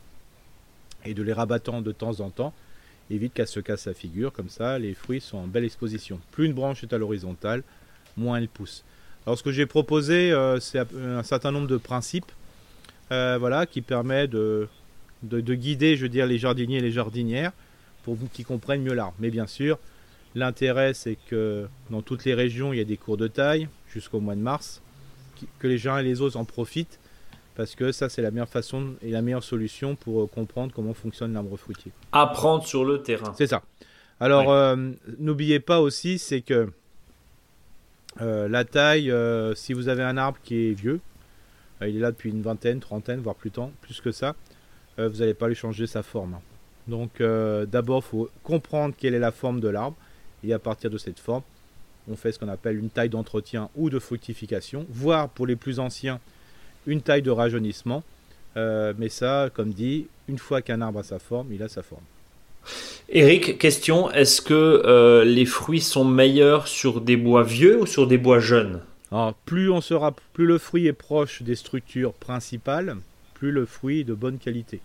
et 1.04 1.14
de 1.14 1.22
les 1.22 1.32
rabattant 1.32 1.82
de 1.82 1.92
temps 1.92 2.20
en 2.20 2.30
temps 2.30 2.52
évite 3.10 3.34
qu'elle 3.34 3.48
se 3.48 3.60
casse 3.60 3.86
la 3.86 3.94
figure. 3.94 4.32
Comme 4.32 4.48
ça, 4.48 4.78
les 4.78 4.94
fruits 4.94 5.20
sont 5.20 5.38
en 5.38 5.46
belle 5.46 5.64
exposition. 5.64 6.20
Plus 6.30 6.46
une 6.46 6.54
branche 6.54 6.82
est 6.82 6.92
à 6.92 6.98
l'horizontale, 6.98 7.62
moins 8.16 8.38
elle 8.38 8.48
pousse. 8.48 8.84
Alors 9.26 9.38
ce 9.38 9.42
que 9.42 9.52
j'ai 9.52 9.66
proposé, 9.66 10.32
euh, 10.32 10.60
c'est 10.60 10.78
un 10.78 11.22
certain 11.22 11.50
nombre 11.50 11.66
de 11.66 11.76
principes 11.76 12.30
euh, 13.12 13.36
voilà, 13.38 13.66
qui 13.66 13.80
permet 13.80 14.28
de, 14.28 14.68
de, 15.22 15.54
guider, 15.54 15.96
je 15.96 16.02
veux 16.02 16.08
dire, 16.08 16.26
les 16.26 16.38
jardiniers 16.38 16.78
et 16.78 16.82
les 16.82 16.92
jardinières 16.92 17.52
pour 18.04 18.18
qu'ils 18.32 18.44
comprennent 18.44 18.82
mieux 18.82 18.92
l'arbre. 18.92 19.14
Mais 19.18 19.30
bien 19.30 19.46
sûr, 19.46 19.78
l'intérêt, 20.34 20.94
c'est 20.94 21.16
que 21.28 21.66
dans 21.90 22.02
toutes 22.02 22.24
les 22.24 22.34
régions, 22.34 22.72
il 22.72 22.78
y 22.78 22.82
a 22.82 22.84
des 22.84 22.96
cours 22.96 23.16
de 23.16 23.28
taille 23.28 23.68
jusqu'au 23.88 24.20
mois 24.20 24.34
de 24.34 24.40
mars, 24.40 24.82
que 25.58 25.66
les 25.66 25.78
gens 25.78 25.96
et 25.98 26.02
les 26.02 26.20
autres 26.20 26.36
en 26.36 26.44
profitent 26.44 26.98
parce 27.54 27.74
que 27.74 27.92
ça 27.92 28.08
c'est 28.08 28.22
la 28.22 28.30
meilleure 28.30 28.48
façon 28.48 28.94
et 29.02 29.10
la 29.10 29.22
meilleure 29.22 29.44
solution 29.44 29.94
pour 29.96 30.22
euh, 30.22 30.26
comprendre 30.26 30.72
comment 30.74 30.94
fonctionne 30.94 31.32
l'arbre 31.32 31.56
fruitier. 31.56 31.92
Apprendre 32.12 32.64
sur 32.64 32.84
le 32.84 33.02
terrain. 33.02 33.32
C'est 33.36 33.46
ça. 33.46 33.62
Alors 34.20 34.52
euh, 34.52 34.76
n'oubliez 35.18 35.60
pas 35.60 35.80
aussi 35.80 36.18
c'est 36.18 36.40
que 36.40 36.68
euh, 38.20 38.48
la 38.48 38.64
taille, 38.64 39.12
si 39.56 39.72
vous 39.72 39.88
avez 39.88 40.02
un 40.02 40.16
arbre 40.16 40.38
qui 40.42 40.70
est 40.70 40.72
vieux, 40.72 41.00
il 41.80 41.96
est 41.96 42.00
là 42.00 42.12
depuis 42.12 42.30
une 42.30 42.42
vingtaine, 42.42 42.80
trentaine, 42.80 43.20
voire 43.20 43.34
plus, 43.34 43.50
temps, 43.50 43.72
plus 43.82 44.00
que 44.00 44.12
ça, 44.12 44.36
vous 44.96 45.18
n'allez 45.18 45.34
pas 45.34 45.48
lui 45.48 45.56
changer 45.56 45.86
sa 45.86 46.02
forme. 46.02 46.38
Donc 46.86 47.20
d'abord 47.20 48.02
il 48.04 48.08
faut 48.08 48.30
comprendre 48.42 48.94
quelle 48.96 49.14
est 49.14 49.18
la 49.20 49.32
forme 49.32 49.60
de 49.60 49.68
l'arbre 49.68 49.96
et 50.46 50.52
à 50.52 50.58
partir 50.58 50.90
de 50.90 50.98
cette 50.98 51.18
forme, 51.18 51.42
on 52.10 52.16
fait 52.16 52.32
ce 52.32 52.38
qu'on 52.38 52.48
appelle 52.48 52.78
une 52.78 52.90
taille 52.90 53.08
d'entretien 53.08 53.70
ou 53.76 53.90
de 53.90 53.98
fructification, 53.98 54.86
voire 54.90 55.28
pour 55.28 55.46
les 55.46 55.56
plus 55.56 55.78
anciens, 55.78 56.20
une 56.86 57.00
taille 57.00 57.22
de 57.22 57.30
rajeunissement. 57.30 58.02
Euh, 58.56 58.92
mais 58.98 59.08
ça, 59.08 59.50
comme 59.52 59.72
dit, 59.72 60.06
une 60.28 60.38
fois 60.38 60.62
qu'un 60.62 60.80
arbre 60.80 61.00
a 61.00 61.02
sa 61.02 61.18
forme, 61.18 61.52
il 61.52 61.62
a 61.62 61.68
sa 61.68 61.82
forme. 61.82 62.02
Eric, 63.08 63.58
question, 63.58 64.10
est-ce 64.10 64.40
que 64.40 64.54
euh, 64.54 65.24
les 65.24 65.44
fruits 65.44 65.80
sont 65.80 66.04
meilleurs 66.04 66.68
sur 66.68 67.00
des 67.00 67.16
bois 67.16 67.42
vieux 67.42 67.80
ou 67.80 67.86
sur 67.86 68.06
des 68.06 68.18
bois 68.18 68.40
jeunes? 68.40 68.80
Alors, 69.10 69.34
plus, 69.34 69.70
on 69.70 69.80
sera, 69.80 70.14
plus 70.32 70.46
le 70.46 70.58
fruit 70.58 70.86
est 70.86 70.92
proche 70.92 71.42
des 71.42 71.54
structures 71.54 72.12
principales, 72.14 72.96
plus 73.34 73.50
le 73.50 73.66
fruit 73.66 74.00
est 74.00 74.04
de 74.04 74.14
bonne 74.14 74.38
qualité. 74.38 74.80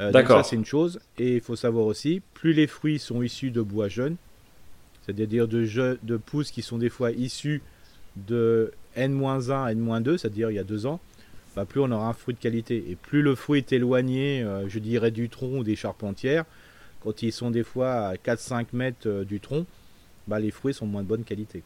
Euh, 0.00 0.10
D'accord. 0.10 0.44
Ça, 0.44 0.50
c'est 0.50 0.56
une 0.56 0.66
chose. 0.66 1.00
Et 1.18 1.36
il 1.36 1.40
faut 1.40 1.56
savoir 1.56 1.86
aussi, 1.86 2.20
plus 2.34 2.52
les 2.52 2.66
fruits 2.66 2.98
sont 2.98 3.22
issus 3.22 3.50
de 3.50 3.62
bois 3.62 3.88
jeunes, 3.88 4.16
c'est-à-dire 5.06 5.48
de, 5.48 5.98
de 6.02 6.16
pousses 6.16 6.50
qui 6.50 6.62
sont 6.62 6.78
des 6.78 6.88
fois 6.88 7.10
issues 7.10 7.62
de 8.16 8.72
N-1, 8.94 9.70
N-2, 9.70 10.18
c'est-à-dire 10.18 10.50
il 10.50 10.54
y 10.54 10.58
a 10.58 10.64
deux 10.64 10.86
ans, 10.86 11.00
bah, 11.56 11.64
plus 11.64 11.80
on 11.80 11.90
aura 11.90 12.08
un 12.08 12.12
fruit 12.12 12.34
de 12.34 12.40
qualité. 12.40 12.84
Et 12.90 12.96
plus 12.96 13.22
le 13.22 13.34
fruit 13.34 13.58
est 13.58 13.72
éloigné, 13.72 14.42
euh, 14.42 14.68
je 14.68 14.78
dirais, 14.78 15.10
du 15.10 15.28
tronc 15.28 15.58
ou 15.58 15.64
des 15.64 15.76
charpentières, 15.76 16.44
quand 17.02 17.22
ils 17.22 17.32
sont 17.32 17.50
des 17.50 17.64
fois 17.64 18.08
à 18.08 18.14
4-5 18.14 18.66
mètres 18.72 19.06
euh, 19.06 19.24
du 19.24 19.40
tronc, 19.40 19.66
bah, 20.28 20.38
les 20.38 20.50
fruits 20.50 20.74
sont 20.74 20.86
moins 20.86 21.02
de 21.02 21.08
bonne 21.08 21.24
qualité. 21.24 21.62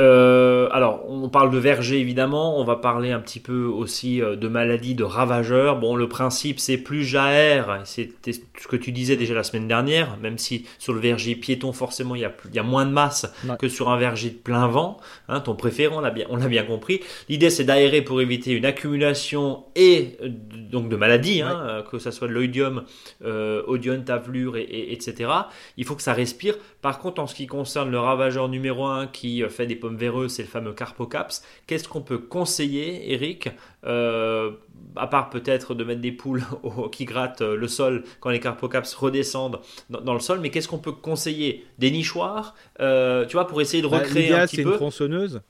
Euh, 0.00 0.68
alors, 0.70 1.04
on 1.08 1.28
parle 1.28 1.50
de 1.50 1.58
verger 1.58 1.98
évidemment, 1.98 2.60
on 2.60 2.64
va 2.64 2.76
parler 2.76 3.10
un 3.10 3.18
petit 3.18 3.40
peu 3.40 3.64
aussi 3.64 4.22
euh, 4.22 4.36
de 4.36 4.46
maladies, 4.46 4.94
de 4.94 5.02
ravageurs. 5.02 5.78
Bon, 5.80 5.96
le 5.96 6.08
principe 6.08 6.60
c'est 6.60 6.78
plus 6.78 7.04
j'aère, 7.04 7.80
c'était 7.84 8.32
ce 8.32 8.68
que 8.68 8.76
tu 8.76 8.92
disais 8.92 9.16
déjà 9.16 9.34
la 9.34 9.42
semaine 9.42 9.66
dernière, 9.66 10.16
même 10.18 10.38
si 10.38 10.66
sur 10.78 10.92
le 10.92 11.00
verger 11.00 11.34
piéton 11.34 11.72
forcément 11.72 12.14
il 12.14 12.20
y 12.20 12.24
a, 12.24 12.32
il 12.48 12.54
y 12.54 12.58
a 12.60 12.62
moins 12.62 12.86
de 12.86 12.92
masse 12.92 13.26
que 13.58 13.68
sur 13.68 13.90
un 13.90 13.96
verger 13.96 14.30
de 14.30 14.36
plein 14.36 14.68
vent, 14.68 14.98
hein, 15.28 15.40
ton 15.40 15.56
préféré, 15.56 15.92
on 15.92 16.00
l'a 16.00 16.10
bien, 16.10 16.62
compris. 16.64 17.00
L'idée 17.28 17.50
c'est 17.50 17.64
d'aérer 17.64 18.02
pour 18.02 18.20
éviter 18.20 18.52
une 18.52 18.66
accumulation 18.66 19.64
et 19.74 20.16
euh, 20.22 20.28
donc 20.28 20.88
de 20.88 20.96
maladies, 20.96 21.42
hein, 21.42 21.82
que 21.90 21.98
ça 21.98 22.12
soit 22.12 22.28
de 22.28 22.32
l'oïdium, 22.32 22.84
euh, 23.24 23.62
tavelure, 24.04 24.56
et, 24.56 24.92
etc. 24.92 25.30
Il 25.76 25.84
faut 25.84 25.96
que 25.96 26.02
ça 26.02 26.12
respire. 26.12 26.54
Par 26.82 27.00
contre, 27.00 27.20
en 27.20 27.26
ce 27.26 27.34
qui 27.34 27.46
concerne 27.46 27.90
le 27.90 27.98
ravageur 27.98 28.48
numéro 28.48 28.86
1 28.86 29.08
qui 29.08 29.42
fait 29.48 29.66
des 29.66 29.74
véreuses, 29.96 30.32
c'est 30.32 30.42
le 30.42 30.48
fameux 30.48 30.72
Carpocaps. 30.72 31.42
Qu'est-ce 31.66 31.88
qu'on 31.88 32.00
peut 32.00 32.18
conseiller, 32.18 33.12
Eric, 33.12 33.50
euh, 33.84 34.52
à 34.96 35.06
part 35.06 35.30
peut-être 35.30 35.74
de 35.74 35.84
mettre 35.84 36.00
des 36.00 36.12
poules 36.12 36.42
qui 36.92 37.04
grattent 37.04 37.42
le 37.42 37.68
sol 37.68 38.04
quand 38.20 38.30
les 38.30 38.40
Carpocaps 38.40 38.94
redescendent 38.94 39.60
dans, 39.90 40.14
le 40.14 40.20
sol, 40.20 40.40
mais 40.40 40.50
qu'est-ce 40.50 40.68
qu'on 40.68 40.78
peut 40.78 40.92
conseiller? 40.92 41.66
Des 41.78 41.90
nichoirs, 41.90 42.54
tu 42.78 43.32
vois, 43.32 43.46
pour 43.46 43.60
essayer 43.60 43.82
de 43.82 43.88
bah, 43.88 43.98
recréer 43.98 44.32
un 44.32 44.46
petit 44.46 44.56
peu. 44.56 44.62
c'est 44.62 44.68
une 44.68 44.76
tronçonneuse 44.76 45.40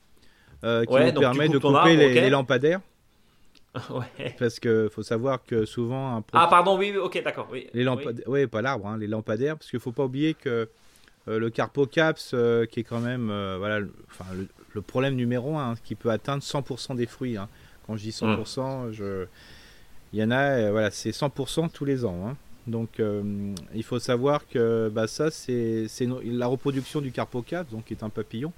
qui 0.61 0.67
nous 0.67 1.19
permet 1.19 1.49
de 1.49 1.57
couper 1.57 1.95
les 1.95 2.29
lampadaires. 2.29 2.81
Parce 4.39 4.59
qu'il 4.59 4.89
faut 4.91 5.03
savoir 5.03 5.43
que 5.45 5.65
souvent. 5.65 6.17
Un 6.17 6.23
Ah, 6.33 6.47
pardon, 6.49 6.77
oui, 6.77 6.95
ok, 6.97 7.21
d'accord. 7.23 7.47
Oui, 7.51 7.67
les 7.73 7.83
lampadaires, 7.83 8.25
oui. 8.27 8.47
pas 8.47 8.61
l'arbre, 8.61 8.87
hein, 8.87 8.97
les 8.97 9.07
lampadaires, 9.07 9.57
parce 9.57 9.69
qu'il 9.69 9.79
faut 9.79 9.91
pas 9.91 10.05
oublier 10.05 10.33
que 10.33 10.49
euh, 10.49 10.65
le 11.27 11.49
Carpocaps, 11.49 12.31
euh, 12.33 12.65
qui 12.65 12.79
est 12.79 12.83
quand 12.83 12.99
même 12.99 13.29
euh, 13.29 13.57
voilà, 13.57 13.79
le, 13.79 13.93
enfin, 14.09 14.25
le, 14.73 14.81
problème 14.81 15.15
numéro 15.15 15.57
un, 15.57 15.75
qui 15.83 15.95
peut 15.95 16.09
atteindre 16.09 16.43
100% 16.43 16.95
des 16.95 17.05
fruits. 17.05 17.37
Hein. 17.37 17.47
Quand 17.85 17.95
je 17.97 18.03
dis 18.03 18.09
100%, 18.09 18.59
hum. 18.59 18.91
je... 18.91 19.25
il 20.13 20.19
y 20.19 20.23
en 20.23 20.31
a, 20.31 20.71
voilà, 20.71 20.91
c'est 20.91 21.11
100% 21.11 21.71
tous 21.71 21.85
les 21.85 22.05
ans. 22.05 22.27
Hein. 22.27 22.37
Donc 22.67 23.01
il 23.73 23.83
faut 23.83 23.97
savoir 23.97 24.47
que 24.47 24.91
bah, 24.93 25.07
ça, 25.07 25.31
c'est 25.31 25.87
la 26.23 26.45
reproduction 26.47 27.01
du 27.01 27.11
Carpocaps, 27.11 27.71
donc 27.71 27.85
qui 27.85 27.93
est 27.93 28.03
un 28.03 28.09
papillon, 28.09 28.53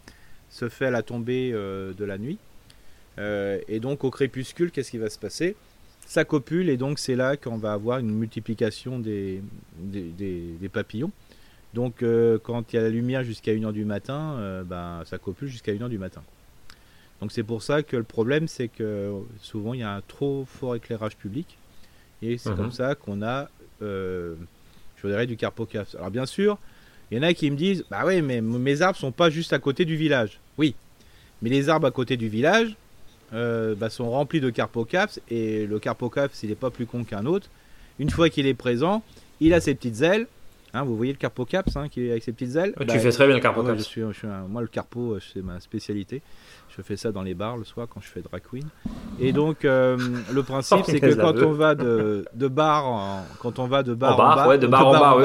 se 0.49 0.67
fait 0.67 0.87
à 0.87 0.91
la 0.91 1.01
tombée 1.01 1.51
de 1.51 2.03
la 2.03 2.17
nuit. 2.17 2.37
Euh, 3.19 3.59
et 3.67 3.79
donc 3.79 4.03
au 4.03 4.11
crépuscule, 4.11 4.71
qu'est-ce 4.71 4.91
qui 4.91 4.97
va 4.97 5.09
se 5.09 5.19
passer? 5.19 5.55
Ça 6.05 6.25
copule 6.25 6.69
et 6.69 6.77
donc 6.77 6.99
c'est 6.99 7.15
là 7.15 7.37
qu'on 7.37 7.57
va 7.57 7.73
avoir 7.73 7.99
une 7.99 8.11
multiplication 8.11 8.99
des, 8.99 9.41
des, 9.77 10.69
papillons. 10.71 11.11
Donc 11.73 12.03
euh, 12.03 12.37
quand 12.41 12.71
il 12.71 12.75
y 12.75 12.79
a 12.79 12.81
la 12.81 12.89
lumière 12.89 13.23
jusqu'à 13.23 13.53
1h 13.53 13.71
du 13.71 13.85
matin, 13.85 14.35
euh, 14.39 14.63
ben, 14.63 15.03
ça 15.05 15.17
copule 15.17 15.47
jusqu'à 15.47 15.73
1h 15.73 15.89
du 15.89 15.97
matin. 15.97 16.21
Donc 17.21 17.31
c'est 17.31 17.43
pour 17.43 17.63
ça 17.63 17.83
que 17.83 17.95
le 17.95 18.03
problème 18.03 18.47
c'est 18.47 18.67
que 18.67 19.11
souvent 19.41 19.73
il 19.73 19.81
y 19.81 19.83
a 19.83 19.93
un 19.93 20.01
trop 20.01 20.45
fort 20.45 20.75
éclairage 20.75 21.15
public. 21.15 21.57
Et 22.21 22.37
c'est 22.37 22.55
comme 22.55 22.65
mhm. 22.65 22.71
ça 22.71 22.93
qu'on 22.93 23.23
a, 23.23 23.49
je 23.79 24.35
dirais, 25.03 25.25
du 25.25 25.37
carpocaps. 25.37 25.95
Alors 25.95 26.11
bien 26.11 26.27
sûr, 26.27 26.59
il 27.09 27.17
y 27.17 27.19
en 27.19 27.23
a 27.23 27.33
qui 27.33 27.49
me 27.49 27.55
disent, 27.55 27.83
bah 27.89 28.03
oui, 28.05 28.21
mais 28.21 28.41
mes 28.41 28.81
arbres 28.83 28.97
sont 28.97 29.11
pas 29.11 29.31
juste 29.31 29.53
à 29.53 29.59
côté 29.59 29.85
du 29.85 29.95
village. 29.95 30.39
Oui, 30.59 30.75
mais 31.41 31.49
les 31.49 31.67
arbres 31.67 31.87
à 31.87 31.91
côté 31.91 32.15
du 32.15 32.29
village, 32.29 32.75
euh, 33.33 33.75
bah, 33.75 33.89
sont 33.89 34.09
remplis 34.09 34.41
de 34.41 34.49
carpocaps 34.49 35.21
et 35.29 35.65
le 35.65 35.79
carpocaps 35.79 36.43
il 36.43 36.49
n'est 36.49 36.55
pas 36.55 36.69
plus 36.69 36.85
con 36.85 37.05
qu'un 37.05 37.25
autre. 37.25 37.49
Une 37.97 38.09
fois 38.09 38.29
qu'il 38.29 38.45
est 38.45 38.53
présent, 38.53 39.03
il 39.39 39.53
a 39.53 39.61
ses 39.61 39.73
petites 39.73 40.01
ailes. 40.01 40.27
Hein, 40.73 40.83
vous 40.83 40.95
voyez 40.95 41.11
le 41.11 41.17
carpocaps 41.17 41.75
hein, 41.75 41.89
qui 41.89 42.07
est 42.07 42.11
avec 42.11 42.23
ses 42.23 42.31
petites 42.31 42.55
ailes. 42.55 42.73
tu 42.79 42.85
bah, 42.85 42.97
fais 42.97 43.11
très 43.11 43.25
bien 43.25 43.35
le 43.35 43.41
carpocaps. 43.41 43.77
je 43.77 43.83
suis, 43.83 44.01
moi 44.47 44.61
le 44.61 44.67
carpo 44.67 45.13
euh, 45.13 45.19
c'est 45.33 45.41
ma 45.41 45.59
spécialité. 45.59 46.21
Je 46.75 46.81
fais 46.81 46.95
ça 46.95 47.11
dans 47.11 47.23
les 47.23 47.33
bars 47.33 47.57
le 47.57 47.65
soir 47.65 47.87
quand 47.89 47.99
je 47.99 48.07
fais 48.07 48.21
drag 48.21 48.41
queen. 48.49 48.67
Et 49.19 49.33
donc 49.33 49.65
euh, 49.65 49.97
le 50.31 50.43
principe 50.43 50.85
c'est 50.85 50.99
que 50.99 51.13
quand 51.13 51.37
on 51.41 51.51
va 51.51 51.75
de, 51.75 52.25
de 52.33 52.47
bar 52.47 52.85
en, 52.85 53.25
quand 53.39 53.59
on 53.59 53.67
va 53.67 53.83
de 53.83 53.93
bar 53.93 54.13
en, 54.13 54.17
bar, 54.17 54.57
de 54.57 54.67
bar 54.67 54.87
en 54.87 54.91
bar, 54.91 55.17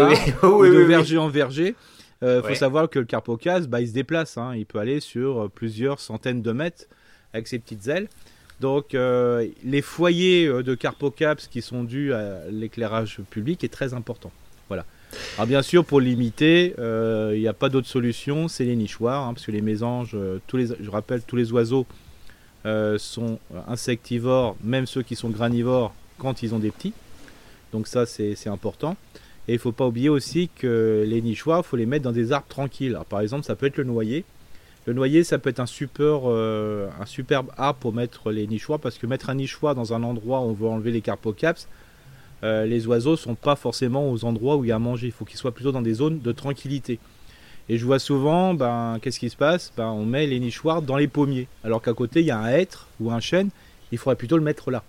ou 0.42 0.64
de 0.64 0.82
verger 0.82 1.18
en 1.18 1.28
verger, 1.28 1.76
il 2.22 2.42
faut 2.44 2.54
savoir 2.54 2.88
que 2.88 2.98
le 2.98 3.04
carpocaps, 3.04 3.68
bah, 3.68 3.80
il 3.80 3.88
se 3.88 3.94
déplace. 3.94 4.38
Hein. 4.38 4.54
il 4.56 4.66
peut 4.66 4.78
aller 4.78 5.00
sur 5.00 5.48
plusieurs 5.50 6.00
centaines 6.00 6.42
de 6.42 6.52
mètres 6.52 6.86
avec 7.32 7.46
ses 7.46 7.58
petites 7.58 7.86
ailes. 7.86 8.08
Donc 8.60 8.94
euh, 8.94 9.46
les 9.64 9.82
foyers 9.82 10.46
euh, 10.46 10.62
de 10.62 10.74
Carpocaps 10.74 11.48
qui 11.48 11.62
sont 11.62 11.84
dus 11.84 12.12
à 12.12 12.48
l'éclairage 12.50 13.20
public 13.30 13.64
est 13.64 13.72
très 13.72 13.94
important. 13.94 14.32
Voilà. 14.68 14.84
Alors 15.36 15.46
bien 15.46 15.62
sûr 15.62 15.84
pour 15.84 16.00
limiter, 16.00 16.74
euh, 16.78 17.32
il 17.34 17.40
n'y 17.40 17.48
a 17.48 17.52
pas 17.52 17.68
d'autre 17.68 17.86
solution, 17.86 18.48
c'est 18.48 18.64
les 18.64 18.76
nichoirs, 18.76 19.26
hein, 19.26 19.34
parce 19.34 19.46
que 19.46 19.52
les 19.52 19.60
mésanges, 19.62 20.16
tous 20.46 20.56
les, 20.56 20.66
je 20.80 20.90
rappelle, 20.90 21.22
tous 21.22 21.36
les 21.36 21.52
oiseaux 21.52 21.86
sont 22.98 23.38
insectivores, 23.68 24.56
même 24.64 24.86
ceux 24.86 25.02
qui 25.02 25.14
sont 25.14 25.28
granivores 25.30 25.94
quand 26.18 26.42
ils 26.42 26.52
ont 26.52 26.58
des 26.58 26.72
petits. 26.72 26.94
Donc 27.72 27.86
ça 27.86 28.06
c'est 28.06 28.48
important. 28.48 28.96
Et 29.48 29.52
il 29.52 29.56
ne 29.56 29.60
faut 29.60 29.72
pas 29.72 29.86
oublier 29.86 30.08
aussi 30.08 30.50
que 30.56 31.04
les 31.06 31.22
nichoirs, 31.22 31.60
il 31.64 31.68
faut 31.68 31.76
les 31.76 31.86
mettre 31.86 32.02
dans 32.02 32.12
des 32.12 32.32
arbres 32.32 32.48
tranquilles. 32.48 32.98
par 33.08 33.20
exemple, 33.20 33.44
ça 33.44 33.54
peut 33.54 33.66
être 33.66 33.76
le 33.76 33.84
noyer. 33.84 34.24
Le 34.86 34.92
noyer, 34.92 35.24
ça 35.24 35.38
peut 35.38 35.50
être 35.50 35.60
un, 35.60 35.66
euh, 36.00 36.88
un 37.00 37.06
superbe 37.06 37.50
arbre 37.56 37.78
pour 37.78 37.92
mettre 37.92 38.30
les 38.30 38.46
nichoirs, 38.46 38.78
parce 38.78 38.98
que 38.98 39.06
mettre 39.06 39.30
un 39.30 39.34
nichoir 39.34 39.74
dans 39.74 39.92
un 39.92 40.02
endroit 40.02 40.40
où 40.40 40.44
on 40.44 40.52
veut 40.52 40.68
enlever 40.68 40.92
les 40.92 41.00
carpocaps, 41.00 41.68
euh, 42.44 42.66
les 42.66 42.86
oiseaux 42.86 43.16
sont 43.16 43.34
pas 43.34 43.56
forcément 43.56 44.10
aux 44.10 44.24
endroits 44.24 44.56
où 44.56 44.64
il 44.64 44.68
y 44.68 44.72
a 44.72 44.76
à 44.76 44.78
manger. 44.78 45.06
Il 45.06 45.12
faut 45.12 45.24
qu'ils 45.24 45.38
soient 45.38 45.52
plutôt 45.52 45.72
dans 45.72 45.82
des 45.82 45.94
zones 45.94 46.20
de 46.20 46.32
tranquillité. 46.32 46.98
Et 47.68 47.78
je 47.78 47.84
vois 47.84 47.98
souvent, 47.98 48.54
ben, 48.54 48.98
qu'est-ce 49.02 49.18
qui 49.18 49.30
se 49.30 49.36
passe? 49.36 49.72
Ben, 49.76 49.88
On 49.88 50.04
met 50.04 50.26
les 50.26 50.38
nichoirs 50.38 50.82
dans 50.82 50.96
les 50.96 51.08
pommiers, 51.08 51.48
alors 51.64 51.82
qu'à 51.82 51.94
côté, 51.94 52.20
il 52.20 52.26
y 52.26 52.30
a 52.30 52.38
un 52.38 52.48
hêtre 52.48 52.86
ou 53.00 53.10
un 53.10 53.20
chêne, 53.20 53.50
il 53.90 53.98
faudrait 53.98 54.16
plutôt 54.16 54.36
le 54.36 54.44
mettre 54.44 54.70
là. 54.70 54.84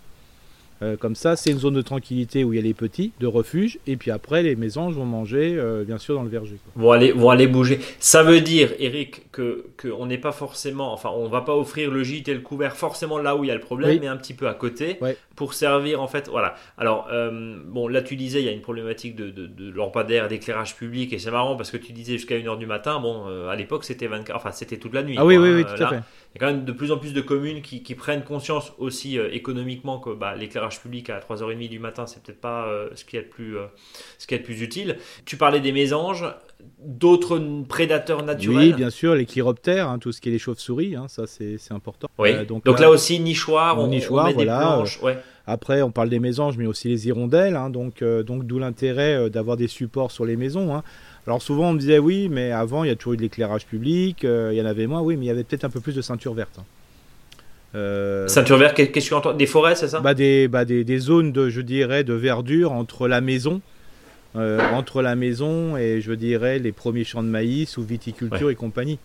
Euh, 0.81 0.95
comme 0.95 1.15
ça, 1.15 1.35
c'est 1.35 1.51
une 1.51 1.59
zone 1.59 1.73
de 1.73 1.81
tranquillité 1.81 2.43
où 2.43 2.53
il 2.53 2.57
y 2.57 2.59
a 2.59 2.61
les 2.61 2.73
petits, 2.73 3.11
de 3.19 3.27
refuge, 3.27 3.79
et 3.87 3.97
puis 3.97 4.11
après, 4.11 4.43
les 4.43 4.55
mésanges 4.55 4.93
vont 4.93 5.05
manger, 5.05 5.55
euh, 5.57 5.83
bien 5.83 5.97
sûr, 5.97 6.15
dans 6.15 6.23
le 6.23 6.29
verger. 6.29 6.57
Vont 6.75 6.91
aller, 6.91 7.11
vont 7.11 7.29
aller 7.29 7.47
bouger. 7.47 7.79
Ça 7.99 8.21
veut 8.23 8.41
dire, 8.41 8.71
Eric, 8.79 9.31
que 9.31 9.65
qu'on 9.81 10.05
n'est 10.05 10.17
pas 10.17 10.31
forcément, 10.31 10.93
enfin, 10.93 11.09
on 11.15 11.27
va 11.27 11.41
pas 11.41 11.55
offrir 11.55 11.89
le 11.89 12.03
gîte 12.03 12.27
et 12.27 12.33
le 12.33 12.41
couvert 12.41 12.75
forcément 12.75 13.17
là 13.17 13.35
où 13.35 13.43
il 13.43 13.47
y 13.47 13.51
a 13.51 13.55
le 13.55 13.59
problème, 13.59 13.99
mais 13.99 14.07
un 14.07 14.17
petit 14.17 14.33
peu 14.33 14.47
à 14.47 14.53
côté, 14.53 14.99
pour 15.35 15.53
servir, 15.53 16.01
en 16.01 16.07
fait, 16.07 16.27
voilà. 16.29 16.55
Alors, 16.77 17.07
euh, 17.11 17.57
bon, 17.65 17.87
là, 17.87 18.01
tu 18.01 18.15
disais, 18.15 18.41
il 18.41 18.45
y 18.45 18.49
a 18.49 18.51
une 18.51 18.61
problématique 18.61 19.15
de, 19.15 19.29
de, 19.29 19.47
de 19.47 19.71
lampadaire, 19.71 20.27
d'éclairage 20.27 20.75
public, 20.75 21.13
et 21.13 21.19
c'est 21.19 21.31
marrant 21.31 21.55
parce 21.55 21.71
que 21.71 21.77
tu 21.77 21.91
disais 21.91 22.13
jusqu'à 22.13 22.37
1h 22.37 22.57
du 22.57 22.67
matin, 22.67 22.99
bon, 22.99 23.25
à 23.47 23.55
l'époque, 23.55 23.83
c'était 23.83 24.07
24, 24.07 24.35
enfin, 24.35 24.51
c'était 24.51 24.77
toute 24.77 24.93
la 24.93 25.03
nuit. 25.03 25.15
Ah 25.17 25.25
oui, 25.25 25.37
oui, 25.37 25.49
oui, 25.53 25.65
tout 25.65 25.83
à 25.83 25.89
fait. 25.89 26.01
Il 26.35 26.41
y 26.41 26.43
a 26.43 26.47
quand 26.47 26.53
même 26.53 26.65
de 26.65 26.71
plus 26.71 26.91
en 26.91 26.97
plus 26.97 27.13
de 27.13 27.21
communes 27.21 27.61
qui, 27.61 27.81
qui 27.81 27.95
prennent 27.95 28.23
conscience 28.23 28.73
aussi 28.77 29.17
économiquement 29.17 29.97
que 29.97 30.11
bah, 30.11 30.35
l'éclairage 30.35 30.66
public 30.69 31.09
à 31.09 31.19
3h30 31.19 31.69
du 31.69 31.79
matin, 31.79 32.05
c'est 32.05 32.21
peut-être 32.21 32.41
pas 32.41 32.67
euh, 32.67 32.89
ce 32.95 33.05
qui 33.05 33.17
est 33.17 33.21
le 33.21 33.27
plus, 33.27 33.57
euh, 33.57 33.65
ce 34.17 34.27
qui 34.27 34.35
est 34.35 34.37
le 34.37 34.43
plus 34.43 34.61
utile. 34.61 34.97
Tu 35.25 35.37
parlais 35.37 35.59
des 35.59 35.71
mésanges, 35.71 36.25
d'autres 36.79 37.39
prédateurs 37.67 38.23
naturels. 38.23 38.57
Oui, 38.57 38.73
bien 38.73 38.89
sûr, 38.89 39.15
les 39.15 39.25
chiroptères, 39.25 39.89
hein, 39.89 39.99
tout 39.99 40.11
ce 40.11 40.21
qui 40.21 40.29
est 40.29 40.31
les 40.31 40.39
chauves-souris, 40.39 40.95
hein, 40.95 41.05
ça 41.07 41.25
c'est 41.27 41.57
important. 41.71 42.07
Oui. 42.17 42.31
Euh, 42.33 42.45
donc, 42.45 42.65
là, 42.79 42.89
aussi 42.89 43.19
nichoir, 43.19 43.79
on, 43.79 43.87
nichoir, 43.87 44.27
met 44.27 44.33
des 44.33 44.45
planches. 44.45 44.99
Après, 45.49 45.81
on 45.81 45.91
parle 45.91 46.09
des 46.09 46.19
mésanges, 46.19 46.57
mais 46.57 46.67
aussi 46.67 46.89
les 46.89 47.07
hirondelles, 47.07 47.55
hein, 47.55 47.69
donc 47.69 48.03
donc 48.03 48.45
d'où 48.45 48.59
l'intérêt 48.59 49.29
d'avoir 49.29 49.55
des 49.55 49.69
supports 49.69 50.11
sur 50.11 50.25
les 50.25 50.35
maisons. 50.35 50.81
Alors 51.25 51.41
souvent 51.41 51.69
on 51.69 51.73
me 51.73 51.79
disait 51.79 51.99
oui, 51.99 52.27
mais 52.29 52.51
avant 52.51 52.83
il 52.83 52.87
y 52.87 52.91
a 52.91 52.95
toujours 52.97 53.13
eu 53.13 53.17
de 53.17 53.21
l'éclairage 53.21 53.65
public, 53.65 54.23
il 54.23 54.53
y 54.53 54.61
en 54.61 54.65
avait 54.65 54.87
moins, 54.87 54.99
oui, 55.01 55.15
mais 55.15 55.25
il 55.25 55.27
y 55.29 55.31
avait 55.31 55.45
peut-être 55.45 55.63
un 55.63 55.69
peu 55.69 55.79
plus 55.79 55.95
de 55.95 56.01
ceinture 56.01 56.33
verte. 56.33 56.59
Euh, 57.77 58.27
Ceinture 58.27 58.57
verte, 58.57 58.75
qu'est-ce 58.75 58.91
que 58.91 58.99
tu 58.99 59.13
entends? 59.13 59.33
Des 59.33 59.45
forêts, 59.45 59.75
c'est 59.75 59.87
ça? 59.87 59.99
Bah 59.99 60.13
des, 60.13 60.47
bah 60.47 60.65
des, 60.65 60.83
des, 60.83 60.97
zones 60.97 61.31
de, 61.31 61.49
je 61.49 61.61
dirais, 61.61 62.03
de 62.03 62.13
verdure 62.13 62.71
entre 62.71 63.07
la 63.07 63.21
maison, 63.21 63.61
euh, 64.35 64.59
entre 64.73 65.01
la 65.01 65.15
maison 65.15 65.77
et 65.77 66.01
je 66.01 66.13
dirais 66.13 66.59
les 66.59 66.71
premiers 66.71 67.03
champs 67.03 67.23
de 67.23 67.27
maïs 67.27 67.77
ou 67.77 67.83
viticulture 67.83 68.49
et 68.49 68.55
compagnie. 68.55 68.97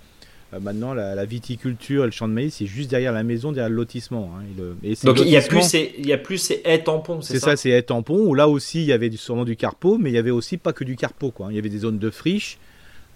Euh, 0.54 0.60
maintenant, 0.60 0.94
la, 0.94 1.24
viticulture 1.26 2.04
et 2.04 2.06
le 2.06 2.12
champ 2.12 2.28
de 2.28 2.32
maïs, 2.32 2.54
c'est 2.56 2.66
juste 2.66 2.90
derrière 2.90 3.12
la 3.12 3.22
maison, 3.22 3.52
derrière 3.52 3.68
le 3.68 3.76
lotissement. 3.76 4.32
Hein, 4.38 4.64
Donc 5.04 5.20
il 5.20 5.28
y, 5.28 5.36
a 5.36 5.42
plus 5.42 5.62
ces, 5.62 5.94
il 5.98 6.06
y 6.06 6.12
a 6.14 6.18
plus 6.18 6.38
ces 6.38 6.62
haies 6.64 6.82
tampons, 6.82 7.20
c'est 7.20 7.34
ça 7.34 7.40
C'est 7.40 7.44
ça, 7.44 7.56
c'est 7.56 7.70
haies 7.70 7.82
tampons, 7.82 8.18
où 8.26 8.34
là 8.34 8.48
aussi 8.48 8.80
il 8.80 8.86
y 8.86 8.92
avait 8.92 9.10
sûrement 9.12 9.44
du 9.44 9.56
carpeau, 9.56 9.98
mais 9.98 10.10
il 10.10 10.14
y 10.14 10.18
avait 10.18 10.30
aussi 10.30 10.56
pas 10.56 10.72
que 10.72 10.84
du 10.84 10.96
carpeau. 10.96 11.30
Quoi. 11.30 11.48
Il 11.50 11.56
y 11.56 11.58
avait 11.58 11.68
des 11.68 11.78
zones 11.78 11.98
de 11.98 12.10
friche 12.10 12.58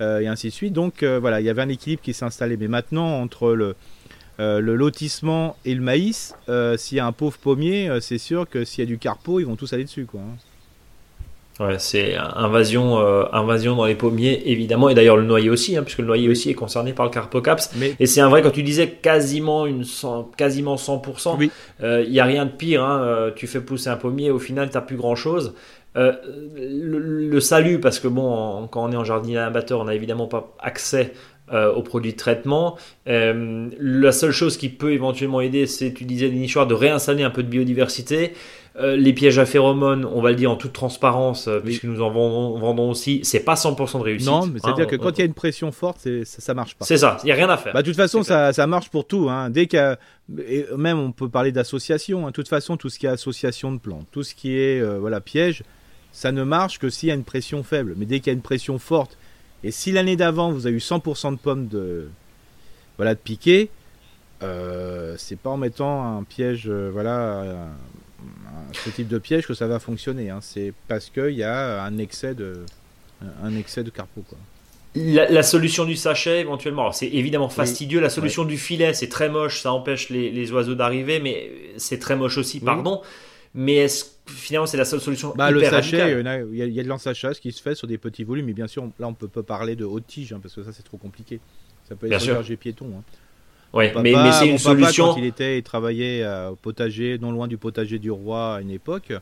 et 0.01 0.27
ainsi 0.27 0.49
de 0.49 0.53
suite. 0.53 0.75
Donc 0.75 1.03
voilà, 1.03 1.41
il 1.41 1.47
y 1.47 1.49
avait 1.49 1.63
un 1.63 1.69
équilibre 1.71 2.03
qui 2.03 2.13
s'installait. 2.13 2.59
Mais 2.59 2.69
maintenant, 2.69 3.21
entre 3.21 3.55
le, 3.55 3.75
euh, 4.39 4.61
le 4.61 4.77
lotissement 4.77 5.57
et 5.65 5.75
le 5.75 5.81
maïs, 5.81 6.35
euh, 6.49 6.77
s'il 6.77 6.99
y 6.99 7.01
a 7.01 7.07
un 7.07 7.13
pauvre 7.13 7.39
pommier, 7.39 7.89
euh, 7.89 8.01
c'est 8.01 8.19
sûr 8.19 8.47
que 8.49 8.65
s'il 8.65 8.85
y 8.85 8.87
a 8.87 8.89
du 8.89 8.99
carpeau, 8.99 9.41
ils 9.41 9.47
vont 9.47 9.57
tous 9.57 9.73
aller 9.73 9.85
dessus. 9.85 10.05
Quoi. 10.05 10.21
Hein. 10.21 11.65
Ouais, 11.65 11.79
c'est 11.79 12.15
invasion, 12.17 12.99
invasion 13.33 13.77
dans 13.77 13.87
les 13.87 13.95
pommiers, 13.95 14.43
évidemment, 14.45 14.91
et 14.91 14.95
d'ailleurs 14.95 15.17
le 15.17 15.25
noyer 15.25 15.49
aussi, 15.49 15.75
hein, 15.75 15.85
puisque 15.85 16.01
le 16.01 16.05
noyer 16.05 16.29
aussi 16.29 16.51
est 16.51 16.55
concerné 16.55 16.93
par 16.93 17.07
le 17.07 17.11
carpocaps. 17.11 17.71
Et 17.99 18.05
c'est 18.05 18.21
un 18.21 18.29
vrai, 18.29 18.43
quand 18.43 18.51
tu 18.51 18.63
disais 18.63 18.91
quasiment, 18.91 19.65
une 19.65 19.83
100, 19.83 20.33
quasiment 20.37 20.75
100%, 20.75 21.51
il 21.81 22.11
n'y 22.11 22.21
a 22.21 22.27
rien 22.27 22.45
de 22.45 22.51
pire. 22.51 22.85
Hein, 22.85 23.31
tu 23.37 23.47
fais 23.47 23.63
pousser 23.63 23.89
un 23.89 23.97
pommier, 23.97 24.31
au 24.31 24.39
final, 24.39 24.69
tu 24.69 24.77
n'as 24.77 24.83
plus 24.83 24.99
grand-chose. 24.99 25.55
le, 25.95 27.41
salut, 27.41 27.81
parce 27.81 28.01
que 28.01 28.09
bon, 28.09 28.69
quand 28.71 28.85
on 28.85 28.93
est 28.93 28.97
en 28.97 29.05
jardinier 29.05 29.39
amateur, 29.39 29.81
on 29.81 29.85
n'a 29.85 29.95
évidemment 29.95 30.27
pas 30.27 30.55
accès 30.59 31.15
euh, 31.53 31.73
aux 31.73 31.83
produits 31.83 32.11
de 32.11 32.17
traitement. 32.17 32.77
Euh, 33.07 33.69
la 33.79 34.11
seule 34.11 34.33
chose 34.33 34.57
qui 34.57 34.69
peut 34.69 34.91
éventuellement 34.91 35.41
aider, 35.41 35.69
c'est, 35.69 35.93
tu 35.93 36.05
disais, 36.05 36.29
nichoirs, 36.29 36.67
de 36.67 36.75
réinstaller 36.75 37.23
un 37.23 37.31
peu 37.31 37.45
de 37.45 37.49
biodiversité. 37.49 38.33
Euh, 38.81 38.97
les 38.97 39.13
pièges 39.13 39.39
à 39.39 39.47
phéromones, 39.47 40.05
on 40.05 40.21
va 40.21 40.31
le 40.31 40.35
dire 40.35 40.51
en 40.51 40.57
toute 40.57 40.73
transparence, 40.73 41.49
puisque 41.65 41.85
nous 41.85 42.03
en 42.03 42.11
vendons, 42.11 42.91
aussi, 42.91 43.21
c'est 43.23 43.45
pas 43.45 43.55
100% 43.55 43.99
de 43.99 44.03
réussite. 44.03 44.29
Non, 44.29 44.45
mais 44.49 44.59
c'est-à-dire 44.59 44.87
hein, 44.87 44.89
que 44.89 44.97
quand 44.97 45.13
il 45.13 45.19
y 45.21 45.23
a 45.23 45.25
une 45.25 45.35
pression 45.35 45.71
forte, 45.71 46.01
ça, 46.25 46.41
ça 46.41 46.53
marche 46.53 46.75
pas. 46.75 46.85
C'est 46.85 46.99
ça, 46.99 47.17
il 47.23 47.27
n'y 47.27 47.33
a 47.33 47.37
rien 47.37 47.49
à 47.49 47.57
faire. 47.57 47.73
Bah, 47.73 47.83
de 47.83 47.87
toute 47.87 47.97
façon, 47.97 48.25
ça, 48.25 48.53
ça, 48.53 48.67
marche 48.67 48.91
pour 48.91 49.07
tout. 49.07 49.29
Hein. 49.31 49.49
Dès 49.49 49.69
qu'il 49.69 49.97
même 50.77 50.99
on 50.99 51.13
peut 51.13 51.29
parler 51.29 51.53
d'association. 51.53 52.27
Hein. 52.27 52.31
De 52.31 52.35
toute 52.35 52.49
façon, 52.49 52.77
tout 52.77 52.89
ce 52.89 52.99
qui 52.99 53.07
est 53.07 53.11
association 53.11 53.71
de 53.71 53.79
plantes, 53.79 54.09
tout 54.11 54.25
ce 54.25 54.35
qui 54.35 54.59
est 54.59 54.83
voilà 54.99 55.21
piège, 55.21 55.63
ça 56.11 56.33
ne 56.33 56.43
marche 56.43 56.81
que 56.81 56.91
s'il 56.91 57.09
y 57.09 57.13
a 57.13 57.15
une 57.15 57.23
pression 57.23 57.63
faible. 57.63 57.95
Mais 57.97 58.05
dès 58.05 58.19
qu'il 58.19 58.27
y 58.27 58.31
a 58.31 58.33
une 58.33 58.43
pression 58.43 58.81
forte 58.81 59.17
et 59.67 59.71
si 59.71 59.93
l'année 59.93 60.17
d'avant, 60.17 60.53
vous 60.53 60.67
avez 60.67 60.77
eu 60.77 60.81
100% 60.81 61.33
de 61.33 61.37
pommes 61.39 61.67
de, 61.69 62.09
voilà, 62.97 63.15
de 63.15 63.21
piqué, 63.21 63.71
c'est 64.41 65.39
pas 65.39 65.51
en 65.51 65.57
mettant 65.57 66.19
un 66.19 66.23
piège, 66.23 66.69
voilà, 66.69 67.69
ce 68.73 68.91
type 68.91 69.09
de 69.09 69.19
piège 69.19 69.47
que 69.47 69.55
ça 69.55 69.67
va 69.67 69.79
fonctionner. 69.79 70.31
Hein. 70.31 70.39
C'est 70.41 70.73
parce 70.89 71.11
qu'il 71.11 71.35
y 71.35 71.43
a 71.43 71.83
un 71.83 71.99
excès 71.99 72.35
de, 72.35 72.65
un 73.43 73.57
excès 73.57 73.83
de 73.83 73.91
carpeau. 73.91 74.23
Quoi. 74.29 74.39
La, 74.95 75.43
solution 75.43 75.85
du 75.85 75.95
sachet, 75.95 76.41
éventuellement, 76.41 76.91
c'est 76.91 77.09
évidemment 77.09 77.51
fastidieux. 77.51 78.01
La 78.01 78.09
solution 78.09 78.45
du 78.45 78.57
filet, 78.57 78.95
c'est 78.95 79.09
très 79.09 79.29
moche, 79.29 79.61
ça 79.61 79.73
empêche 79.73 80.09
les, 80.09 80.53
oiseaux 80.53 80.75
d'arriver, 80.75 81.21
mais 81.21 81.51
c'est 81.77 81.99
très 81.99 82.17
moche 82.17 82.39
aussi, 82.39 82.61
pardon. 82.61 83.03
Mais 83.57 83.77
est-ce 83.77 84.05
finalement 84.27 84.67
c'est 84.67 84.77
la 84.77 84.85
seule 84.85 85.01
solution 85.01 85.33
bah, 85.35 85.51
Le 85.51 85.65
sachet, 85.65 86.21
il 86.21 86.57
y, 86.57 86.81
a, 86.81 86.83
de 86.83 86.89
l'ensachage 86.89 87.41
qui 87.41 87.53
se 87.53 87.63
fait 87.63 87.75
sur 87.75 87.89
des 87.89 87.99
petits 87.99 88.23
volumes, 88.23 88.47
mais 88.47 88.53
bien 88.53 88.67
sûr, 88.67 88.89
là 89.01 89.09
on 89.09 89.15
peut 89.15 89.29
pas 89.29 89.43
parler 89.43 89.75
de 89.77 89.85
haute 89.85 90.07
tige, 90.07 90.33
hein, 90.33 90.41
parce 90.43 90.55
que 90.55 90.63
ça 90.63 90.73
c'est 90.73 90.83
trop 90.83 90.99
compliqué. 90.99 91.41
Ça 91.89 91.97
peut 91.97 92.07
être 92.07 92.23
un 92.23 92.35
verger 92.35 92.57
piéton. 92.57 92.87
Hein. 92.99 93.03
Ouais, 93.73 93.93
mais, 94.03 94.13
mais 94.13 94.33
c'est 94.33 94.49
une 94.49 94.59
solution. 94.59 95.07
quand 95.07 95.17
il 95.17 95.25
était, 95.25 95.59
il 95.59 95.63
travaillait 95.63 96.23
euh, 96.23 96.51
au 96.51 96.57
potager, 96.57 97.19
non 97.19 97.33
loin 97.33 97.49
du 97.49 97.57
potager 97.57 97.99
du 97.99 98.11
roi 98.11 98.57
à 98.57 98.61
une 98.61 98.71
époque, 98.71 99.13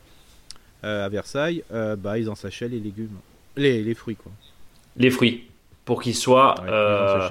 euh, 0.85 1.07
à 1.07 1.09
Versailles, 1.09 1.63
euh, 1.73 1.97
bah, 1.97 2.19
ils 2.19 2.29
ensachaient 2.29 2.69
les 2.69 2.81
légumes, 2.81 3.17
les, 3.57 3.83
les 3.83 3.95
fruits 3.95 4.17
quoi. 4.17 4.33
Les 4.97 5.11
fruits 5.11 5.45
pour 5.85 6.03
qu'il 6.03 6.15
soit 6.15 6.57
euh, 6.67 7.29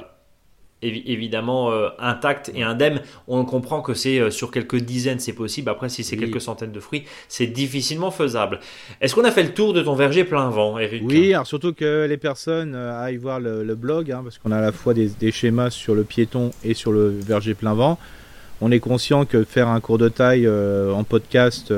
évidemment 0.87 1.71
euh, 1.71 1.89
intact 1.99 2.51
et 2.55 2.63
indemne. 2.63 3.01
On 3.27 3.45
comprend 3.45 3.81
que 3.81 3.93
c'est 3.93 4.19
euh, 4.19 4.29
sur 4.29 4.51
quelques 4.51 4.77
dizaines, 4.77 5.19
c'est 5.19 5.33
possible. 5.33 5.69
Après, 5.69 5.89
si 5.89 6.03
c'est 6.03 6.17
quelques 6.17 6.41
centaines 6.41 6.71
de 6.71 6.79
fruits, 6.79 7.03
c'est 7.27 7.47
difficilement 7.47 8.11
faisable. 8.11 8.59
Est-ce 9.01 9.15
qu'on 9.15 9.23
a 9.23 9.31
fait 9.31 9.43
le 9.43 9.53
tour 9.53 9.73
de 9.73 9.81
ton 9.81 9.95
verger 9.95 10.23
plein 10.23 10.49
vent, 10.49 10.77
Eric 10.77 11.03
Oui, 11.05 11.33
alors 11.33 11.47
surtout 11.47 11.73
que 11.73 12.05
les 12.07 12.17
personnes 12.17 12.75
aillent 12.75 13.17
voir 13.17 13.39
le, 13.39 13.75
blog, 13.75 14.11
hein, 14.11 14.21
parce 14.23 14.37
qu'on 14.37 14.51
a 14.51 14.57
à 14.57 14.61
la 14.61 14.71
fois 14.71 14.93
des, 14.93 15.07
des, 15.07 15.31
schémas 15.31 15.69
sur 15.69 15.95
le 15.95 16.03
piéton 16.03 16.51
et 16.63 16.73
sur 16.73 16.91
le 16.91 17.09
verger 17.09 17.53
plein 17.53 17.73
vent. 17.73 17.97
On 18.61 18.71
est 18.71 18.79
conscient 18.79 19.25
que 19.25 19.43
faire 19.43 19.67
un 19.67 19.79
cours 19.79 19.97
de 19.97 20.09
taille 20.09 20.47
en 20.47 21.03
podcast, 21.03 21.73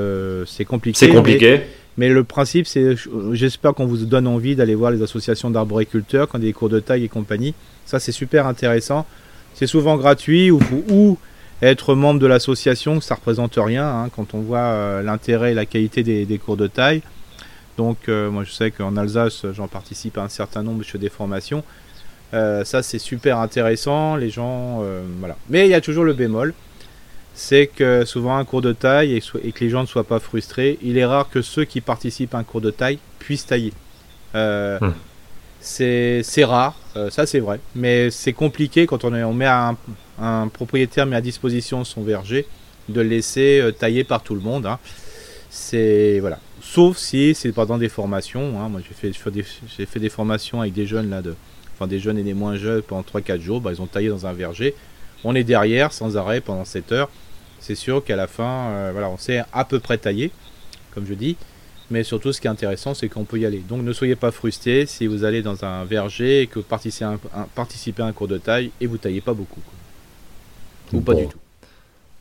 c'est 0.45 0.65
compliqué. 0.65 0.97
C'est 0.97 1.09
compliqué. 1.09 1.51
Mais 1.51 1.67
le 1.97 2.23
principe, 2.23 2.67
c'est, 2.67 2.95
j'espère 3.31 3.73
qu'on 3.73 3.85
vous 3.85 4.05
donne 4.05 4.27
envie 4.27 4.55
d'aller 4.55 4.75
voir 4.75 4.91
les 4.91 5.01
associations 5.01 5.49
d'arboriculteurs 5.49 6.27
quand 6.27 6.39
il 6.39 6.45
des 6.45 6.53
cours 6.53 6.69
de 6.69 6.79
taille 6.79 7.05
et 7.05 7.09
compagnie. 7.09 7.53
Ça, 7.85 7.99
c'est 7.99 8.11
super 8.11 8.47
intéressant. 8.47 9.05
C'est 9.53 9.67
souvent 9.67 9.95
gratuit 9.95 10.51
ou, 10.51 10.59
ou 10.89 11.17
être 11.61 11.95
membre 11.95 12.19
de 12.19 12.27
l'association, 12.27 12.99
ça 12.99 13.15
représente 13.15 13.55
rien 13.55 13.87
hein, 13.87 14.09
quand 14.13 14.33
on 14.33 14.41
voit 14.41 14.59
euh, 14.59 15.01
l'intérêt 15.01 15.51
et 15.51 15.53
la 15.53 15.65
qualité 15.65 16.03
des, 16.03 16.37
cours 16.37 16.57
de 16.57 16.67
taille. 16.67 17.01
Donc, 17.77 18.09
euh, 18.09 18.29
moi, 18.29 18.43
je 18.43 18.51
sais 18.51 18.71
qu'en 18.71 18.97
Alsace, 18.97 19.45
j'en 19.53 19.67
participe 19.67 20.17
à 20.17 20.23
un 20.23 20.29
certain 20.29 20.63
nombre, 20.63 20.83
je 20.83 20.91
fais 20.91 20.97
des 20.97 21.09
formations. 21.09 21.63
Euh, 22.33 22.65
ça, 22.65 22.83
c'est 22.83 22.99
super 22.99 23.39
intéressant. 23.39 24.17
Les 24.17 24.29
gens, 24.29 24.83
voilà. 25.19 25.37
Mais 25.49 25.67
il 25.67 25.71
y 25.71 25.73
a 25.73 25.81
toujours 25.81 26.03
le 26.03 26.13
bémol 26.13 26.53
c'est 27.35 27.67
que 27.67 28.05
souvent 28.05 28.37
un 28.37 28.45
cours 28.45 28.61
de 28.61 28.71
taille 28.71 29.13
et, 29.13 29.51
que 29.51 29.59
les 29.59 29.69
gens 29.69 29.81
ne 29.81 29.87
soient 29.87 30.05
pas 30.05 30.19
frustrés, 30.19 30.79
il 30.81 30.97
est 30.97 31.05
rare 31.05 31.29
que 31.29 31.41
ceux 31.41 31.65
qui 31.65 31.81
participent 31.81 32.33
à 32.33 32.37
un 32.37 32.43
cours 32.43 32.61
de 32.61 32.71
taille 32.71 32.97
puissent 33.19 33.45
tailler. 33.45 33.73
Euh, 34.33 34.79
hmm. 34.79 34.93
C'est 35.59 36.45
rare, 36.45 36.79
euh, 36.95 37.09
ça 37.09 37.25
c'est 37.25 37.39
vrai, 37.39 37.59
mais 37.75 38.09
c'est 38.09 38.33
compliqué 38.33 38.85
quand 38.85 39.03
on, 39.03 39.13
on 39.13 39.33
met 39.33 39.47
un, 39.47 40.47
propriétaire 40.47 41.05
met 41.05 41.15
à 41.15 41.21
disposition 41.21 41.83
son 41.83 42.03
verger 42.03 42.47
de 42.87 43.01
le 43.01 43.09
laisser 43.09 43.59
euh, 43.59 43.71
tailler 43.71 44.03
par 44.03 44.23
tout 44.23 44.35
le 44.35 44.41
monde. 44.41 44.65
Hein. 44.65 44.79
C'est 45.49 46.19
voilà, 46.19 46.39
sauf 46.61 46.97
si 46.97 47.35
c'est 47.35 47.51
pendant 47.51 47.77
des 47.77 47.89
formations. 47.89 48.61
Hein. 48.61 48.69
Moi 48.69 48.81
j'ai 48.87 48.93
fait, 48.93 49.19
j'ai 49.77 49.85
fait 49.85 49.99
des 49.99 50.09
formations 50.09 50.61
avec 50.61 50.73
des 50.73 50.85
jeunes 50.85 51.09
là, 51.09 51.21
de, 51.21 51.35
enfin 51.73 51.87
des 51.87 51.99
jeunes 51.99 52.17
et 52.17 52.23
des 52.23 52.35
moins 52.35 52.55
jeunes 52.55 52.81
pendant 52.83 53.01
3-4 53.01 53.41
jours. 53.41 53.59
Bah, 53.59 53.71
ils 53.73 53.81
ont 53.81 53.87
taillé 53.87 54.09
dans 54.09 54.25
un 54.25 54.33
verger. 54.33 54.75
On 55.23 55.33
est 55.33 55.43
derrière 55.43 55.91
sans 55.91 56.15
arrêt 56.15 56.39
pendant 56.39 56.65
7 56.65 56.91
heures 56.91 57.09
c'est 57.65 57.73
sûr 57.73 58.03
qu'à 58.03 58.15
la 58.15 58.27
fin, 58.27 58.67
euh, 58.69 58.89
voilà, 58.91 59.09
on 59.09 59.17
s'est 59.17 59.41
à 59.51 59.65
peu 59.65 59.79
près 59.79 59.97
taillé, 59.97 60.29
comme 60.93 61.07
je 61.07 61.15
dis. 61.15 61.35
Mais 61.89 62.03
surtout, 62.03 62.31
ce 62.31 62.39
qui 62.39 62.45
est 62.45 62.49
intéressant, 62.49 62.93
c'est 62.93 63.09
qu'on 63.09 63.23
peut 63.23 63.39
y 63.39 63.45
aller. 63.45 63.63
Donc, 63.67 63.81
ne 63.81 63.91
soyez 63.91 64.15
pas 64.15 64.29
frustrés 64.29 64.85
si 64.85 65.07
vous 65.07 65.23
allez 65.23 65.41
dans 65.41 65.65
un 65.65 65.83
verger 65.83 66.41
et 66.41 66.47
que 66.47 66.59
vous 66.59 66.65
participez 66.65 68.03
à 68.03 68.05
un, 68.05 68.11
cours 68.11 68.27
de 68.27 68.37
taille 68.37 68.69
et 68.79 68.85
vous 68.85 68.97
taillez 68.97 69.21
pas 69.21 69.33
beaucoup. 69.33 69.61
Ou 70.93 71.01
pas 71.01 71.15
du 71.15 71.27
tout. 71.27 71.39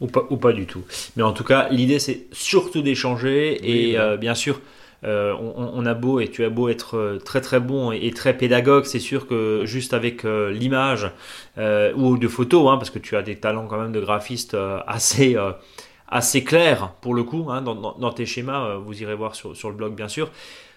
Ou 0.01 0.07
pas, 0.07 0.27
ou 0.31 0.37
pas 0.39 0.53
du 0.55 0.67
tout. 0.67 0.83
Mais 1.17 1.23
en 1.23 1.33
tout 1.33 1.45
cas, 1.45 1.69
l'idée, 1.71 1.99
c'est 1.99 2.25
surtout 2.33 2.81
d'échanger. 2.81 3.91
et 3.91 3.99
euh, 3.99 4.17
bien 4.17 4.35
sûr, 4.35 4.63
euh, 5.05 5.35
on, 5.35 5.85
a 5.85 5.93
beau 5.95 6.21
et 6.21 6.29
tu 6.29 6.45
as 6.45 6.49
beau 6.49 6.69
être 6.69 6.97
euh, 6.97 7.19
très 7.19 7.43
très 7.43 7.61
bon 7.61 7.93
et, 7.93 8.11
très 8.13 8.37
pédagogue, 8.37 8.85
c'est 8.85 9.01
sûr 9.01 9.27
que 9.27 9.63
juste 9.65 9.93
avec 9.93 10.25
euh, 10.25 10.51
l'image 10.51 11.11
ou 11.97 12.17
de 12.17 12.29
photos, 12.29 12.71
hein, 12.71 12.79
parce 12.79 12.91
que 12.91 12.99
tu 12.99 13.17
as 13.17 13.23
des 13.23 13.37
talents 13.37 13.67
quand 13.67 13.79
même 13.79 13.93
de 13.93 14.01
graphiste 14.01 14.57
assez 14.87 15.37
assez 16.09 16.45
clairs 16.45 16.93
pour 17.01 17.15
le 17.15 17.25
coup 17.25 17.47
hein, 17.51 17.63
dans, 17.63 18.13
tes 18.13 18.27
schémas. 18.27 18.77
vous 18.77 19.03
irez 19.03 19.15
voir 19.15 19.35
sur, 19.35 19.57
sur 19.57 19.69
le 19.69 19.77
blog 19.77 19.95
bien 19.95 20.09
sûr. 20.09 20.31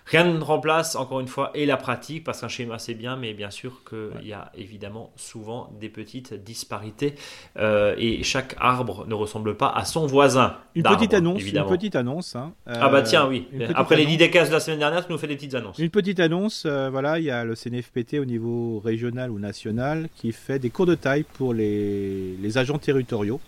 Rien 0.08 0.24
ne 0.24 0.41
remplace, 0.41 0.95
encore 0.95 1.20
une 1.20 1.28
fois, 1.28 1.51
et 1.53 1.66
la 1.66 1.76
pratique, 1.76 2.24
parce 2.24 2.39
qu'un 2.39 2.47
schéma 2.47 2.80
c'est 2.80 2.93
bien, 2.93 3.18
mais 3.18 3.34
bien 3.34 3.51
sûr 3.51 3.82
qu'il 3.88 4.26
y 4.26 4.32
a 4.32 4.51
évidemment 4.58 5.12
souvent 5.18 5.70
des 5.80 5.89
petites 5.89 6.34
disparités, 6.34 7.16
euh, 7.58 7.93
et 7.97 8.24
chaque 8.24 8.55
arbre 8.58 9.05
ne 9.08 9.14
ressemble 9.14 9.58
pas 9.58 9.68
à 9.68 9.84
son 9.84 10.08
voisin. 10.08 10.55
Une 10.76 10.84
petite 10.84 11.14
annonce, 11.14 11.43
une 11.43 11.66
petite 11.66 11.95
annonce. 11.95 12.36
Hein. 12.36 12.53
ah 12.66 12.88
bah 12.88 13.01
tiens, 13.01 13.28
oui. 13.28 13.47
Après 13.76 13.97
les 13.97 14.05
10 14.05 14.18
décases 14.18 14.47
de 14.47 14.53
la 14.53 14.62
semaine 14.62 14.80
dernière, 14.80 15.05
tu 15.05 15.12
nous 15.12 15.18
fais 15.18 15.28
des 15.28 15.36
petites 15.36 15.55
annonces. 15.55 15.78
Une 15.78 15.89
petite 15.89 16.20
annonce, 16.22 16.64
euh, 16.66 16.89
voilà, 16.89 17.20
il 17.20 17.26
y 17.26 17.32
a 17.32 17.43
le 17.43 17.55
CNFPT 17.55 18.16
au 18.22 18.26
niveau 18.26 18.80
régional 18.80 19.30
ou 19.30 19.39
national 19.39 20.08
qui 20.16 20.32
fait 20.32 20.60
des 20.60 20.70
cours 20.70 20.86
de 20.86 20.95
taille 20.95 21.24
pour 21.24 21.53
les, 21.53 22.38
les 22.41 22.58
agents 22.58 22.78
territoriaux. 22.78 23.41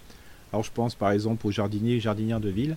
Alors 0.52 0.64
je 0.64 0.72
pense 0.74 0.96
par 0.96 1.12
exemple 1.12 1.46
aux 1.48 1.52
jardiniers 1.52 1.96
et 1.96 2.00
jardinières 2.00 2.40
de 2.40 2.50
ville. 2.50 2.76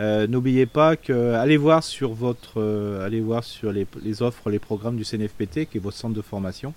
Euh, 0.00 0.26
n'oubliez 0.26 0.64
pas 0.64 0.96
que 0.96 1.34
allez 1.34 1.58
voir 1.58 1.84
sur 1.84 2.14
votre, 2.14 2.58
euh, 2.58 3.04
allez 3.04 3.20
voir 3.20 3.44
sur 3.44 3.70
les, 3.70 3.86
offres, 4.22 4.48
les 4.48 4.58
programmes 4.58 4.96
du 4.96 5.04
CNFPT, 5.04 5.66
qui 5.66 5.76
est 5.76 5.80
votre 5.80 5.96
centre 5.96 6.14
de 6.14 6.22
formation. 6.22 6.72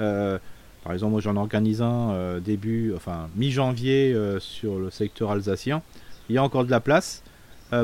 Euh, 0.00 0.38
par 0.82 0.94
exemple, 0.94 1.12
moi 1.12 1.20
j'en 1.20 1.36
organise 1.36 1.82
un 1.82 2.38
début, 2.38 2.94
enfin 2.94 3.28
mi-janvier 3.34 4.16
sur 4.38 4.78
le 4.78 4.90
secteur 4.90 5.32
alsacien. 5.32 5.82
Il 6.28 6.36
y 6.36 6.38
a 6.38 6.42
encore 6.44 6.64
de 6.64 6.70
la 6.70 6.80
place 6.80 7.24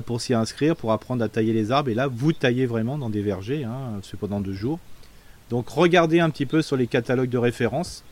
pour 0.06 0.20
s'y 0.20 0.34
inscrire, 0.34 0.76
pour 0.76 0.92
apprendre 0.92 1.24
à 1.24 1.28
tailler 1.28 1.52
les 1.52 1.72
arbres. 1.72 1.90
Et 1.90 1.94
là, 1.94 2.06
vous 2.06 2.32
taillez 2.32 2.64
vraiment 2.64 2.98
dans 2.98 3.10
des 3.10 3.20
vergers, 3.20 3.64
hein, 3.64 3.98
c'est 4.02 4.16
pendant 4.16 4.40
deux 4.40 4.52
jours. 4.52 4.78
Donc 5.50 5.68
regardez 5.68 6.20
un 6.20 6.30
petit 6.30 6.46
peu 6.46 6.62
sur 6.62 6.76
les 6.76 6.86
catalogues 6.86 7.28
de 7.28 7.38
référence. 7.38 8.04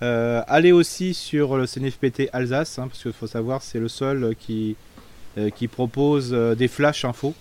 allez 0.00 0.72
aussi 0.72 1.12
sur 1.12 1.58
le 1.58 1.66
CNFPT 1.66 2.30
Alsace, 2.32 2.78
hein, 2.78 2.88
parce 2.88 3.02
qu'il 3.02 3.12
faut 3.12 3.26
savoir 3.26 3.60
c'est 3.60 3.78
le 3.78 3.88
seul 3.88 4.34
qui, 4.40 4.74
qui 5.54 5.68
propose 5.68 6.30
euh, 6.32 6.54
des 6.54 6.68
flash 6.68 7.04
infos, 7.04 7.34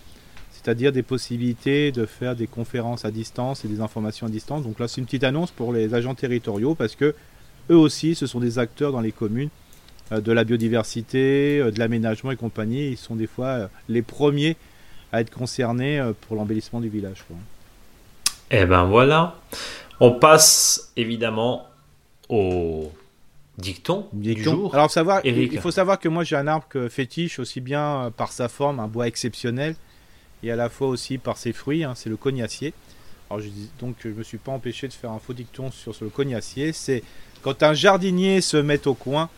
c'est-à-dire 0.51 0.91
des 0.91 1.03
possibilités 1.03 1.91
de 1.91 2.05
faire 2.05 2.35
des 2.35 2.47
conférences 2.47 3.05
à 3.05 3.11
distance 3.11 3.65
et 3.65 3.67
des 3.67 3.81
informations 3.81 4.27
à 4.27 4.29
distance. 4.29 4.63
Donc 4.63 4.79
là, 4.79 4.87
c'est 4.87 5.01
une 5.01 5.05
petite 5.05 5.23
annonce 5.23 5.51
pour 5.51 5.73
les 5.73 5.93
agents 5.93 6.15
territoriaux 6.15 6.75
parce 6.75 6.95
que 6.95 7.15
eux 7.69 7.75
aussi, 7.75 8.15
ce 8.15 8.27
sont 8.27 8.39
des 8.39 8.59
acteurs 8.59 8.91
dans 8.91 9.01
les 9.01 9.11
communes 9.11 9.49
euh, 10.11 10.21
de 10.21 10.31
la 10.31 10.43
biodiversité, 10.43 11.59
de 11.59 11.79
l'aménagement 11.79 12.31
et 12.31 12.35
compagnie. 12.35 12.89
Ils 12.89 12.97
sont 12.97 13.15
des 13.15 13.27
fois 13.27 13.69
les 13.87 14.01
premiers 14.01 14.55
à 15.11 15.21
être 15.21 15.31
concernés 15.31 15.99
pour 16.21 16.35
l'embellissement 16.35 16.79
du 16.79 16.89
village. 16.89 17.25
Eh 18.51 18.65
ben 18.65 18.85
voilà. 18.85 19.35
On 19.99 20.11
passe 20.11 20.91
évidemment 20.95 21.67
au 22.29 22.91
Dicton, 23.59 24.07
Du 24.13 24.41
jour. 24.41 24.73
Alors 24.73 24.89
savoir, 24.89 25.21
il 25.25 25.59
faut 25.59 25.71
savoir 25.71 25.99
que 25.99 26.07
moi 26.07 26.23
j'ai 26.23 26.35
un 26.35 26.47
arbre 26.47 26.65
que 26.69 26.87
fétiche 26.87 27.39
aussi 27.39 27.61
bien 27.61 28.05
euh, 28.05 28.09
par 28.09 28.31
sa 28.31 28.47
forme, 28.47 28.79
un 28.79 28.87
bois 28.87 29.07
exceptionnel, 29.07 29.75
et 30.43 30.51
à 30.51 30.55
la 30.55 30.69
fois 30.69 30.87
aussi 30.87 31.17
par 31.17 31.37
ses 31.37 31.53
fruits. 31.53 31.83
Hein, 31.83 31.93
c'est 31.95 32.09
le 32.09 32.17
cognacier. 32.17 32.73
Alors 33.29 33.41
je 33.41 33.49
dis, 33.49 33.69
donc 33.79 33.95
je 34.03 34.09
me 34.09 34.23
suis 34.23 34.37
pas 34.37 34.51
empêché 34.51 34.87
de 34.87 34.93
faire 34.93 35.11
un 35.11 35.19
faux 35.19 35.33
dicton 35.33 35.71
sur, 35.71 35.93
le 36.01 36.09
cognacier. 36.09 36.73
C'est 36.73 37.03
quand 37.41 37.61
un 37.61 37.73
jardinier 37.73 38.41
se 38.41 38.57
met 38.57 38.87
au 38.87 38.93
coin, 38.93 39.29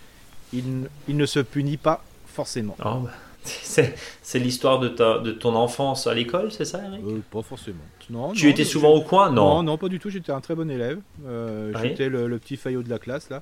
il, 0.53 0.87
ne 1.07 1.25
se 1.25 1.39
punit 1.39 1.77
pas 1.77 2.03
forcément. 2.27 2.77
Oh, 2.85 2.99
bah, 3.03 3.11
c'est 3.43 4.39
l'histoire 4.39 4.79
de, 4.79 4.89
de 4.89 5.31
ton 5.31 5.55
enfance 5.55 6.05
à 6.05 6.13
l'école, 6.13 6.51
c'est 6.51 6.65
ça, 6.65 6.79
Eric 6.85 7.03
euh, 7.03 7.21
Pas 7.31 7.41
forcément. 7.41 7.79
Non, 8.09 8.33
tu 8.33 8.49
étais 8.49 8.65
souvent 8.65 8.91
au 8.91 9.01
coin? 9.01 9.31
Non, 9.31 9.63
non, 9.63 9.77
pas 9.77 9.87
du 9.87 9.97
tout. 9.97 10.09
J'étais 10.09 10.31
un 10.31 10.41
très 10.41 10.53
bon 10.53 10.69
élève. 10.69 10.99
Euh, 11.25 11.73
j'étais 11.81 12.09
le, 12.09 12.27
le, 12.27 12.39
petit 12.39 12.57
faillot 12.57 12.83
de 12.83 12.89
la 12.89 12.99
classe 12.99 13.29
là. 13.29 13.41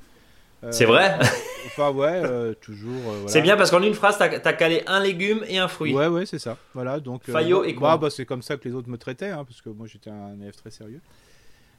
C'est 0.72 0.86
vrai 0.86 1.18
euh, 1.20 1.26
Enfin, 1.68 1.92
ouais, 1.92 2.22
euh, 2.24 2.54
toujours. 2.54 3.02
Euh, 3.08 3.28
c'est 3.28 3.42
bien 3.42 3.56
parce 3.56 3.72
qu'en 3.72 3.82
une 3.82 3.94
phrase, 3.94 4.18
t'as 4.18 4.26
as 4.28 4.54
calé 4.54 4.84
un 4.88 5.00
légume 5.00 5.44
et 5.48 5.58
un 5.58 5.68
fruit. 5.68 5.94
Ouais, 5.94 6.08
ouais, 6.08 6.26
c'est 6.26 6.40
ça. 6.40 6.58
Voilà, 6.74 7.00
donc. 7.00 7.24
Fayot 7.30 7.64
et 7.64 7.76
quoi 7.76 7.92
bah, 7.92 7.98
bah, 7.98 8.10
C'est 8.10 8.26
comme 8.26 8.42
ça 8.42 8.58
que 8.58 8.68
les 8.68 8.76
autres 8.76 8.90
me 8.90 8.98
traitaient, 8.98 9.30
hein, 9.30 9.46
parce 9.46 9.62
que 9.62 9.70
moi 9.70 9.88
j'étais 9.88 10.10
un 10.10 10.36
élève 10.40 10.56
très 10.56 10.72
sérieux. 10.72 11.02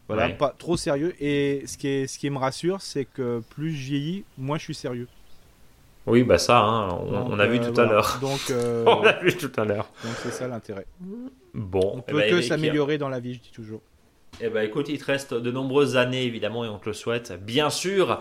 Voilà, 0.08 0.28
pas 0.30 0.54
trop 0.58 0.76
sérieux. 0.76 1.14
Et 1.20 1.62
ce 1.66 1.78
qui, 1.78 1.86
est, 1.86 2.06
ce 2.08 2.18
qui 2.18 2.28
me 2.30 2.38
rassure, 2.38 2.80
c'est 2.80 3.04
que 3.04 3.42
plus 3.50 3.72
je 3.72 3.90
vieillis, 3.90 4.24
moins 4.36 4.58
je 4.58 4.64
suis 4.64 4.74
sérieux. 4.74 5.06
Oui, 6.06 6.24
bah 6.24 6.38
ça, 6.38 6.58
hein, 6.58 6.88
on, 6.88 7.38
a 7.38 7.46
vu 7.46 7.60
tout 7.60 7.78
à 7.78 7.84
l'heure. 7.84 8.18
Donc, 8.20 8.40
on 8.86 9.04
a 9.04 9.12
vu 9.20 9.36
tout 9.36 9.52
à 9.56 9.64
l'heure. 9.64 9.88
Donc 10.02 10.14
c'est 10.22 10.32
ça 10.32 10.48
l'intérêt. 10.48 10.86
Bon, 11.54 11.92
on 11.96 12.04
eh 12.08 12.10
peut 12.10 12.18
ben, 12.18 12.30
que 12.30 12.40
s'améliorer 12.40 12.98
dans 12.98 13.08
la 13.08 13.20
vie, 13.20 13.34
je 13.34 13.40
dis 13.40 13.52
toujours. 13.52 13.82
Eh 14.40 14.48
ben 14.48 14.62
écoute, 14.62 14.88
il 14.88 14.98
te 14.98 15.04
reste 15.04 15.34
de 15.34 15.50
nombreuses 15.50 15.96
années 15.96 16.24
évidemment 16.24 16.64
et 16.64 16.68
on 16.68 16.78
te 16.78 16.88
le 16.88 16.92
souhaite. 16.94 17.32
Bien 17.44 17.70
sûr, 17.70 18.20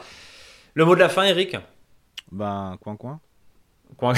le 0.74 0.86
mot 0.86 0.96
de 0.96 1.00
la 1.00 1.10
fin, 1.10 1.24
Eric 1.24 1.58
Ben, 2.32 2.78
coin 2.82 2.96
coin. 2.96 3.20
Coin. 3.98 4.14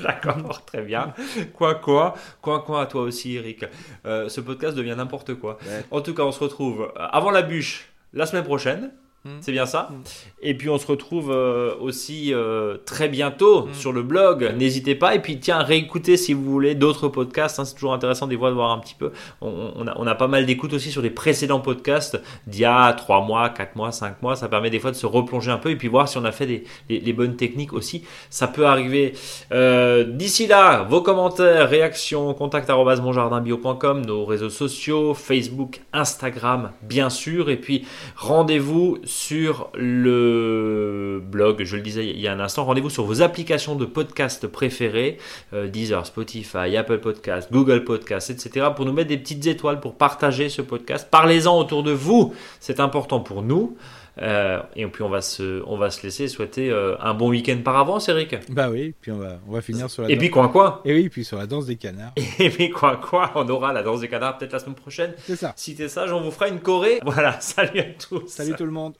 D'accord, 0.00 0.64
très 0.66 0.82
bien. 0.82 1.14
Quoi, 1.54 1.76
quoi, 1.76 2.14
quoi, 2.40 2.62
quoi 2.62 2.82
à 2.82 2.86
toi 2.86 3.02
aussi, 3.02 3.36
Eric. 3.36 3.64
Euh, 4.06 4.28
ce 4.28 4.40
podcast 4.40 4.76
devient 4.76 4.94
n'importe 4.96 5.34
quoi. 5.34 5.58
Ouais. 5.66 5.84
En 5.90 6.00
tout 6.00 6.14
cas, 6.14 6.22
on 6.22 6.32
se 6.32 6.40
retrouve 6.40 6.82
euh, 6.96 7.06
avant 7.10 7.30
la 7.30 7.42
bûche 7.42 7.88
la 8.12 8.26
semaine 8.26 8.44
prochaine. 8.44 8.92
Mm. 9.24 9.28
C'est 9.40 9.52
bien 9.52 9.66
ça. 9.66 9.88
Mm. 9.90 9.94
Et 10.42 10.54
puis 10.54 10.68
on 10.68 10.78
se 10.78 10.86
retrouve 10.86 11.30
euh, 11.30 11.74
aussi 11.80 12.34
euh, 12.34 12.76
très 12.84 13.08
bientôt 13.08 13.66
Mm. 13.66 13.74
sur 13.74 13.92
le 13.92 14.02
blog. 14.02 14.52
N'hésitez 14.58 14.94
pas. 14.94 15.14
Et 15.14 15.20
puis 15.20 15.38
tiens, 15.38 15.58
réécoutez 15.62 16.16
si 16.16 16.32
vous 16.32 16.42
voulez 16.44 16.74
d'autres 16.74 17.08
podcasts. 17.08 17.58
hein. 17.60 17.64
C'est 17.64 17.74
toujours 17.74 17.92
intéressant 17.94 18.26
des 18.26 18.36
fois 18.36 18.50
de 18.50 18.54
voir 18.54 18.72
un 18.72 18.78
petit 18.78 18.94
peu. 18.96 19.12
On, 19.40 19.72
on 19.76 19.86
a, 19.86 19.94
on 19.96 20.06
a 20.06 20.14
pas 20.16 20.26
mal 20.28 20.44
d'écoutes 20.46 20.72
aussi 20.72 20.90
sur 20.90 21.02
des 21.02 21.10
précédents 21.10 21.60
podcasts 21.60 22.20
d'il 22.46 22.62
y 22.62 22.64
a 22.64 22.92
3 22.92 23.20
mois, 23.24 23.48
4 23.50 23.76
mois, 23.76 23.92
5 23.92 24.20
mois. 24.22 24.34
Ça 24.34 24.48
permet 24.48 24.70
des 24.70 24.80
fois 24.80 24.90
de 24.90 24.96
se 24.96 25.06
replonger 25.06 25.50
un 25.50 25.58
peu 25.58 25.70
et 25.70 25.76
puis 25.76 25.88
voir 25.88 26.08
si 26.08 26.18
on 26.18 26.24
a 26.24 26.32
fait 26.32 26.46
des, 26.46 26.64
les, 26.88 26.98
les 27.00 27.12
bonnes 27.12 27.36
techniques 27.36 27.72
aussi. 27.72 28.04
Ça 28.30 28.48
peut 28.48 28.66
arriver. 28.66 29.12
Euh, 29.52 30.04
D'ici 30.04 30.46
là, 30.46 30.82
vos 30.82 31.00
commentaires, 31.02 31.68
réactions, 31.68 32.34
contact 32.34 32.68
monjardinbio.com, 32.70 34.04
nos 34.04 34.24
réseaux 34.24 34.50
sociaux, 34.50 35.14
Facebook, 35.14 35.80
Instagram, 35.92 36.72
bien 36.82 37.10
sûr. 37.10 37.50
Et 37.50 37.56
puis 37.56 37.84
rendez-vous 38.16 38.98
sur 39.12 39.68
le 39.74 41.22
blog, 41.22 41.62
je 41.64 41.76
le 41.76 41.82
disais 41.82 42.06
il 42.06 42.18
y 42.18 42.26
a 42.26 42.32
un 42.32 42.40
instant, 42.40 42.64
rendez-vous 42.64 42.88
sur 42.88 43.04
vos 43.04 43.20
applications 43.20 43.76
de 43.76 43.84
podcast 43.84 44.46
préférées, 44.46 45.18
euh, 45.52 45.68
Deezer, 45.68 46.06
Spotify, 46.06 46.76
Apple 46.76 46.98
Podcast, 46.98 47.50
Google 47.52 47.84
Podcast, 47.84 48.30
etc. 48.30 48.68
pour 48.74 48.86
nous 48.86 48.92
mettre 48.92 49.08
des 49.08 49.18
petites 49.18 49.46
étoiles 49.46 49.80
pour 49.80 49.96
partager 49.96 50.48
ce 50.48 50.62
podcast. 50.62 51.08
Parlez-en 51.10 51.58
autour 51.58 51.82
de 51.82 51.92
vous, 51.92 52.32
c'est 52.58 52.80
important 52.80 53.20
pour 53.20 53.42
nous. 53.42 53.76
Euh, 54.20 54.60
et 54.76 54.86
puis 54.86 55.02
on 55.02 55.08
va 55.08 55.22
se, 55.22 55.62
on 55.66 55.76
va 55.78 55.90
se 55.90 56.02
laisser 56.02 56.28
souhaiter 56.28 56.70
euh, 56.70 56.96
un 57.00 57.14
bon 57.14 57.30
week-end 57.30 57.58
par 57.64 57.76
avance, 57.78 58.08
Eric. 58.10 58.36
Bah 58.50 58.68
oui, 58.70 58.94
puis 59.00 59.10
on 59.10 59.16
va, 59.18 59.38
on 59.48 59.52
va 59.52 59.62
finir 59.62 59.88
sur 59.88 60.02
la 60.02 60.10
Et 60.10 60.14
danse. 60.16 60.18
puis 60.20 60.30
quoi 60.30 60.48
quoi? 60.48 60.82
Et 60.84 60.92
oui, 60.92 61.08
puis 61.08 61.24
sur 61.24 61.38
la 61.38 61.46
danse 61.46 61.66
des 61.66 61.76
canards. 61.76 62.12
Et 62.38 62.50
puis 62.50 62.68
quoi 62.70 62.96
quoi? 62.98 63.30
On 63.36 63.48
aura 63.48 63.72
la 63.72 63.82
danse 63.82 64.00
des 64.00 64.08
canards 64.08 64.36
peut-être 64.36 64.52
la 64.52 64.58
semaine 64.58 64.74
prochaine. 64.74 65.14
C'est 65.24 65.36
ça. 65.36 65.52
Si 65.56 65.74
t'es 65.74 65.88
sage, 65.88 66.12
on 66.12 66.20
vous 66.20 66.30
fera 66.30 66.48
une 66.48 66.60
choré. 66.60 67.00
Voilà, 67.04 67.40
salut 67.40 67.80
à 67.80 67.84
tous. 67.84 68.26
Salut 68.28 68.54
tout 68.54 68.64
le 68.66 68.70
monde. 68.70 68.94